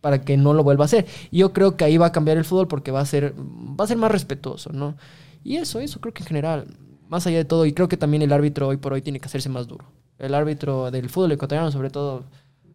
[0.00, 1.06] para que no lo vuelva a hacer.
[1.30, 3.84] Y yo creo que ahí va a cambiar el fútbol porque va a ser, va
[3.84, 4.96] a ser más respetuoso, ¿no?
[5.44, 6.66] Y eso, eso creo que en general,
[7.08, 9.26] más allá de todo, y creo que también el árbitro hoy por hoy tiene que
[9.26, 9.86] hacerse más duro.
[10.18, 12.24] El árbitro del fútbol ecuatoriano, sobre todo,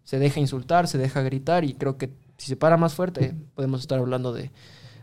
[0.03, 3.81] se deja insultar, se deja gritar, y creo que si se para más fuerte, podemos
[3.81, 4.51] estar hablando de,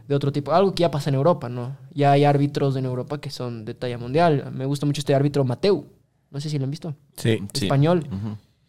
[0.09, 0.52] de otro tipo.
[0.52, 1.77] Algo que ya pasa en Europa, ¿no?
[1.94, 4.51] Ya hay árbitros en Europa que son de talla mundial.
[4.52, 5.86] Me gusta mucho este árbitro Mateu.
[6.31, 6.94] No sé si lo han visto.
[7.16, 7.39] Sí.
[7.55, 7.65] Sí.
[7.66, 8.07] Español.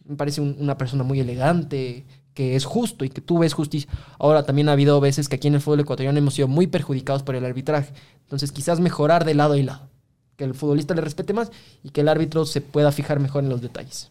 [0.04, 3.90] Me parece un- una persona muy elegante, que es justo y que tú ves justicia.
[4.18, 7.22] Ahora también ha habido veces que aquí en el fútbol ecuatoriano hemos sido muy perjudicados
[7.22, 7.92] por el arbitraje.
[8.22, 9.88] Entonces quizás mejorar de lado y lado.
[10.36, 11.50] Que el futbolista le respete más
[11.84, 14.10] y que el árbitro se pueda fijar mejor en los detalles.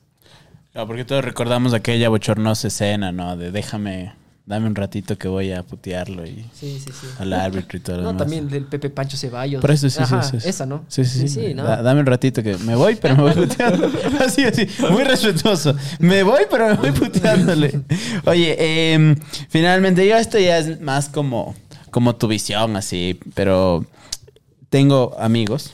[0.71, 3.35] Claro, porque todos recordamos aquella bochornosa escena, ¿no?
[3.35, 4.13] De déjame,
[4.45, 7.07] dame un ratito que voy a putearlo y Sí, sí, sí.
[7.19, 8.21] al árbitro y todo lo No, demás.
[8.23, 9.59] también del Pepe Pancho Ceballos.
[9.61, 10.47] Por eso sí, Ajá, sí, sí.
[10.47, 10.85] Esa, ¿no?
[10.87, 11.53] Sí, sí, sí.
[11.55, 11.63] ¿no?
[11.63, 13.91] Da- dame un ratito que me voy, pero me voy puteando.
[14.25, 14.67] así, así.
[14.91, 15.75] Muy respetuoso.
[15.99, 17.81] Me voy, pero me voy puteándole.
[18.25, 19.15] Oye, em,
[19.49, 21.53] finalmente yo esto ya es más como,
[21.89, 23.85] como tu visión, así, pero
[24.69, 25.73] tengo amigos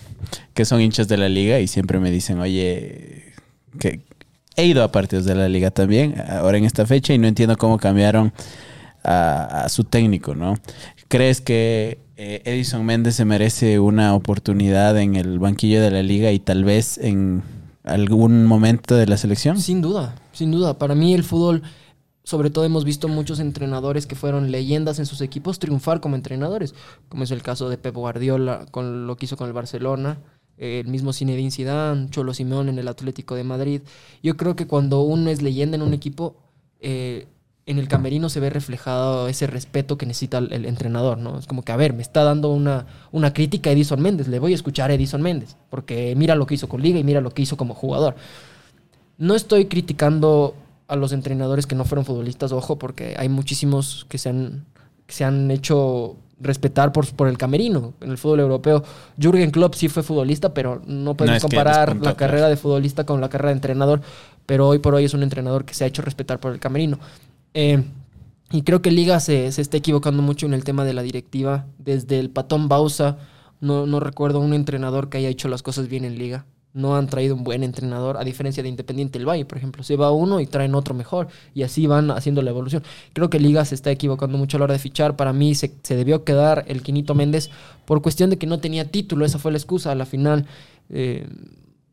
[0.53, 3.33] que son hinchas de la liga y siempre me dicen, oye,
[3.79, 4.01] que
[4.55, 7.57] he ido a partidos de la liga también, ahora en esta fecha, y no entiendo
[7.57, 8.33] cómo cambiaron
[9.03, 10.55] a, su técnico, ¿no?
[11.07, 16.31] ¿Crees que eh, Edison Méndez se merece una oportunidad en el banquillo de la liga
[16.31, 17.43] y tal vez en
[17.83, 19.61] algún momento de la selección?
[19.61, 20.77] Sin duda, sin duda.
[20.77, 21.63] Para mí el fútbol,
[22.27, 26.75] sobre todo hemos visto muchos entrenadores que fueron leyendas en sus equipos triunfar como entrenadores,
[27.07, 30.17] como es el caso de Pep Guardiola con lo que hizo con el Barcelona,
[30.57, 33.81] eh, el mismo Zinedine Zidane, Cholo Simón en el Atlético de Madrid.
[34.21, 36.35] Yo creo que cuando uno es leyenda en un equipo,
[36.81, 37.27] eh,
[37.65, 41.39] en el camerino se ve reflejado ese respeto que necesita el, el entrenador, ¿no?
[41.39, 44.39] Es como que, a ver, me está dando una, una crítica a Edison Méndez, le
[44.39, 47.21] voy a escuchar a Edison Méndez, porque mira lo que hizo con Liga y mira
[47.21, 48.15] lo que hizo como jugador.
[49.17, 50.53] No estoy criticando
[50.87, 54.65] a los entrenadores que no fueron futbolistas, ojo, porque hay muchísimos que se han,
[55.05, 57.93] que se han hecho respetar por, por el camerino.
[58.01, 58.83] En el fútbol europeo,
[59.19, 63.29] Jürgen Klopp sí fue futbolista, pero no que comparar la carrera de futbolista con la
[63.29, 64.01] carrera de entrenador,
[64.45, 66.99] pero hoy por hoy es un entrenador que se ha hecho respetar por el camerino.
[67.53, 67.83] Eh,
[68.51, 71.65] y creo que Liga se, se está equivocando mucho en el tema de la directiva.
[71.79, 73.17] Desde el patón Bausa,
[73.59, 76.45] no, no recuerdo un entrenador que haya hecho las cosas bien en Liga.
[76.73, 79.83] No han traído un buen entrenador, a diferencia de Independiente del Valle, por ejemplo.
[79.83, 81.27] Se va uno y traen otro mejor.
[81.55, 82.83] Y así van haciendo la evolución.
[83.13, 85.15] Creo que Liga se está equivocando mucho a la hora de fichar.
[85.15, 87.49] Para mí se, se debió quedar el Quinito Méndez
[87.85, 89.25] por cuestión de que no tenía título.
[89.25, 89.91] Esa fue la excusa.
[89.91, 90.45] A la final,
[90.89, 91.27] eh,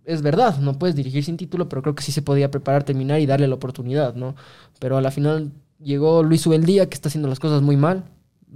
[0.04, 3.20] es verdad, no puedes dirigir sin título, pero creo que sí se podía preparar, terminar
[3.20, 4.34] y darle la oportunidad, ¿no?
[4.78, 5.52] Pero a la final
[5.82, 8.04] llegó Luis Ubeldía, que está haciendo las cosas muy mal.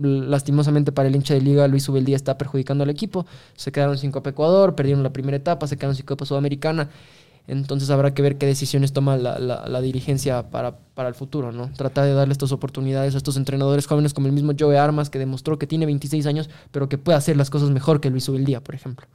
[0.00, 3.26] Lastimosamente para el hincha de liga, Luis Ubeldía está perjudicando al equipo.
[3.56, 6.90] Se quedaron sin Copa Ecuador, perdieron la primera etapa, se quedaron sin Copa Sudamericana.
[7.48, 11.72] Entonces habrá que ver qué decisiones toma la, la- dirigencia para, para el futuro, ¿no?
[11.72, 15.18] Tratar de darle estas oportunidades a estos entrenadores jóvenes como el mismo Joe Armas, que
[15.18, 18.62] demostró que tiene 26 años, pero que puede hacer las cosas mejor que Luis Ubeldía,
[18.62, 19.06] por ejemplo.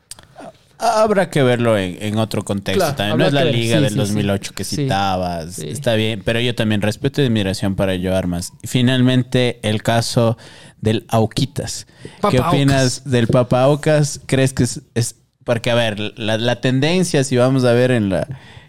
[0.83, 3.17] Habrá que verlo en, en otro contexto Claro, también.
[3.19, 3.99] No es la que liga Sí, del sí, sí.
[3.99, 4.75] 2008 que Sí.
[4.75, 5.53] citabas.
[5.55, 5.67] Sí.
[5.69, 8.53] Está bien, pero yo también respeto y admiración para Joe Armas.
[8.63, 10.37] Finalmente, el caso
[10.81, 11.87] del Auquitas.
[12.29, 14.19] ¿Qué opinas del Papa Aucas?
[14.25, 15.15] ¿Crees que es, es-
[15.45, 18.27] Porque, a ver, la, la tendencia, si vamos a ver en la,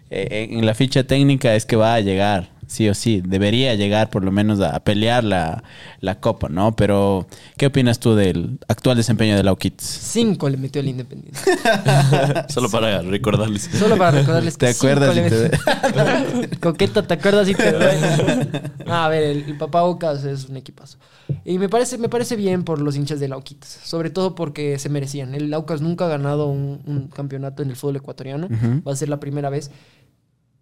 [0.09, 2.49] eh, en la ficha técnica, es que va a llegar.
[2.67, 5.63] Sí o sí, debería llegar por lo menos a, a pelear la,
[6.01, 6.75] la copa, ¿no?
[6.75, 7.27] Pero,
[7.57, 9.85] ¿qué opinas tú del actual desempeño del Auquitas?
[9.85, 11.39] Cinco le metió el Independiente.
[12.49, 13.69] Solo para recordarles.
[13.77, 15.13] Solo para recordarles que ¿Te cinco acuerdas?
[15.13, 16.59] te- metió.
[16.59, 17.49] Coqueta, ¿te acuerdas?
[17.49, 17.75] Y te?
[18.87, 20.97] Ah, a ver, el, el Papá Ocas es un equipazo.
[21.43, 23.79] Y me parece, me parece bien por los hinchas del Auquitas.
[23.83, 25.33] Sobre todo porque se merecían.
[25.35, 28.47] El Aucas nunca ha ganado un, un campeonato en el fútbol ecuatoriano.
[28.47, 28.83] Ujú.
[28.87, 29.71] Va a ser la primera vez.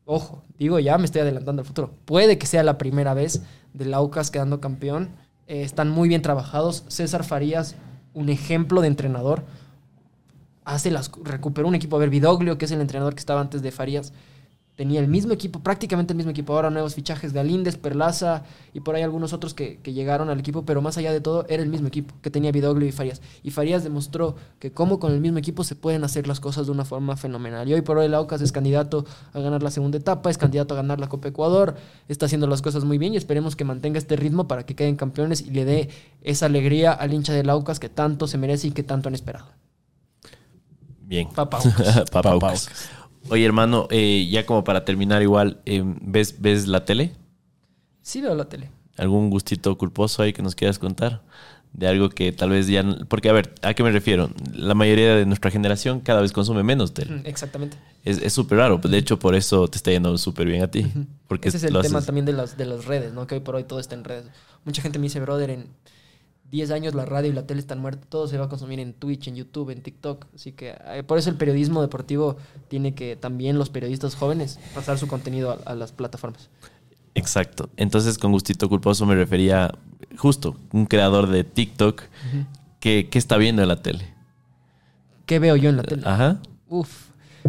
[0.05, 1.93] Ojo, digo, ya me estoy adelantando al futuro.
[2.05, 3.41] Puede que sea la primera vez
[3.73, 5.11] del Aucas quedando campeón.
[5.47, 6.83] Eh, están muy bien trabajados.
[6.87, 7.75] César Farías,
[8.13, 9.43] un ejemplo de entrenador.
[10.65, 11.95] Hace las, recuperó un equipo.
[11.95, 14.13] A ver, Vidoglio, que es el entrenador que estaba antes de Farías,
[14.75, 16.53] tenía el mismo equipo, prácticamente el mismo equipo.
[16.53, 18.43] Ahora nuevos fichajes de Alíndes, Perlaza
[18.73, 21.45] y por ahí algunos otros que, que llegaron al equipo, pero más allá de todo,
[21.47, 23.21] era el mismo equipo que tenía Vidoglio y Farías.
[23.43, 26.71] Y Farías demostró que como con el mismo equipo se pueden hacer las cosas de
[26.71, 27.67] una forma fenomenal.
[27.67, 30.73] Y hoy por hoy el Aucas es candidato a ganar la segunda etapa, es candidato
[30.73, 31.75] a ganar la Copa Ecuador,
[32.07, 34.95] está haciendo las cosas muy bien y esperemos que mantenga este ritmo para que queden
[34.95, 35.89] campeones y le dé
[36.21, 39.45] esa alegría al hincha del Aucas que tanto se merece y que tanto han esperado.
[41.01, 41.29] Bien.
[42.11, 42.89] Papá Aucas.
[43.29, 47.13] Oye, hermano, eh, ya como para terminar igual, eh, ¿ves, ¿ves la tele?
[48.01, 48.69] Sí veo la tele.
[48.97, 51.21] ¿Algún gustito culposo ahí que nos quieras contar?
[51.71, 52.83] De algo que tal vez ya...
[53.07, 54.29] Porque, a ver, ¿a qué me refiero?
[54.53, 57.15] La mayoría de nuestra generación cada vez consume menos tele.
[57.15, 57.77] Mm, Exactamente.
[58.05, 58.77] Es súper raro.
[58.77, 60.85] De hecho, por eso te está yendo súper bien a ti.
[61.27, 63.25] Porque Ese es el tema haces- también de las, de las redes, ¿no?
[63.25, 64.25] Que hoy por hoy todo está en redes.
[64.65, 65.67] Mucha gente me dice, brother, en
[66.53, 68.07] 10 años la radio y la tele están muertas.
[68.09, 70.27] Todo se va a consumir en Twitch, en YouTube, en TikTok.
[70.35, 74.99] Así que eh, por eso el periodismo deportivo tiene que también los periodistas jóvenes pasar
[74.99, 76.49] su contenido a, a las plataformas.
[77.15, 77.69] Exacto.
[77.75, 79.73] Entonces, con gustito culposo me refería
[80.15, 82.03] justo un creador de TikTok
[82.79, 84.13] que, que está viendo en la tele.
[85.25, 86.03] ¿Qué veo yo en la tele?
[86.05, 86.39] Ajá.
[86.69, 87.07] Uf,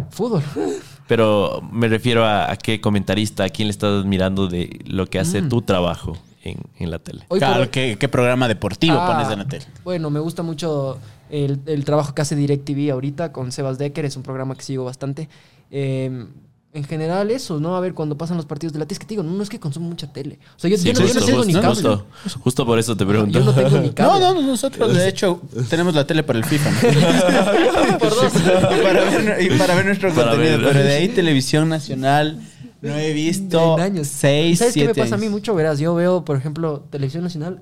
[0.09, 0.41] fútbol.
[1.07, 5.19] Pero me refiero a, a qué comentarista, a quién le estás admirando de lo que
[5.19, 5.49] hace Mm.
[5.49, 7.25] tu trabajo en, en la tele.
[7.27, 9.65] Hoy Claro, ¿qué, qué programa deportivo Ah, pones en la tele?
[9.83, 10.97] Bueno, me gusta mucho
[11.29, 14.85] el, el trabajo que hace DirecTV ahorita con Sebas Decker, es un programa que sigo
[14.85, 15.27] bastante.
[15.71, 16.25] Eh,
[16.73, 17.77] en general eso, ¿no?
[17.77, 19.41] A ver, cuando pasan los partidos de la tele, es que te digo, no, no
[19.43, 20.39] es que consumo mucha tele.
[20.57, 21.67] O sea, yo, Sí, yo no, yo no justo, tengo ni cable.
[21.69, 22.05] justo,
[22.41, 23.39] justo por eso te pregunto.
[23.39, 24.19] Yo no tengo ni No, cable.
[24.19, 26.69] no, no, nosotros de hecho tenemos la tele para el FIFA.
[26.71, 27.97] ¿no?
[27.99, 28.33] Por dos.
[28.35, 30.57] y, para ver, y para ver nuestro Para contenido.
[30.59, 30.67] ver.
[30.73, 32.41] Pero de ahí televisión nacional
[32.85, 34.07] no he visto En años.
[34.07, 35.53] seis, ¿Sabes qué me pasa a mí mucho?
[35.55, 37.61] Verás, yo veo, por ejemplo, Televisión Nacional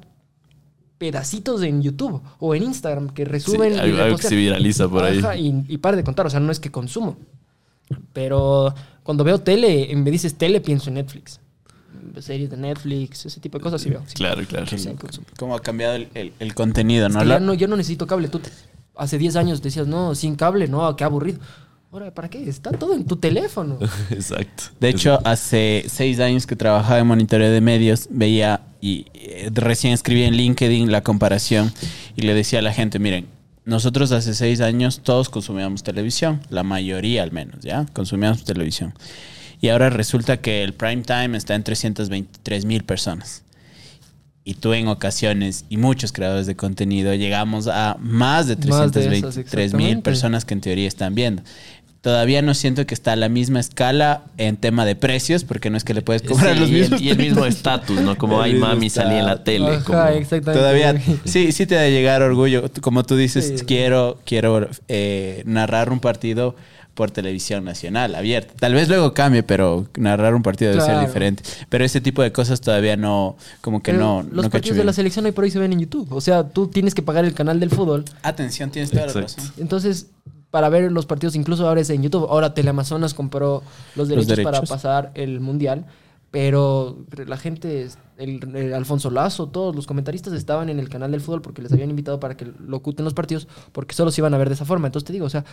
[0.98, 4.88] pedacitos en YouTube o en Instagram que Sí, resuben y algo, algo que se viraliza
[4.88, 5.20] por ahí.
[5.68, 7.18] Y, y par de contar, o sea, no es que consumo.
[8.14, 8.74] Pero
[9.04, 11.40] cuando veo tele, me dices tele, pienso en Netflix.
[12.20, 14.04] Series de Netflix, ese tipo de cosas sí veo.
[14.06, 14.14] sí.
[14.14, 14.66] Claro, claro.
[14.68, 14.90] Sí.
[15.38, 17.22] ¿Cómo ha cambiado el, el- el contenido, Es no?
[17.22, 18.28] que ya no, yo no necesito cable.
[18.28, 18.50] Tú te-
[18.95, 21.40] hace 10 años decías, no, sin cable, no, qué aburrido.
[21.94, 22.49] Ahora, ¿para qué?
[22.49, 23.78] Está todo en tu teléfono.
[24.10, 24.64] Exacto.
[24.80, 29.94] De hecho, hace seis años que trabajaba en monitoreo de medios, veía y eh, recién
[29.94, 31.72] escribí en LinkedIn la comparación
[32.15, 33.28] y le decía a la gente, miren,
[33.64, 37.86] nosotros hace seis años todos consumíamos televisión, la mayoría al menos, ¿ya?
[37.94, 38.95] Consumíamos televisión.
[39.61, 43.44] Y ahora resulta que el prime time está en 323 mil personas.
[44.45, 49.02] Y tú en ocasiones, y muchos creadores de contenido, llegamos a más de Más de
[49.02, 51.44] esas, 323 mil personas que en teoría están viendo.
[52.04, 55.78] Todavía no siento que está a la misma escala en tema de precios, porque no
[55.78, 57.00] es que le puedes cobrar Sí, los y, mismos.
[57.00, 58.18] el, y el mismo estatus, ¿no?
[58.18, 59.68] Como ay mami salí en la tele.
[59.78, 60.60] Ajá, como- exactamente.
[60.60, 62.70] Todavía, sí, sí te da llegar orgullo.
[62.82, 63.66] Como tú dices, Sí.
[63.66, 66.58] quiero, quiero eh, narrar un partido
[66.94, 68.54] por televisión nacional, abierta.
[68.60, 71.42] Tal vez luego cambie, pero narrar un partido debe ser diferente.
[71.70, 74.84] Pero ese tipo de cosas todavía no, como que Pero no, los no partidos de
[74.84, 76.12] la selección hoy por hoy se ven en YouTube.
[76.12, 78.04] O sea, tú tienes que pagar el canal del fútbol.
[78.24, 79.38] Atención, tienes toda la Exacto.
[79.42, 79.54] razón.
[79.58, 80.08] Entonces,
[80.54, 82.28] para ver los partidos, incluso ahora es en YouTube.
[82.30, 83.64] Ahora Teleamazonas compró
[83.96, 84.70] los derechos, para derechos.
[84.70, 85.88] pasar el mundial.
[86.30, 91.22] Pero la gente, el, el Alfonso Lazo, todos los comentaristas estaban en el canal del
[91.22, 94.38] fútbol porque les habían invitado para que locuten los partidos, porque solo se iban a
[94.38, 94.86] ver de esa forma.
[94.86, 95.44] Entonces te digo, o sea,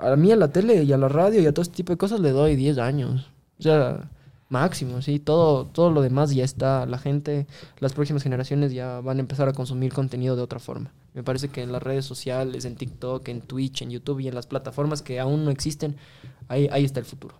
[0.00, 1.96] a mí a la tele y a la radio y a todo este tipo de
[1.96, 3.30] cosas le doy 10 años.
[3.60, 4.10] O sea,
[4.48, 5.20] máximo, sí.
[5.20, 6.86] Todo, todo lo demás ya está.
[6.86, 7.46] La gente,
[7.78, 10.90] las próximas generaciones ya van a empezar a consumir contenido de otra forma.
[11.14, 14.34] Me parece que en las redes sociales, en TikTok, en Twitch, en YouTube y en
[14.34, 15.96] las plataformas que aún no existen,
[16.48, 17.34] ahí, ahí está el futuro.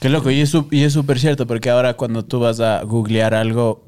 [0.00, 2.82] Qué loco, y es su- y es súper cierto, porque ahora cuando tú vas a
[2.82, 3.86] googlear algo,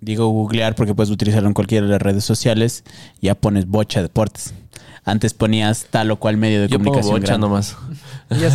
[0.00, 2.84] digo googlear porque puedes utilizarlo en cualquiera de las redes sociales,
[3.20, 4.54] ya pones bocha deportes.
[5.04, 7.14] Antes ponías tal o cual medio de Yo pongo comunicación.
[7.20, 7.46] bocha grande.
[7.46, 7.76] nomás.
[8.38, 8.48] Ya.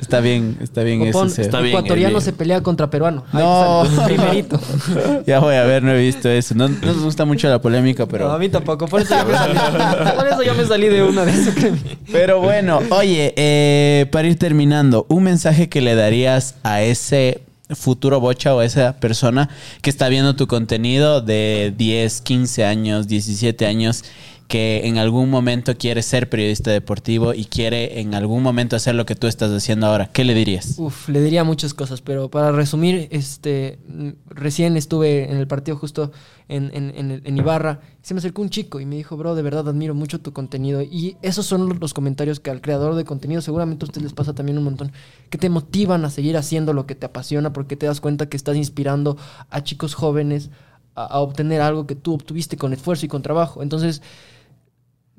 [0.00, 1.24] Está bien, está bien eso.
[1.24, 2.22] Está bien, ecuatoriano bien.
[2.22, 3.24] se pelea contra peruano.
[3.32, 3.84] Ahí No.
[3.94, 4.60] sale, primerito.
[5.26, 6.54] Ya voy a ver, no he visto eso.
[6.56, 8.38] No, no nos gusta mucho la polémica, Pero a pero...
[8.40, 8.88] mí tampoco.
[8.88, 9.54] Por eso, yo me salí,
[10.16, 11.48] por eso yo me salí de una vez.
[11.54, 11.78] créeme.
[12.10, 18.18] Pero bueno, oye, eh, para ir terminando, un mensaje que le darías a ese futuro
[18.18, 19.48] bocha o a esa persona
[19.80, 24.04] que está viendo tu contenido de 10, 15 años, 17 años,
[24.50, 29.06] que en algún momento quiere ser periodista deportivo y quiere en algún momento hacer lo
[29.06, 30.74] que tú estás haciendo ahora, ¿qué le dirías?
[30.76, 33.78] Uf, le diría muchas cosas, pero para resumir, este,
[34.26, 36.10] recién estuve en el partido justo
[36.48, 37.78] en, en- en- en Ibarra.
[38.02, 40.82] Se me acercó un chico y me dijo, bro, de verdad admiro mucho tu contenido.
[40.82, 44.34] Y esos son los- comentarios que al creador de contenido seguramente a ustedes les pasa
[44.34, 44.90] también un montón,
[45.30, 48.36] que te motivan a seguir haciendo lo que te apasiona porque te das cuenta que
[48.36, 49.16] estás inspirando
[49.48, 50.50] a chicos jóvenes
[50.96, 53.62] a, obtener algo que tú obtuviste con esfuerzo y con trabajo.
[53.62, 54.02] Entonces,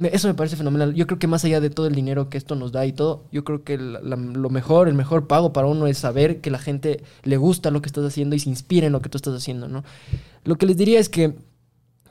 [0.01, 0.93] Eso me parece fenomenal.
[0.95, 3.25] Yo creo que más allá de todo el dinero que esto nos da y todo,
[3.31, 7.03] yo creo que lo mejor, el mejor pago para uno es saber que la gente
[7.23, 9.67] le gusta lo que estás haciendo y se inspira en lo que tú estás haciendo,
[9.67, 9.83] ¿no?
[10.43, 11.35] Lo que les diría es que,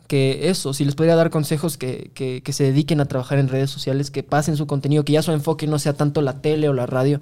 [0.07, 3.49] que eso, si les podría dar consejos que, que- que se dediquen a trabajar en
[3.49, 6.69] redes sociales, que pasen su contenido, que ya su enfoque no sea tanto la tele
[6.69, 7.21] o la radio,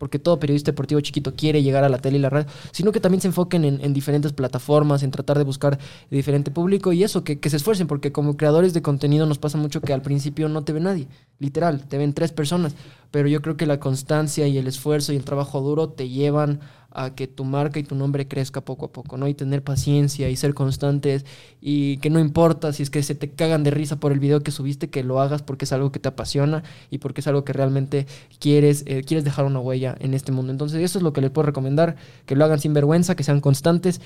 [0.00, 3.00] porque todo periodista deportivo chiquito quiere llegar a la tele y la radio, sino que
[3.00, 5.78] también se enfoquen en, en diferentes plataformas, en tratar de buscar
[6.10, 9.58] diferente público y eso, que, que se esfuercen, porque como creadores de contenido nos pasa
[9.58, 11.06] mucho que al principio no te ve nadie,
[11.38, 12.74] literal, te ven tres personas,
[13.10, 16.60] pero yo creo que la constancia y el esfuerzo y el trabajo duro te llevan
[16.90, 19.28] a que tu marca y tu nombre crezca poco a poco, ¿no?
[19.28, 21.24] Y tener paciencia y ser constantes
[21.60, 24.42] y que no importa si es que se te cagan de risa por el video
[24.42, 27.44] que subiste, que lo hagas porque es algo que te apasiona y porque es algo
[27.44, 28.06] que realmente
[28.38, 30.52] quieres, eh, quieres dejar una huella en este mundo.
[30.52, 31.96] Entonces eso es lo que les puedo recomendar,
[32.26, 34.00] que lo hagan sin vergüenza, que sean constantes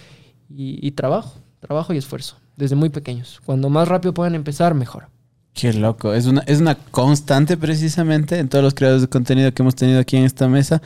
[0.50, 3.40] y, y trabajo, trabajo y esfuerzo, desde muy pequeños.
[3.44, 5.13] Cuando más rápido puedan empezar, mejor.
[5.54, 6.12] Qué loco.
[6.14, 10.00] Es una, es una constante precisamente en todos los creadores de contenido que hemos tenido
[10.00, 10.82] aquí en esta mesa.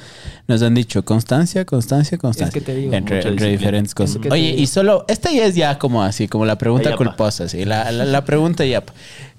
[0.47, 2.53] Nos han dicho constancia, constancia, constancia.
[2.53, 4.17] que te digo, entre, entre diferentes cosas.
[4.17, 6.97] Es que Oye, y solo, esta ya es ya como así, como la pregunta La
[6.99, 7.65] culposa, así.
[7.65, 8.85] La, la, la pregunta ya.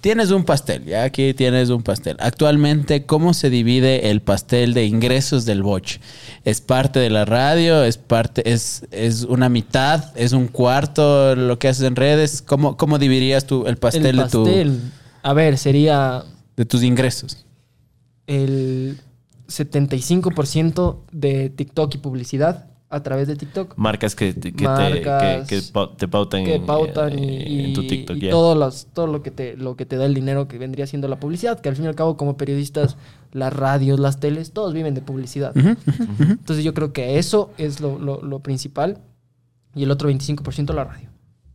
[0.02, 2.18] Tienes un pastel, ya aquí tienes un pastel.
[2.22, 6.00] Actualmente, ¿cómo se divide el pastel de ingresos del Boch?
[6.44, 7.84] ¿Es parte de la radio?
[7.84, 10.06] ¿Es parte, es, es una mitad?
[10.16, 12.42] ¿Es un cuarto lo que haces en redes?
[12.42, 14.80] ¿Cómo, cómo dividirías tú el pastel, el de tu pastel,
[15.24, 16.24] a ver, sería
[16.56, 17.46] de tus ingresos?
[18.28, 19.00] el
[19.48, 23.74] 75% de TikTok y publicidad a través de TikTok.
[23.78, 27.24] Marcas que, te- que, Marcas te, que, que pau- te pautan, que en- pautan en,
[27.24, 28.18] y, en tu TikTok.
[28.18, 28.32] y ya.
[28.32, 31.08] todo, los- todo lo que te lo que te da el dinero que vendría siendo
[31.08, 32.98] la publicidad, que al fin y al cabo como periodistas,
[33.32, 35.54] las radios, las teles, todos viven de publicidad.
[35.56, 39.00] Entonces yo creo que eso es lo, lo- lo principal
[39.76, 41.10] y el otro 25% la radio.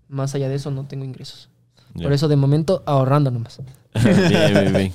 [0.08, 1.50] Más allá de eso, no tengo ingresos.
[1.94, 3.60] Por eso, de momento, ahorrando nomás.
[3.94, 4.92] bien, bien, bien.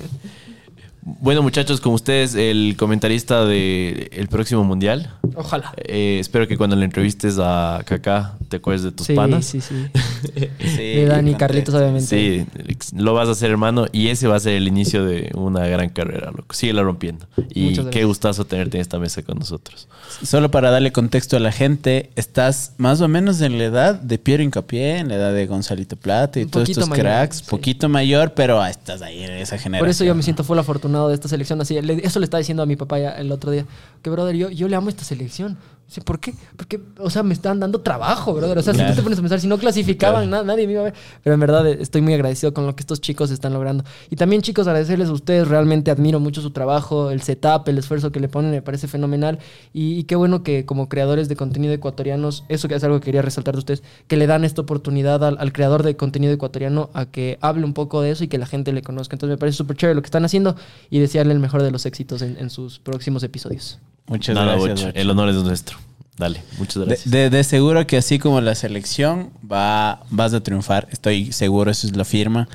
[1.02, 5.14] Bueno, muchachos, con ustedes, el comentarista del el próximo mundial.
[5.34, 5.72] Ojalá.
[5.78, 9.46] Eh, espero que cuando le entrevistes a Kaká te acuerdes de tus sí, panas.
[9.46, 9.74] sí, sí.
[10.60, 12.06] Sí, De Dani y Carlitos, obviamente.
[12.06, 12.46] Sí,
[12.94, 15.88] lo vas a hacer, hermano, y ese va a ser el inicio de una gran
[15.88, 16.54] carrera, loco.
[16.54, 17.26] Síguela rompiendo.
[17.54, 19.88] Y qué gustazo tenerte en esta mesa con nosotros.
[20.22, 24.18] Solo para darle contexto a la gente, estás más o menos en la edad de
[24.18, 27.44] Piero Incapié, en la edad de Gonzalito Plata y Un todos estos mayor, cracks, sí.
[27.48, 29.80] poquito mayor, pero estás ahí en esa generación.
[29.80, 31.60] Por eso yo me siento full afortunado de esta selección.
[31.60, 33.64] Así, eso le estaba diciendo a mi papá ya el otro día.
[34.02, 35.56] Que, brother, yo, yo le amo esta selección.
[35.90, 36.32] Dice, ¿por qué?
[36.56, 38.58] Porque, o sea, me están dando trabajo, brother.
[38.58, 38.92] O sea, si Claro.
[38.92, 40.94] tú te pones a pensar, si no clasificaban, na- nadie me iba a ver.
[41.24, 43.82] Pero en verdad estoy muy agradecido con lo que estos chicos están logrando.
[44.08, 45.48] Y también, chicos, agradecerles a ustedes.
[45.48, 49.40] Realmente admiro mucho su trabajo, el setup, el esfuerzo que le ponen, me parece fenomenal.
[49.72, 53.06] Y, y qué bueno que como creadores de contenido ecuatorianos, eso que es algo que
[53.06, 56.90] quería resaltar de ustedes, que le dan esta oportunidad al, al creador de contenido ecuatoriano
[56.94, 59.16] a que hable un poco de eso y que la gente le conozca.
[59.16, 60.54] Entonces me parece súper chévere lo que están haciendo
[60.88, 63.80] y desearle el mejor de los éxitos en, en sus próximos episodios.
[64.10, 64.70] Muchas Nada, gracias.
[64.74, 64.98] Bocho, Bocho.
[64.98, 65.78] El honor es nuestro.
[66.18, 67.10] Dale, muchas De, gracias.
[67.10, 71.86] de- de seguro que así como la selección va, vas a triunfar, estoy seguro, eso
[71.86, 72.46] es la firma.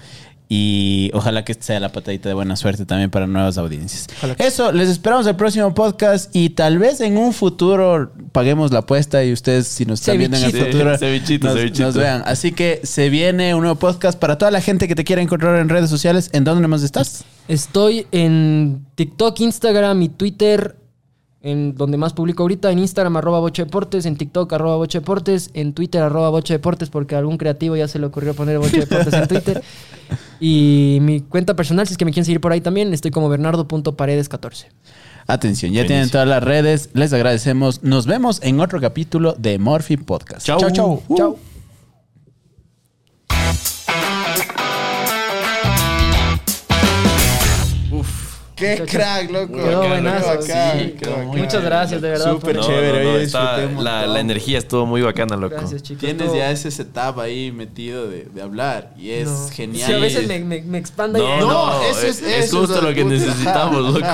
[0.48, 4.06] Y ojalá que esta sea la patadita de buena suerte también para nuevas audiencias.
[4.38, 9.24] Eso, les esperamos el próximo podcast y tal vez en un futuro paguemos la apuesta
[9.24, 11.84] y ustedes si nos están viendo en el futuro Cevichito, nos, cevichito.
[11.88, 12.22] nos vean.
[12.28, 15.58] Así que se viene un nuevo podcast para toda la gente que te quiera encontrar
[15.60, 16.30] en redes sociales.
[16.32, 17.24] ¿En dónde más estás?
[17.48, 20.76] Estoy en TikTok, Instagram y Twitter,
[21.46, 25.52] en donde más publico ahorita, en Instagram arroba Boche Deportes, en TikTok arroba Boche Deportes,
[25.54, 28.80] en Twitter arroba Boche Deportes, porque a algún creativo ya se le ocurrió poner Boche
[28.80, 29.64] Deportes en Twitter.
[30.38, 33.30] Y mi cuenta personal, si es que me quieren seguir por ahí también, estoy como
[33.30, 34.66] bernardo.paredes14.
[35.28, 36.90] Atención, ya tienen todas las redes.
[36.94, 37.84] Les agradecemos.
[37.84, 40.46] Nos vemos en otro capítulo de Morphy Podcast.
[40.46, 40.60] Chau.
[40.60, 40.72] chau.
[40.72, 41.04] chau.
[41.08, 41.18] Uh.
[41.18, 41.40] Chao.
[48.78, 49.54] Qué crack, loco.
[49.54, 51.28] Quedó Qué buenazo, bacán, sí, qué quedó bacán.
[51.28, 52.32] muy Muchas gracias, de verdad.
[52.32, 54.14] Súper por- chévere, no, no, oye, está- disfruté un la, montón.
[54.14, 55.56] la energía estuvo muy bacana, loco.
[55.58, 56.00] Gracias, chicos.
[56.02, 59.50] Tienes ya ese setup ahí metido de, de hablar y es No.
[59.50, 59.88] genial.
[59.88, 61.40] Sí, a veces me, me, me expanda No, y...
[61.40, 64.08] no, eso es- es justo eso, lo que necesitamos, loco.